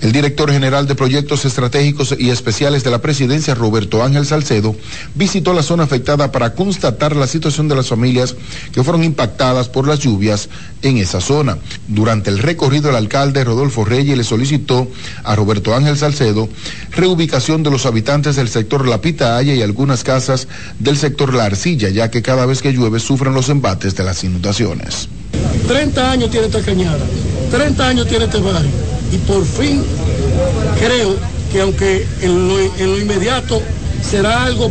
El 0.00 0.12
director 0.12 0.50
general 0.50 0.86
de 0.86 0.94
Proyectos 0.94 1.44
Estratégicos 1.44 2.14
y 2.18 2.30
Especiales 2.30 2.84
de 2.84 2.90
la 2.90 3.00
Presidencia, 3.00 3.54
Roberto 3.54 4.02
Ángel 4.02 4.26
Salcedo, 4.26 4.76
visitó 5.14 5.52
la 5.52 5.62
zona 5.62 5.84
afectada 5.84 6.32
para 6.32 6.54
constatar 6.54 7.16
la 7.16 7.26
situación 7.26 7.68
de 7.68 7.76
las 7.76 7.88
familias 7.88 8.34
que 8.72 8.82
fueron 8.82 9.04
impactadas 9.04 9.68
por 9.68 9.86
las 9.86 10.00
lluvias 10.00 10.48
en 10.82 10.98
esa 10.98 11.20
zona. 11.20 11.58
Durante 11.88 12.30
el 12.30 12.38
recorrido, 12.38 12.90
el 12.90 12.96
alcalde 12.96 13.44
Rodolfo 13.44 13.84
Reyes 13.84 14.16
le 14.16 14.24
solicitó 14.24 14.88
a 15.24 15.34
Roberto 15.34 15.74
Ángel 15.74 15.96
Salcedo 15.96 16.48
reubicación 16.90 17.62
de 17.62 17.70
los 17.70 17.86
habitantes 17.86 18.36
del 18.36 18.48
sector 18.48 18.86
La 18.86 19.00
Pitaya 19.00 19.54
y 19.54 19.62
algunas 19.62 20.04
casas 20.04 20.48
del 20.78 20.96
sector 20.96 21.34
La 21.34 21.44
Arcilla, 21.44 21.88
ya 21.88 22.10
que 22.10 22.22
cada 22.22 22.46
vez 22.46 22.62
que 22.62 22.72
llueve 22.72 23.00
sufren 23.00 23.34
los 23.34 23.48
embates 23.48 23.94
de 23.94 24.04
las 24.04 24.24
inundaciones. 24.24 24.89
30 25.68 26.10
años 26.10 26.30
tiene 26.30 26.46
esta 26.46 26.60
cañada, 26.60 26.98
30 27.50 27.88
años 27.88 28.06
tiene 28.08 28.24
este 28.24 28.38
barrio 28.38 28.70
y 29.12 29.16
por 29.18 29.44
fin 29.44 29.82
creo 30.78 31.16
que 31.52 31.60
aunque 31.60 32.06
en 32.22 32.48
lo, 32.48 32.98
inmediato 32.98 33.60
será 34.02 34.44
algo 34.44 34.70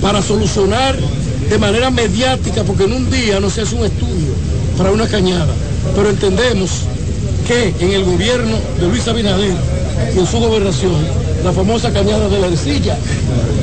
para 0.00 0.22
solucionar 0.22 0.96
de 1.48 1.58
manera 1.58 1.90
mediática, 1.90 2.62
porque 2.64 2.84
en 2.84 2.92
un 2.92 3.10
día 3.10 3.40
no 3.40 3.48
se 3.50 3.62
hace 3.62 3.74
un 3.74 3.86
estudio 3.86 4.34
para 4.76 4.90
una 4.90 5.08
cañada, 5.08 5.52
pero 5.94 6.10
entendemos 6.10 6.82
que 7.46 7.74
en 7.80 7.92
el 7.92 8.04
gobierno 8.04 8.56
de 8.78 8.88
Luis 8.88 9.08
Abinader 9.08 9.54
y 10.14 10.18
en 10.18 10.26
su 10.26 10.38
gobernación, 10.38 10.92
la 11.44 11.52
famosa 11.52 11.92
cañada 11.92 12.28
de 12.28 12.38
la 12.38 12.48
arcilla 12.48 12.96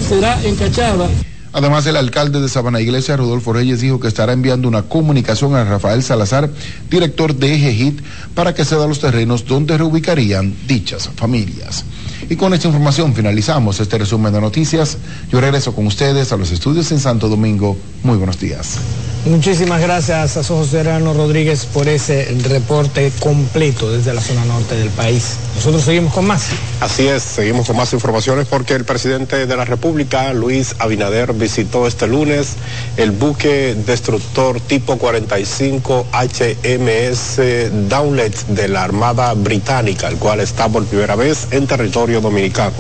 será 0.08 0.42
encachada 0.44 1.08
Además, 1.56 1.86
el 1.86 1.96
alcalde 1.96 2.42
de 2.42 2.50
Sabana 2.50 2.82
Iglesia, 2.82 3.16
Rodolfo 3.16 3.54
Reyes, 3.54 3.80
dijo 3.80 3.98
que 3.98 4.10
estará 4.10 4.34
enviando 4.34 4.68
una 4.68 4.82
comunicación 4.82 5.56
a 5.56 5.64
Rafael 5.64 6.04
Salazar, 6.04 6.50
director 6.90 7.34
de 7.34 7.56
EGEHIT, 7.56 8.02
para 8.34 8.54
que 8.54 8.66
ceda 8.66 8.86
los 8.88 9.00
terrenos 9.00 9.46
donde 9.46 9.78
reubicarían 9.78 10.54
dichas 10.68 11.10
familias. 11.16 11.86
Y 12.30 12.36
con 12.36 12.54
esta 12.54 12.68
información 12.68 13.14
finalizamos 13.14 13.80
este 13.80 13.98
resumen 13.98 14.34
de 14.34 14.42
noticias. 14.42 14.98
Yo 15.32 15.40
regreso 15.42 15.76
con 15.76 15.86
ustedes 15.88 16.32
a 16.32 16.38
los 16.38 16.52
estudios 16.52 16.92
en 16.92 17.00
Santo 17.00 17.30
Domingo. 17.30 17.78
Muy 18.04 18.18
buenos 18.18 18.40
días. 18.40 18.80
Muchísimas 19.26 19.82
gracias 19.82 20.38
a 20.38 20.44
José 20.44 20.70
Serrano 20.70 21.16
Rodríguez 21.16 21.66
por 21.66 21.88
ese 21.88 22.26
reporte 22.48 23.12
completo 23.20 23.92
desde 23.92 24.14
la 24.14 24.22
zona 24.22 24.46
norte 24.46 24.76
del 24.76 24.90
país. 24.90 25.38
Nosotros 25.56 25.84
seguimos 25.84 26.14
con 26.14 26.28
más. 26.28 26.44
Así 26.80 27.08
es, 27.08 27.24
seguimos 27.24 27.66
con 27.66 27.76
más 27.76 27.92
informaciones 27.94 28.46
porque 28.46 28.76
el 28.76 28.86
presidente 28.86 29.48
de 29.48 29.58
la 29.58 29.66
República, 29.66 30.32
Luis 30.34 30.76
Abinader, 30.78 31.34
visitó 31.34 31.88
este 31.88 32.06
lunes 32.06 32.54
el 32.98 33.10
buque 33.10 33.76
destructor 33.88 34.62
tipo 34.62 34.98
45 34.98 36.06
HMS 36.12 37.42
Downlet 37.90 38.48
de 38.50 38.68
la 38.68 38.84
Armada 38.84 39.34
Británica, 39.34 40.08
el 40.08 40.18
cual 40.18 40.40
está 40.40 40.70
por 40.70 40.86
primera 40.86 41.16
vez 41.16 41.48
en 41.50 41.66
territorio 41.66 42.15
dominicano. 42.22 42.76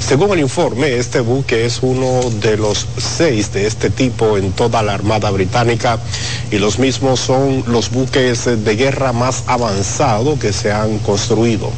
Según 0.00 0.32
el 0.32 0.40
informe, 0.40 0.98
este 0.98 1.20
buque 1.20 1.64
es 1.64 1.78
uno 1.82 2.20
de 2.42 2.56
los 2.56 2.86
seis 2.98 3.52
de 3.52 3.66
este 3.66 3.88
tipo 3.88 4.36
en 4.36 4.52
toda 4.52 4.82
la 4.82 4.94
Armada 4.94 5.30
Británica 5.30 5.98
y 6.50 6.58
los 6.58 6.78
mismos 6.78 7.20
son 7.20 7.64
los 7.66 7.90
buques 7.90 8.44
de 8.44 8.76
guerra 8.76 9.12
más 9.12 9.44
avanzados 9.46 10.38
que 10.38 10.52
se 10.52 10.70
han 10.72 10.98
construido. 10.98 11.70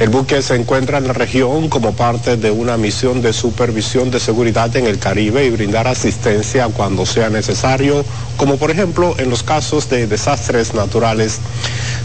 El 0.00 0.08
buque 0.08 0.40
se 0.40 0.54
encuentra 0.54 0.96
en 0.96 1.06
la 1.06 1.12
región 1.12 1.68
como 1.68 1.92
parte 1.92 2.38
de 2.38 2.50
una 2.50 2.78
misión 2.78 3.20
de 3.20 3.34
supervisión 3.34 4.10
de 4.10 4.18
seguridad 4.18 4.74
en 4.74 4.86
el 4.86 4.98
Caribe 4.98 5.44
y 5.44 5.50
brindar 5.50 5.86
asistencia 5.86 6.68
cuando 6.68 7.04
sea 7.04 7.28
necesario, 7.28 8.02
como 8.38 8.56
por 8.56 8.70
ejemplo 8.70 9.14
en 9.18 9.28
los 9.28 9.42
casos 9.42 9.90
de 9.90 10.06
desastres 10.06 10.72
naturales. 10.72 11.38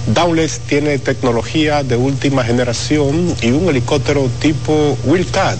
Dowles 0.07 0.59
tiene 0.67 0.99
tecnología 0.99 1.83
de 1.83 1.95
última 1.95 2.43
generación 2.43 3.33
y 3.41 3.51
un 3.51 3.69
helicóptero 3.69 4.29
tipo 4.41 4.97
Wildcat 5.05 5.57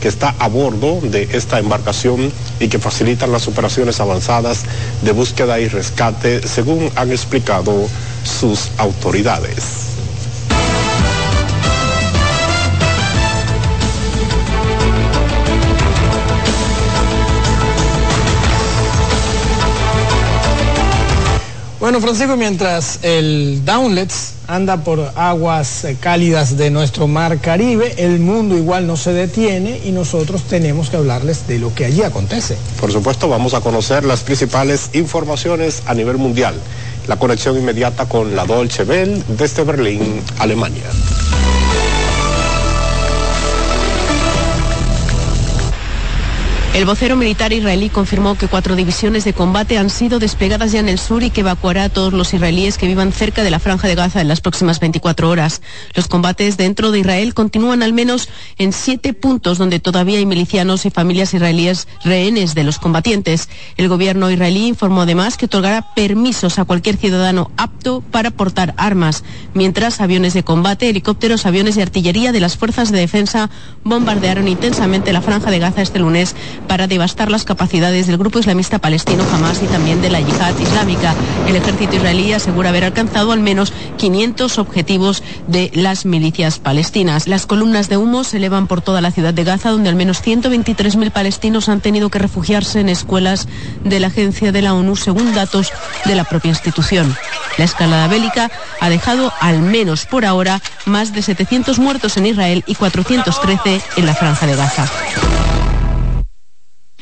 que 0.00 0.08
está 0.08 0.34
a 0.38 0.48
bordo 0.48 1.00
de 1.02 1.28
esta 1.32 1.58
embarcación 1.58 2.32
y 2.60 2.68
que 2.68 2.78
facilitan 2.78 3.30
las 3.30 3.46
operaciones 3.46 4.00
avanzadas 4.00 4.64
de 5.02 5.12
búsqueda 5.12 5.60
y 5.60 5.68
rescate, 5.68 6.48
según 6.48 6.90
han 6.96 7.10
explicado 7.10 7.74
sus 8.24 8.70
autoridades. 8.78 9.87
Bueno, 21.88 22.02
Francisco, 22.02 22.36
mientras 22.36 22.98
el 23.00 23.64
Downlets 23.64 24.34
anda 24.46 24.76
por 24.84 25.10
aguas 25.16 25.84
eh, 25.84 25.96
cálidas 25.98 26.58
de 26.58 26.70
nuestro 26.70 27.06
mar 27.08 27.38
Caribe, 27.40 27.94
el 27.96 28.18
mundo 28.20 28.58
igual 28.58 28.86
no 28.86 28.98
se 28.98 29.14
detiene 29.14 29.80
y 29.82 29.92
nosotros 29.92 30.42
tenemos 30.42 30.90
que 30.90 30.98
hablarles 30.98 31.48
de 31.48 31.58
lo 31.58 31.74
que 31.74 31.86
allí 31.86 32.02
acontece. 32.02 32.58
Por 32.78 32.92
supuesto, 32.92 33.30
vamos 33.30 33.54
a 33.54 33.62
conocer 33.62 34.04
las 34.04 34.20
principales 34.20 34.90
informaciones 34.92 35.82
a 35.86 35.94
nivel 35.94 36.18
mundial. 36.18 36.56
La 37.06 37.16
conexión 37.16 37.56
inmediata 37.56 38.04
con 38.04 38.36
la 38.36 38.44
Dolce 38.44 38.82
Welle 38.82 39.22
desde 39.26 39.64
Berlín, 39.64 40.20
Alemania. 40.40 40.84
El 46.78 46.84
vocero 46.84 47.16
militar 47.16 47.52
israelí 47.52 47.88
confirmó 47.88 48.36
que 48.38 48.46
cuatro 48.46 48.76
divisiones 48.76 49.24
de 49.24 49.32
combate 49.32 49.78
han 49.78 49.90
sido 49.90 50.20
desplegadas 50.20 50.70
ya 50.70 50.78
en 50.78 50.88
el 50.88 51.00
sur 51.00 51.24
y 51.24 51.30
que 51.30 51.40
evacuará 51.40 51.82
a 51.82 51.88
todos 51.88 52.12
los 52.12 52.32
israelíes 52.32 52.78
que 52.78 52.86
vivan 52.86 53.10
cerca 53.10 53.42
de 53.42 53.50
la 53.50 53.58
franja 53.58 53.88
de 53.88 53.96
Gaza 53.96 54.20
en 54.20 54.28
las 54.28 54.40
próximas 54.40 54.78
24 54.78 55.28
horas. 55.28 55.60
Los 55.94 56.06
combates 56.06 56.56
dentro 56.56 56.92
de 56.92 57.00
Israel 57.00 57.34
continúan 57.34 57.82
al 57.82 57.92
menos 57.92 58.28
en 58.58 58.72
siete 58.72 59.12
puntos 59.12 59.58
donde 59.58 59.80
todavía 59.80 60.18
hay 60.18 60.26
milicianos 60.26 60.86
y 60.86 60.90
familias 60.90 61.34
israelíes 61.34 61.88
rehenes 62.04 62.54
de 62.54 62.62
los 62.62 62.78
combatientes. 62.78 63.48
El 63.76 63.88
gobierno 63.88 64.30
israelí 64.30 64.68
informó 64.68 65.02
además 65.02 65.36
que 65.36 65.46
otorgará 65.46 65.92
permisos 65.96 66.60
a 66.60 66.64
cualquier 66.64 66.96
ciudadano 66.96 67.50
apto 67.56 68.04
para 68.12 68.30
portar 68.30 68.74
armas, 68.76 69.24
mientras 69.52 70.00
aviones 70.00 70.32
de 70.32 70.44
combate, 70.44 70.88
helicópteros, 70.88 71.44
aviones 71.44 71.74
de 71.74 71.82
artillería 71.82 72.30
de 72.30 72.38
las 72.38 72.56
fuerzas 72.56 72.92
de 72.92 73.00
defensa 73.00 73.50
bombardearon 73.82 74.46
intensamente 74.46 75.12
la 75.12 75.22
franja 75.22 75.50
de 75.50 75.58
Gaza 75.58 75.82
este 75.82 75.98
lunes 75.98 76.36
para 76.68 76.86
devastar 76.86 77.30
las 77.30 77.44
capacidades 77.44 78.06
del 78.06 78.18
grupo 78.18 78.38
islamista 78.38 78.78
palestino 78.78 79.24
Hamas 79.32 79.62
y 79.62 79.66
también 79.66 80.00
de 80.00 80.10
la 80.10 80.20
yihad 80.20 80.56
islámica. 80.58 81.14
El 81.48 81.56
ejército 81.56 81.96
israelí 81.96 82.32
asegura 82.32 82.68
haber 82.68 82.84
alcanzado 82.84 83.32
al 83.32 83.40
menos 83.40 83.72
500 83.96 84.58
objetivos 84.58 85.22
de 85.46 85.70
las 85.74 86.04
milicias 86.04 86.58
palestinas. 86.58 87.26
Las 87.26 87.46
columnas 87.46 87.88
de 87.88 87.96
humo 87.96 88.22
se 88.22 88.36
elevan 88.36 88.66
por 88.66 88.82
toda 88.82 89.00
la 89.00 89.10
ciudad 89.10 89.34
de 89.34 89.44
Gaza, 89.44 89.70
donde 89.70 89.88
al 89.88 89.96
menos 89.96 90.22
123.000 90.22 91.10
palestinos 91.10 91.68
han 91.68 91.80
tenido 91.80 92.10
que 92.10 92.18
refugiarse 92.18 92.80
en 92.80 92.88
escuelas 92.88 93.48
de 93.84 93.98
la 93.98 94.08
agencia 94.08 94.52
de 94.52 94.62
la 94.62 94.74
ONU, 94.74 94.94
según 94.94 95.34
datos 95.34 95.72
de 96.04 96.14
la 96.14 96.24
propia 96.24 96.50
institución. 96.50 97.16
La 97.56 97.64
escalada 97.64 98.06
bélica 98.08 98.50
ha 98.80 98.88
dejado, 98.88 99.32
al 99.40 99.60
menos 99.60 100.06
por 100.06 100.24
ahora, 100.24 100.60
más 100.84 101.12
de 101.12 101.22
700 101.22 101.78
muertos 101.78 102.16
en 102.16 102.26
Israel 102.26 102.62
y 102.66 102.74
413 102.74 103.80
en 103.96 104.06
la 104.06 104.14
franja 104.14 104.46
de 104.46 104.54
Gaza. 104.54 104.88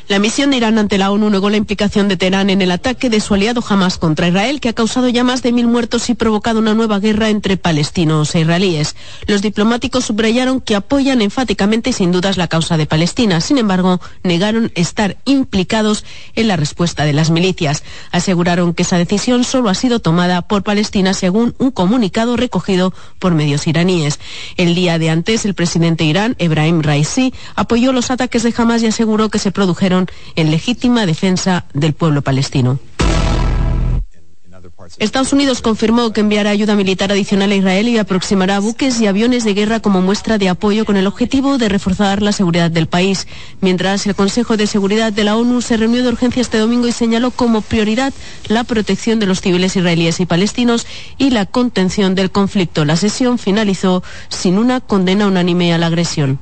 La 0.09 0.21
misión 0.21 0.53
de 0.53 0.59
Irán 0.59 0.79
ante 0.79 0.99
la 0.99 1.11
ONU 1.11 1.31
negó 1.31 1.51
la 1.51 1.57
implicación 1.57 2.07
de 2.07 2.17
Teherán 2.17 2.49
en 2.49 2.63
el 2.63 2.71
ataque 2.71 3.11
de 3.11 3.19
su 3.19 3.35
aliado 3.35 3.61
Hamas 3.69 3.99
contra 3.99 4.29
Israel, 4.29 4.61
que 4.61 4.69
ha 4.69 4.73
causado 4.73 5.09
ya 5.09 5.25
más 5.25 5.43
de 5.43 5.51
mil 5.51 5.67
muertos 5.67 6.09
y 6.09 6.15
provocado 6.15 6.61
una 6.61 6.75
nueva 6.75 7.01
guerra 7.01 7.29
entre 7.29 7.57
palestinos 7.57 8.33
e 8.37 8.41
israelíes. 8.43 8.95
Los 9.27 9.43
diplomáticos 9.43 10.05
subrayaron 10.05 10.61
que 10.61 10.77
apoyan 10.77 11.23
enfáticamente 11.23 11.91
y 11.91 11.93
sin 11.93 12.13
dudas 12.13 12.37
la 12.37 12.47
causa 12.47 12.77
de 12.77 12.87
Palestina. 12.87 13.41
Sin 13.41 13.59
embargo, 13.59 14.01
negaron 14.23 14.71
estar 14.77 15.17
implicados 15.25 16.05
en 16.37 16.47
la 16.47 16.55
respuesta 16.55 17.05
de 17.05 17.13
las 17.13 17.31
milicias. 17.31 17.83
Aseguraron 18.13 18.75
que 18.75 18.85
esa 18.85 18.99
decisión 18.99 19.43
solo 19.43 19.71
ha 19.71 19.75
sido 19.75 19.99
tomada 19.99 20.43
por 20.43 20.63
Palestina 20.63 21.15
según 21.15 21.57
un 21.59 21.73
comunicado 21.73 22.37
recogido 22.37 22.95
por 23.19 23.35
medios 23.35 23.67
iraníes. 23.67 24.21
El 24.57 24.77
día 24.77 25.01
de 25.01 25.11
antes, 25.11 25.45
el 25.45 25.55
presidente 25.55 26.05
de 26.05 26.11
Irán, 26.11 26.37
Ebrahim 26.39 26.81
Raisi, 26.81 27.35
apoyó 27.57 27.93
los 27.93 28.13
ataques 28.13 28.45
de 28.45 28.55
Hamas 28.57 28.85
y 28.85 28.87
aseguró 28.87 29.31
que 29.31 29.41
se 29.41 29.51
produjeron 29.51 29.96
en 30.35 30.51
legítima 30.51 31.07
defensa 31.07 31.65
del 31.73 31.95
pueblo 31.95 32.23
palestino. 32.23 32.79
Estados 34.99 35.33
Unidos 35.33 35.63
confirmó 35.63 36.13
que 36.13 36.21
enviará 36.21 36.51
ayuda 36.51 36.77
militar 36.77 37.11
adicional 37.11 37.51
a 37.51 37.57
Israel 37.57 37.89
y 37.89 37.99
aproximará 37.99 38.59
buques 38.61 39.01
y 39.01 39.07
aviones 39.07 39.45
de 39.45 39.55
guerra 39.55 39.81
como 39.81 40.01
muestra 40.01 40.39
de 40.39 40.49
apoyo 40.49 40.85
con 40.85 40.97
el 40.97 41.07
objetivo 41.07 41.59
de 41.59 41.69
reforzar 41.69 42.23
la 42.23 42.33
seguridad 42.33 42.71
del 42.71 42.87
país. 42.87 43.27
Mientras 43.61 44.07
el 44.07 44.15
Consejo 44.15 44.57
de 44.57 44.67
Seguridad 44.67 45.13
de 45.13 45.25
la 45.25 45.37
ONU 45.37 45.61
se 45.61 45.77
reunió 45.77 46.03
de 46.03 46.09
urgencia 46.09 46.41
este 46.41 46.59
domingo 46.59 46.87
y 46.87 46.93
señaló 46.93 47.31
como 47.31 47.63
prioridad 47.63 48.13
la 48.49 48.65
protección 48.65 49.19
de 49.19 49.27
los 49.27 49.41
civiles 49.41 49.77
israelíes 49.77 50.21
y 50.21 50.27
palestinos 50.27 50.87
y 51.19 51.31
la 51.31 51.47
contención 51.47 52.15
del 52.15 52.31
conflicto. 52.31 52.85
La 52.85 52.97
sesión 52.97 53.39
finalizó 53.39 54.03
sin 54.29 54.59
una 54.59 54.81
condena 54.81 55.27
unánime 55.27 55.75
a 55.75 55.79
la 55.79 55.87
agresión. 55.87 56.39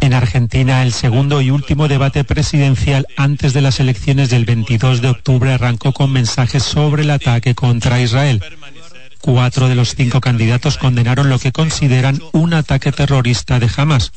En 0.00 0.14
Argentina, 0.14 0.82
el 0.82 0.92
segundo 0.92 1.40
y 1.40 1.50
último 1.50 1.88
debate 1.88 2.24
presidencial 2.24 3.06
antes 3.16 3.52
de 3.52 3.60
las 3.60 3.80
elecciones 3.80 4.30
del 4.30 4.44
22 4.44 5.02
de 5.02 5.08
octubre 5.08 5.52
arrancó 5.52 5.92
con 5.92 6.12
mensajes 6.12 6.62
sobre 6.62 7.02
el 7.02 7.10
ataque 7.10 7.54
contra 7.54 8.00
Israel. 8.00 8.42
Cuatro 9.20 9.68
de 9.68 9.74
los 9.74 9.94
cinco 9.94 10.20
candidatos 10.20 10.78
condenaron 10.78 11.28
lo 11.28 11.38
que 11.38 11.52
consideran 11.52 12.20
un 12.32 12.54
ataque 12.54 12.90
terrorista 12.90 13.60
de 13.60 13.70
Hamas. 13.76 14.12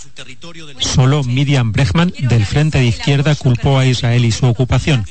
Solo 0.80 1.24
Miriam 1.24 1.72
Brechman, 1.72 2.14
del 2.18 2.46
Frente 2.46 2.80
de 2.80 2.86
Izquierda, 2.86 3.36
culpó 3.36 3.78
a 3.78 3.86
Israel 3.86 4.26
y 4.26 4.32
su 4.32 4.46
ocupación. 4.46 5.06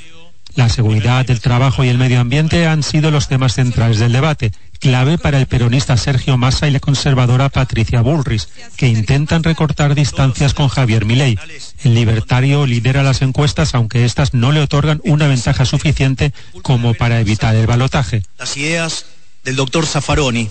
La 0.56 0.68
seguridad, 0.68 1.28
el 1.30 1.40
trabajo 1.40 1.84
y 1.84 1.88
el 1.88 1.98
medio 1.98 2.20
ambiente 2.20 2.66
han 2.66 2.82
sido 2.82 3.10
los 3.10 3.28
temas 3.28 3.54
centrales 3.54 3.98
del 3.98 4.12
debate, 4.12 4.52
clave 4.78 5.18
para 5.18 5.38
el 5.38 5.46
peronista 5.46 5.96
Sergio 5.96 6.36
Massa 6.36 6.68
y 6.68 6.70
la 6.70 6.80
conservadora 6.80 7.48
Patricia 7.48 8.00
Bullrich, 8.00 8.48
que 8.76 8.88
intentan 8.88 9.42
recortar 9.42 9.94
distancias 9.94 10.54
con 10.54 10.68
Javier 10.68 11.04
Milei. 11.04 11.38
El 11.82 11.94
libertario 11.94 12.66
lidera 12.66 13.02
las 13.02 13.22
encuestas, 13.22 13.74
aunque 13.74 14.04
éstas 14.04 14.34
no 14.34 14.52
le 14.52 14.60
otorgan 14.60 15.00
una 15.04 15.26
ventaja 15.26 15.64
suficiente 15.64 16.32
como 16.62 16.94
para 16.94 17.20
evitar 17.20 17.54
el 17.54 17.66
balotaje. 17.66 18.22
Las 18.38 18.56
ideas 18.56 19.06
del 19.44 19.56
doctor 19.56 19.86
Zaffaroni 19.86 20.50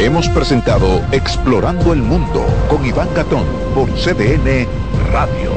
Hemos 0.00 0.28
presentado 0.28 1.04
Explorando 1.10 1.92
el 1.92 2.02
Mundo 2.02 2.46
con 2.70 2.86
Iván 2.86 3.12
Gatón 3.14 3.44
por 3.74 3.90
CDN 3.90 4.68
Radio. 5.10 5.50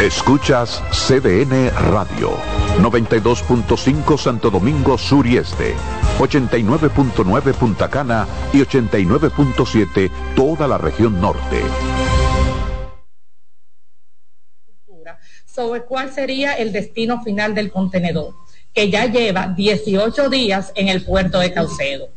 Escuchas 0.00 0.82
CDN 0.90 1.70
Radio, 1.92 2.30
92.5 2.80 4.16
Santo 4.16 4.48
Domingo 4.48 4.96
Sur 4.96 5.26
y 5.26 5.36
Este, 5.36 5.74
89.9 6.20 7.52
Punta 7.52 7.90
Cana 7.90 8.26
y 8.54 8.62
89.7 8.62 10.10
toda 10.34 10.66
la 10.66 10.78
región 10.78 11.20
norte. 11.20 11.60
Sobre 15.44 15.82
cuál 15.82 16.10
sería 16.10 16.54
el 16.54 16.72
destino 16.72 17.22
final 17.22 17.54
del 17.54 17.70
contenedor 17.70 18.43
que 18.74 18.90
ya 18.90 19.06
lleva 19.06 19.54
18 19.56 20.28
días 20.28 20.72
en 20.74 20.88
el 20.88 21.04
puerto 21.04 21.38
de 21.38 21.52
Caucedo, 21.52 22.08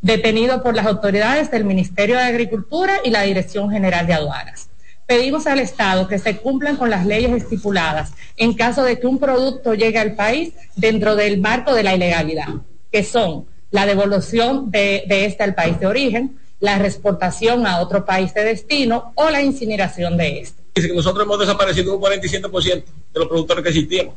detenido 0.00 0.62
por 0.62 0.76
las 0.76 0.86
autoridades 0.86 1.50
del 1.50 1.64
Ministerio 1.64 2.16
de 2.16 2.22
Agricultura 2.22 3.00
y 3.04 3.10
la 3.10 3.22
Dirección 3.22 3.70
General 3.70 4.06
de 4.06 4.14
Aduanas. 4.14 4.70
Pedimos 5.06 5.46
al 5.46 5.58
Estado 5.58 6.06
que 6.08 6.18
se 6.18 6.38
cumplan 6.38 6.76
con 6.76 6.88
las 6.88 7.04
leyes 7.04 7.32
estipuladas 7.32 8.12
en 8.36 8.54
caso 8.54 8.84
de 8.84 8.98
que 8.98 9.06
un 9.06 9.18
producto 9.18 9.74
llegue 9.74 9.98
al 9.98 10.14
país 10.14 10.54
dentro 10.76 11.16
del 11.16 11.40
marco 11.40 11.74
de 11.74 11.82
la 11.82 11.94
ilegalidad, 11.94 12.48
que 12.90 13.02
son 13.02 13.46
la 13.70 13.84
devolución 13.84 14.70
de, 14.70 15.04
este 15.08 15.42
al 15.42 15.54
país 15.54 15.80
de 15.80 15.86
origen, 15.86 16.38
la 16.60 16.76
exportación 16.76 17.66
a 17.66 17.80
otro 17.80 18.04
país 18.04 18.32
de 18.32 18.44
destino 18.44 19.12
o 19.16 19.28
la 19.30 19.42
incineración 19.42 20.16
de 20.16 20.40
este. 20.40 20.62
Dice 20.74 20.88
que 20.88 20.94
nosotros 20.94 21.24
hemos 21.24 21.40
desaparecido 21.40 21.96
un 21.96 22.00
47% 22.00 22.84
de 22.84 22.84
los 23.20 23.28
productores 23.28 23.62
que 23.62 23.68
existíamos 23.70 24.14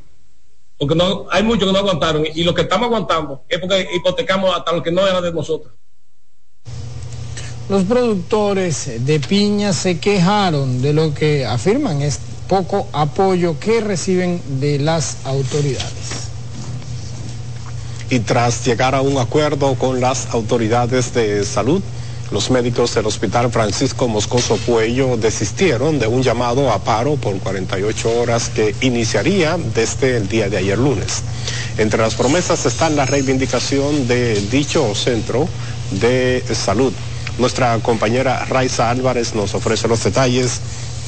porque 0.78 0.95
no, 0.95 1.25
hay 1.32 1.43
muchos 1.43 1.65
que 1.67 1.73
no 1.73 1.80
aguantaron 1.80 2.25
y 2.34 2.43
lo 2.43 2.53
que 2.53 2.61
estamos 2.61 2.88
aguantando 2.88 3.43
es 3.49 3.59
porque 3.59 3.88
hipotecamos 3.95 4.55
hasta 4.55 4.71
lo 4.73 4.84
que 4.84 4.91
no 4.91 5.05
era 5.07 5.21
de 5.21 5.34
nosotros. 5.34 5.73
Los 7.69 7.84
productores 7.84 9.05
de 9.05 9.19
piña 9.19 9.73
se 9.73 9.99
quejaron 9.99 10.82
de 10.82 10.93
lo 10.93 11.13
que 11.13 11.45
afirman 11.45 12.01
es 12.01 12.19
poco 12.47 12.88
apoyo 12.93 13.59
que 13.59 13.82
reciben 13.82 14.41
de 14.61 14.80
las 14.80 15.25
autoridades. 15.25 16.30
Y 18.09 18.19
tras 18.19 18.65
llegar 18.65 18.95
a 18.95 19.01
un 19.01 19.17
acuerdo 19.17 19.75
con 19.75 19.99
las 19.99 20.34
autoridades 20.34 21.13
de 21.13 21.43
salud, 21.43 21.82
Los 22.30 22.51
médicos 22.51 22.93
del 22.93 23.05
Hospital 23.05 23.49
Francisco 23.51 24.09
Moscoso 24.09 24.57
Puello 24.57 25.15
desistieron 25.15 25.97
de 25.97 26.07
un 26.07 26.23
llamado 26.23 26.71
a 26.71 26.84
paro 26.84 27.15
por 27.15 27.38
48 27.39 28.19
horas 28.19 28.49
que 28.49 28.75
iniciaría 28.82 29.57
desde 29.73 30.17
el 30.17 30.28
día 30.28 30.49
de 30.49 30.57
ayer 30.57 30.78
lunes. 30.78 31.23
Entre 31.78 32.01
las 32.01 32.15
promesas 32.15 32.65
están 32.65 32.97
la 32.97 33.05
reivindicación 33.05 34.07
de 34.07 34.41
dicho 34.51 34.93
centro 34.93 35.47
de 35.91 36.43
salud. 36.53 36.91
Nuestra 37.38 37.78
compañera 37.80 38.43
Raiza 38.45 38.89
Álvarez 38.89 39.34
nos 39.34 39.53
ofrece 39.53 39.88
los 39.88 40.03
detalles 40.03 40.59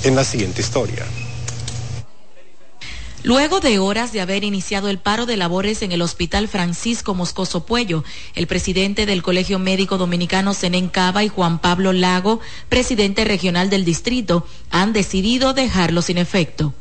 en 0.03 0.15
la 0.15 0.23
siguiente 0.23 0.61
historia. 0.61 1.03
Luego 3.23 3.59
de 3.59 3.79
horas 3.79 4.13
de 4.13 4.21
haber 4.21 4.45
iniciado 4.45 4.87
el 4.87 4.97
paro 4.97 5.25
de 5.25 5.35
labores 5.35 5.81
en 5.81 5.91
el 5.91 6.01
Hospital 6.01 6.47
Francisco 6.47 7.13
Moscoso 7.13 7.65
Puello, 7.65 8.05
el 8.33 8.47
presidente 8.47 9.05
del 9.05 9.23
Colegio 9.23 9.59
Médico 9.59 9.97
Dominicano 9.97 10.53
Zenén 10.53 10.87
Cava 10.87 11.25
y 11.25 11.27
Juan 11.27 11.59
Pablo 11.59 11.91
Lago, 11.91 12.39
presidente 12.69 13.25
regional 13.25 13.69
del 13.69 13.83
distrito, 13.83 14.47
han 14.71 14.93
decidido 14.93 15.53
dejarlo 15.53 16.01
sin 16.01 16.17
efecto. 16.17 16.73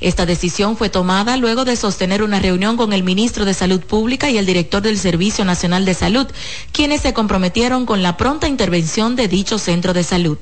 Esta 0.00 0.26
decisión 0.26 0.76
fue 0.76 0.90
tomada 0.90 1.36
luego 1.36 1.64
de 1.64 1.76
sostener 1.76 2.24
una 2.24 2.40
reunión 2.40 2.76
con 2.76 2.92
el 2.92 3.04
ministro 3.04 3.44
de 3.44 3.54
Salud 3.54 3.80
Pública 3.80 4.28
y 4.28 4.38
el 4.38 4.46
director 4.46 4.82
del 4.82 4.98
Servicio 4.98 5.44
Nacional 5.44 5.84
de 5.84 5.94
Salud, 5.94 6.26
quienes 6.72 7.02
se 7.02 7.14
comprometieron 7.14 7.86
con 7.86 8.02
la 8.02 8.16
pronta 8.16 8.48
intervención 8.48 9.14
de 9.14 9.28
dicho 9.28 9.56
centro 9.56 9.94
de 9.94 10.02
salud. 10.02 10.38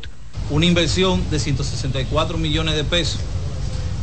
Una 0.48 0.64
inversión 0.64 1.22
de 1.30 1.38
164 1.38 2.38
millones 2.38 2.76
de 2.76 2.84
pesos 2.84 3.20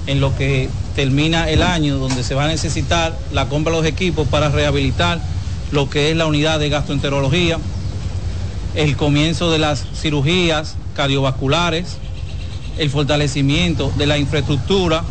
en 0.08 0.20
lo 0.20 0.36
que 0.36 0.70
termina 0.96 1.50
el 1.50 1.62
año, 1.62 1.98
donde 1.98 2.24
se 2.24 2.36
va 2.36 2.46
a 2.46 2.48
necesitar 2.48 3.18
la 3.32 3.48
compra 3.48 3.72
de 3.72 3.80
los 3.80 3.88
equipos 3.88 4.28
para 4.28 4.50
rehabilitar 4.50 5.22
lo 5.72 5.90
que 5.90 6.12
es 6.12 6.18
la 6.18 6.26
unidad 6.26 6.60
de 6.60 6.70
gastroenterología, 6.70 7.60
el 8.76 8.96
comienzo 8.96 9.52
de 9.52 9.60
las 9.60 9.86
cirugías 9.96 10.76
cardiovasculares, 10.96 11.98
el 12.78 12.90
fortalecimiento 12.90 13.92
de 13.98 14.08
la 14.08 14.18
infraestructura 14.18 15.04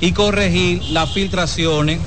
y 0.00 0.12
corregir 0.12 0.82
las 0.90 1.12
filtraciones, 1.12 2.00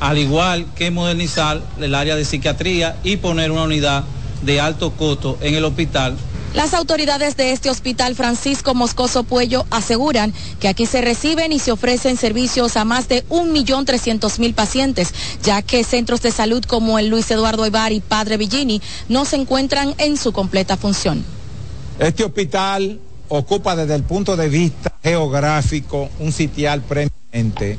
al 0.00 0.18
igual 0.18 0.66
que 0.74 0.90
modernizar 0.90 1.62
el 1.80 1.94
área 1.94 2.16
de 2.16 2.24
psiquiatría 2.24 2.96
y 3.04 3.16
poner 3.18 3.50
una 3.50 3.62
unidad 3.62 4.04
de 4.42 4.60
alto 4.60 4.90
costo 4.92 5.38
en 5.40 5.54
el 5.54 5.64
hospital 5.64 6.16
las 6.54 6.74
autoridades 6.74 7.36
de 7.36 7.52
este 7.52 7.70
hospital 7.70 8.14
Francisco 8.14 8.74
Moscoso 8.74 9.24
Puello 9.24 9.64
aseguran 9.70 10.32
que 10.60 10.68
aquí 10.68 10.86
se 10.86 11.00
reciben 11.00 11.52
y 11.52 11.58
se 11.58 11.72
ofrecen 11.72 12.16
servicios 12.16 12.76
a 12.76 12.84
más 12.84 13.08
de 13.08 13.24
1.300.000 13.28 14.54
pacientes, 14.54 15.12
ya 15.42 15.62
que 15.62 15.84
centros 15.84 16.20
de 16.22 16.30
salud 16.30 16.62
como 16.64 16.98
el 16.98 17.08
Luis 17.08 17.30
Eduardo 17.30 17.66
Ibar 17.66 17.92
y 17.92 18.00
Padre 18.00 18.36
Villini 18.36 18.82
no 19.08 19.24
se 19.24 19.36
encuentran 19.36 19.94
en 19.98 20.16
su 20.16 20.32
completa 20.32 20.76
función. 20.76 21.24
Este 21.98 22.24
hospital 22.24 23.00
ocupa 23.28 23.74
desde 23.74 23.94
el 23.94 24.02
punto 24.02 24.36
de 24.36 24.48
vista 24.48 24.94
geográfico 25.02 26.10
un 26.18 26.32
sitial 26.32 26.82
preeminente. 26.82 27.78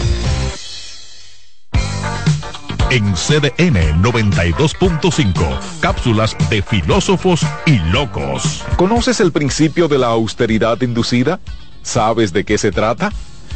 En 2.91 3.13
CDN 3.13 4.03
92.5, 4.03 5.59
cápsulas 5.79 6.35
de 6.49 6.61
filósofos 6.61 7.39
y 7.65 7.79
locos. 7.89 8.65
¿Conoces 8.75 9.21
el 9.21 9.31
principio 9.31 9.87
de 9.87 9.97
la 9.97 10.07
austeridad 10.07 10.81
inducida? 10.81 11.39
¿Sabes 11.83 12.33
de 12.33 12.43
qué 12.43 12.57
se 12.57 12.73
trata? 12.73 13.13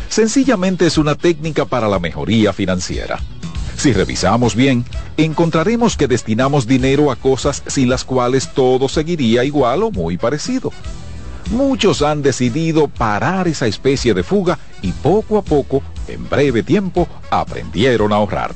Sencillamente 0.07 0.85
es 0.85 0.97
una 0.97 1.15
técnica 1.15 1.65
para 1.65 1.89
la 1.89 1.99
mejoría 1.99 2.53
financiera. 2.53 3.19
Si 3.75 3.91
revisamos 3.91 4.55
bien, 4.55 4.85
encontraremos 5.17 5.97
que 5.97 6.07
destinamos 6.07 6.65
dinero 6.65 7.11
a 7.11 7.17
cosas 7.17 7.61
sin 7.67 7.89
las 7.89 8.05
cuales 8.05 8.53
todo 8.53 8.87
seguiría 8.87 9.43
igual 9.43 9.83
o 9.83 9.91
muy 9.91 10.17
parecido. 10.17 10.71
Muchos 11.51 12.01
han 12.01 12.21
decidido 12.21 12.87
parar 12.87 13.49
esa 13.49 13.67
especie 13.67 14.13
de 14.13 14.23
fuga 14.23 14.59
y 14.81 14.93
poco 14.93 15.37
a 15.37 15.41
poco, 15.41 15.83
en 16.07 16.29
breve 16.29 16.63
tiempo, 16.63 17.09
aprendieron 17.29 18.13
a 18.13 18.15
ahorrar. 18.15 18.55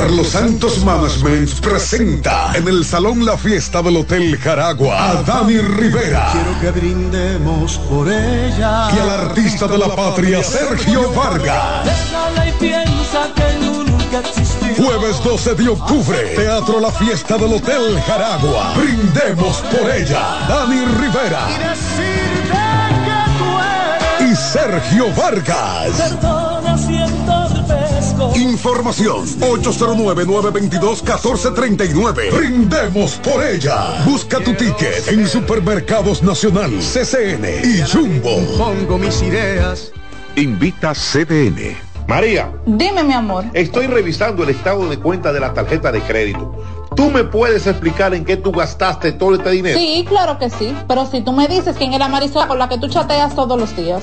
Carlos 0.00 0.28
Santos 0.28 0.82
Management 0.82 1.60
presenta 1.60 2.52
en 2.54 2.66
el 2.66 2.86
Salón 2.86 3.26
La 3.26 3.36
Fiesta 3.36 3.82
del 3.82 3.98
Hotel 3.98 4.38
Jaragua 4.38 5.10
a 5.10 5.22
Dani 5.22 5.58
Rivera 5.58 6.30
Quiero 6.32 6.58
que 6.58 6.70
brindemos 6.70 7.76
por 7.80 8.08
ella. 8.08 8.88
y 8.96 8.98
al 8.98 9.10
artista 9.10 9.66
de 9.66 9.76
la 9.76 9.94
patria 9.94 10.42
Sergio 10.42 11.12
Vargas. 11.12 11.86
Jueves 14.78 15.22
12 15.22 15.54
de 15.56 15.68
octubre, 15.68 16.18
Teatro 16.34 16.80
La 16.80 16.90
Fiesta 16.92 17.36
del 17.36 17.52
Hotel 17.52 18.00
Jaragua. 18.06 18.72
Brindemos 18.76 19.58
por 19.58 19.90
ella. 19.90 20.46
Dani 20.48 20.82
Rivera 20.98 21.46
y 24.20 24.34
Sergio 24.34 25.12
Vargas. 25.14 26.14
Información 28.36 29.24
809-922-1439. 29.40 32.30
Brindemos 32.36 33.12
por 33.16 33.42
ella. 33.44 34.02
Busca 34.04 34.38
tu 34.40 34.52
ticket 34.54 35.08
en 35.08 35.26
Supermercados 35.26 36.22
Nacional, 36.22 36.70
CCN 36.80 37.44
y 37.64 37.80
Jumbo. 37.90 38.36
Pongo 38.58 38.98
mis 38.98 39.22
ideas. 39.22 39.90
Invita 40.36 40.92
CDN. 40.94 41.76
María, 42.06 42.52
Dime, 42.66 43.02
mi 43.04 43.12
amor. 43.14 43.44
estoy 43.54 43.86
revisando 43.86 44.42
el 44.42 44.50
estado 44.50 44.86
de 44.88 44.98
cuenta 44.98 45.32
de 45.32 45.40
la 45.40 45.54
tarjeta 45.54 45.90
de 45.92 46.00
crédito. 46.02 46.62
¿Tú 46.96 47.08
me 47.10 47.22
puedes 47.24 47.66
explicar 47.68 48.12
en 48.14 48.24
qué 48.24 48.36
tú 48.36 48.50
gastaste 48.52 49.12
todo 49.12 49.36
este 49.36 49.50
dinero? 49.50 49.78
Sí, 49.78 50.04
claro 50.08 50.36
que 50.38 50.50
sí. 50.50 50.74
Pero 50.88 51.06
si 51.06 51.20
tú 51.22 51.30
me 51.32 51.46
dices 51.46 51.76
quién 51.78 51.92
es 51.92 52.00
la 52.00 52.08
Marisol 52.08 52.48
con 52.48 52.58
la 52.58 52.68
que 52.68 52.78
tú 52.78 52.88
chateas 52.88 53.36
todos 53.36 53.56
los 53.58 53.76
días. 53.76 54.02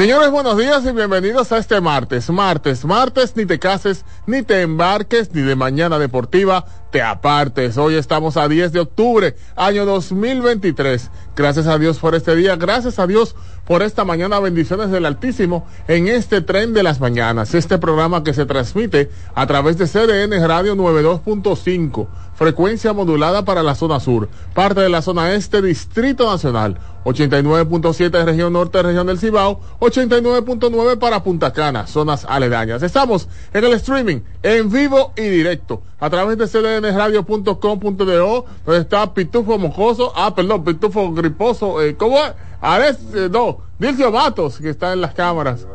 Señores, 0.00 0.30
buenos 0.30 0.56
días 0.56 0.82
y 0.86 0.92
bienvenidos 0.92 1.52
a 1.52 1.58
este 1.58 1.78
martes. 1.78 2.30
Martes, 2.30 2.86
martes, 2.86 3.36
ni 3.36 3.44
te 3.44 3.58
cases, 3.58 4.06
ni 4.26 4.42
te 4.42 4.62
embarques, 4.62 5.30
ni 5.34 5.42
de 5.42 5.54
mañana 5.54 5.98
deportiva 5.98 6.64
te 6.90 7.02
apartes. 7.02 7.76
Hoy 7.76 7.96
estamos 7.96 8.38
a 8.38 8.48
10 8.48 8.72
de 8.72 8.80
octubre, 8.80 9.36
año 9.56 9.84
2023. 9.84 11.10
Gracias 11.36 11.66
a 11.66 11.76
Dios 11.76 11.98
por 11.98 12.14
este 12.14 12.34
día, 12.34 12.56
gracias 12.56 12.98
a 12.98 13.06
Dios 13.06 13.36
por 13.70 13.84
esta 13.84 14.04
mañana, 14.04 14.40
bendiciones 14.40 14.90
del 14.90 15.06
Altísimo 15.06 15.64
en 15.86 16.08
este 16.08 16.40
tren 16.40 16.74
de 16.74 16.82
las 16.82 16.98
mañanas. 16.98 17.54
Este 17.54 17.78
programa 17.78 18.24
que 18.24 18.34
se 18.34 18.44
transmite 18.44 19.12
a 19.32 19.46
través 19.46 19.78
de 19.78 19.86
CDN 19.86 20.44
Radio 20.44 20.74
92.5, 20.74 22.08
frecuencia 22.34 22.92
modulada 22.92 23.44
para 23.44 23.62
la 23.62 23.76
zona 23.76 24.00
sur, 24.00 24.28
parte 24.54 24.80
de 24.80 24.88
la 24.88 25.02
zona 25.02 25.34
este, 25.34 25.62
Distrito 25.62 26.28
Nacional, 26.28 26.78
89.7 27.04 28.24
región 28.24 28.54
norte, 28.54 28.82
región 28.82 29.06
del 29.06 29.20
Cibao, 29.20 29.60
89.9 29.78 30.98
para 30.98 31.22
Punta 31.22 31.52
Cana, 31.52 31.86
zonas 31.86 32.26
aledañas. 32.28 32.82
Estamos 32.82 33.28
en 33.54 33.64
el 33.64 33.74
streaming, 33.74 34.22
en 34.42 34.68
vivo 34.68 35.12
y 35.16 35.22
directo, 35.22 35.84
a 36.00 36.10
través 36.10 36.38
de 36.38 36.48
cdnradio.com.do, 36.48 38.44
donde 38.66 38.80
está 38.80 39.14
Pitufo 39.14 39.58
Mocoso, 39.58 40.12
ah, 40.16 40.34
perdón, 40.34 40.64
Pitufo 40.64 41.12
Griposo, 41.12 41.80
eh, 41.80 41.94
¿cómo 41.96 42.18
es? 42.18 42.32
Alex, 42.60 42.98
eh, 43.14 43.28
no, 43.30 43.58
Dilcio 43.78 44.10
Matos, 44.12 44.58
que 44.58 44.70
está 44.70 44.92
en 44.92 45.00
las 45.00 45.14
cámaras, 45.14 45.66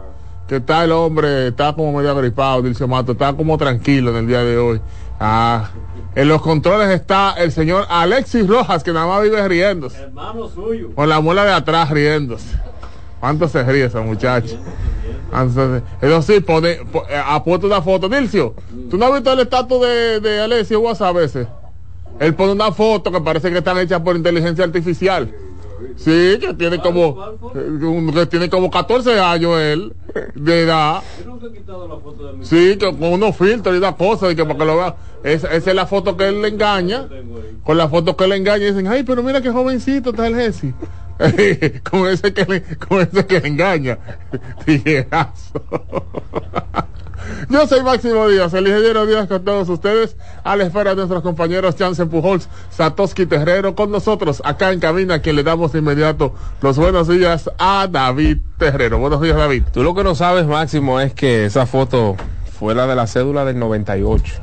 que 0.48 0.58
está 0.58 0.84
el 0.84 0.92
hombre, 0.92 1.48
está 1.48 1.74
como 1.74 1.98
medio 1.98 2.12
agripado, 2.12 2.62
Dilcio 2.62 2.88
Matos, 2.88 3.14
está 3.14 3.34
como 3.34 3.58
tranquilo 3.58 4.12
en 4.12 4.18
el 4.18 4.28
día 4.28 4.44
de 4.44 4.58
hoy. 4.58 4.82
Ah, 5.20 5.70
en 6.14 6.28
los 6.28 6.42
controles 6.42 6.90
está 6.90 7.34
el 7.38 7.52
señor 7.52 7.86
Alexis 7.90 8.48
Rojas, 8.48 8.84
que 8.84 8.94
nada 8.94 9.08
más 9.08 9.24
vive 9.24 9.48
riéndose. 9.48 9.98
Hermano 10.02 10.48
suyo. 10.48 10.92
Con 10.94 11.10
la 11.10 11.20
muela 11.22 11.44
de 11.46 11.54
atrás 11.54 11.90
riéndose. 11.90 12.58
¿Cuánto 13.20 13.48
se 13.48 13.64
ríe 13.64 13.90
muchacho? 14.06 14.56
Entonces, 15.34 15.82
eso 16.02 16.22
sí, 16.22 16.40
pone, 16.42 16.76
po- 16.92 17.06
eh, 17.10 17.20
apuesta 17.26 17.66
una 17.66 17.82
foto. 17.82 18.08
Dilcio, 18.08 18.54
¿tú 18.90 18.98
no 18.98 19.06
has 19.08 19.14
visto 19.14 19.34
el 19.34 19.40
estatus 19.40 19.82
de, 19.82 20.20
de 20.20 20.42
Alexis 20.42 20.78
WhatsApp 20.78 21.08
a 21.08 21.20
veces? 21.20 21.48
Él 22.20 22.36
pone 22.36 22.52
una 22.52 22.72
foto 22.72 23.12
que 23.12 23.20
parece 23.22 23.52
que 23.52 23.58
están 23.58 23.78
hechas 23.80 24.00
por 24.02 24.16
inteligencia 24.16 24.64
artificial. 24.64 25.34
Sí, 25.98 26.38
que 26.40 26.54
tiene 26.58 26.80
como 26.80 27.10
un- 27.54 28.12
que 28.14 28.26
tiene 28.26 28.50
como 28.50 28.70
14 28.70 29.20
años 29.20 29.60
él 29.60 29.94
de 30.36 30.62
edad. 30.62 31.02
Sí, 32.42 32.78
que 32.78 32.86
con 32.86 33.14
unos 33.14 33.36
filtros 33.36 33.76
y 33.76 33.78
una 33.78 33.96
cosa, 33.96 34.32
y 34.32 34.36
que 34.36 34.44
para 34.46 34.58
que 34.60 34.66
lo 34.66 34.78
vea. 34.78 34.96
Esa, 35.24 35.48
esa 35.54 35.70
es 35.72 35.76
la 35.76 35.86
foto 35.88 36.16
que 36.16 36.28
él 36.28 36.42
le 36.42 36.50
engaña. 36.50 37.08
Con 37.64 37.78
la 37.78 37.88
foto 37.90 38.16
que 38.16 38.28
le 38.28 38.36
engaña 38.36 38.66
y 38.66 38.72
dicen, 38.72 38.88
ay, 38.88 39.04
pero 39.04 39.24
mira 39.24 39.42
qué 39.42 39.50
jovencito 39.52 40.12
está 40.12 40.28
el 40.28 40.36
Jesse. 40.36 40.74
con 41.90 42.08
ese 42.08 42.34
que 42.34 42.46
le, 42.46 42.62
con 42.78 43.00
ese 43.02 43.26
que 43.26 43.40
le 43.40 43.48
engaña. 43.48 43.98
Tiguerazo. 44.66 45.64
Yo 47.50 47.68
soy 47.68 47.84
Máximo 47.84 48.28
Díaz, 48.28 48.54
el 48.54 48.68
ingeniero 48.68 49.06
Díaz 49.06 49.28
con 49.28 49.44
todos 49.44 49.70
ustedes, 49.70 50.16
a 50.44 50.56
la 50.56 50.64
espera 50.64 50.92
de 50.92 50.98
nuestros 50.98 51.22
compañeros 51.22 51.76
Jansen 51.78 52.10
Pujols, 52.10 52.50
Satoshi 52.70 53.26
Terrero, 53.26 53.76
con 53.76 53.92
nosotros 53.92 54.42
acá 54.46 54.72
en 54.72 54.80
cabina, 54.80 55.20
quien 55.20 55.36
le 55.36 55.44
damos 55.44 55.72
de 55.72 55.80
inmediato 55.80 56.34
los 56.62 56.78
buenos 56.78 57.08
días 57.08 57.50
a 57.58 57.88
David 57.90 58.38
Terrero. 58.58 59.00
Buenos 59.00 59.22
días, 59.22 59.38
David. 59.38 59.64
Tú 59.74 59.84
lo 59.84 59.94
que 59.94 60.04
no 60.04 60.16
sabes, 60.16 60.48
Máximo, 60.48 61.00
es 61.00 61.14
que 61.14 61.46
esa 61.46 61.66
foto 61.66 62.16
fue 62.58 62.74
la 62.74 62.88
de 62.88 62.96
la 62.96 63.06
cédula 63.08 63.44
del 63.44 63.60
98. 63.60 64.34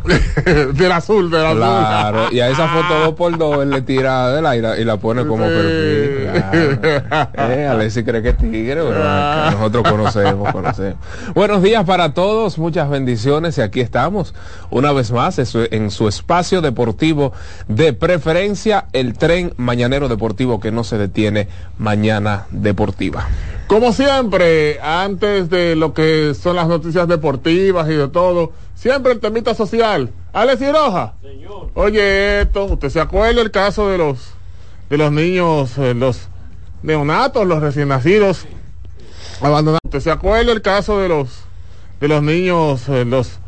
del 0.74 0.92
azul, 0.92 1.30
del 1.30 1.46
azul. 1.46 1.58
Claro, 1.58 2.32
y 2.32 2.40
a 2.40 2.50
esa 2.50 2.68
foto 2.68 3.00
dos 3.00 3.14
por 3.14 3.38
dos 3.38 3.62
él 3.62 3.70
le 3.70 3.80
tira 3.82 4.30
del 4.32 4.44
aire 4.46 4.80
y 4.80 4.84
la 4.84 4.98
pone 4.98 5.26
como 5.26 5.44
perfil. 5.44 6.30
Claro. 6.32 7.32
Eh, 7.52 7.66
Alexis 7.66 8.04
cree 8.04 8.22
que 8.22 8.30
es 8.30 8.36
tigre, 8.36 8.82
pero 8.82 9.04
nosotros 9.50 9.88
conocemos, 9.88 10.52
conocemos. 10.52 10.96
Buenos 11.34 11.62
días 11.62 11.84
para 11.84 12.14
todos, 12.14 12.58
muchas 12.58 12.88
bendiciones 12.88 13.58
y 13.58 13.60
aquí 13.60 13.80
estamos 13.80 14.34
una 14.70 14.92
vez 14.92 15.10
más 15.10 15.38
en 15.38 15.90
su 15.90 16.08
espacio 16.08 16.60
deportivo 16.60 17.32
de 17.68 17.92
preferencia, 17.92 18.86
el 18.92 19.14
tren 19.14 19.54
mañanero 19.56 20.08
deportivo 20.08 20.60
que 20.60 20.70
no 20.70 20.84
se 20.84 20.98
detiene, 20.98 21.48
mañana 21.78 22.46
deportiva. 22.50 23.26
Como 23.66 23.92
siempre, 23.94 24.80
antes 24.82 25.48
de 25.48 25.76
lo 25.76 25.94
que 25.94 26.34
son 26.34 26.56
las 26.56 26.68
noticias 26.68 27.08
deportivas 27.08 27.88
y 27.88 27.94
de 28.02 28.08
todo, 28.08 28.52
siempre 28.74 29.12
el 29.12 29.20
temita 29.20 29.54
social. 29.54 30.10
Alex 30.32 30.60
Roja. 30.72 31.14
Señor. 31.22 31.70
Oye, 31.74 32.42
esto, 32.42 32.64
¿usted 32.64 32.88
se 32.88 33.00
acuerda 33.00 33.40
el 33.40 33.50
caso 33.50 33.88
de 33.88 33.98
los 33.98 34.34
de 34.88 34.98
los 34.98 35.10
niños, 35.10 35.78
eh, 35.78 35.94
los 35.94 36.28
neonatos, 36.82 37.46
los 37.46 37.60
recién 37.60 37.88
nacidos 37.88 38.46
abandonados? 39.40 39.80
¿Usted 39.84 40.00
se 40.00 40.10
acuerda 40.10 40.52
el 40.52 40.62
caso 40.62 40.98
de 40.98 41.08
los 41.08 41.44
de 42.00 42.08
los 42.08 42.22
niños, 42.22 42.88
eh, 42.88 43.04
los 43.04 43.38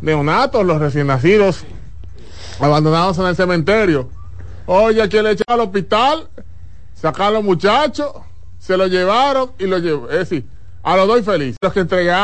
neonatos, 0.00 0.64
los 0.64 0.78
recién 0.78 1.06
nacidos 1.06 1.64
abandonados 2.58 3.18
en 3.18 3.26
el 3.26 3.36
cementerio? 3.36 4.10
Oye, 4.66 5.08
que 5.08 5.22
le 5.22 5.32
echaron 5.32 5.60
al 5.60 5.66
hospital, 5.66 6.28
sacaron 6.94 7.28
a 7.28 7.38
los 7.38 7.44
muchachos 7.44 8.12
se 8.60 8.76
lo 8.76 8.86
llevaron 8.86 9.52
y 9.58 9.66
lo 9.66 9.78
llevó. 9.78 10.08
Es 10.10 10.18
decir, 10.18 10.46
a 10.82 10.96
los 10.96 11.08
dos 11.08 11.24
felices. 11.24 11.56
Los 11.60 11.72
que 11.72 11.80
entregaron 11.80 12.18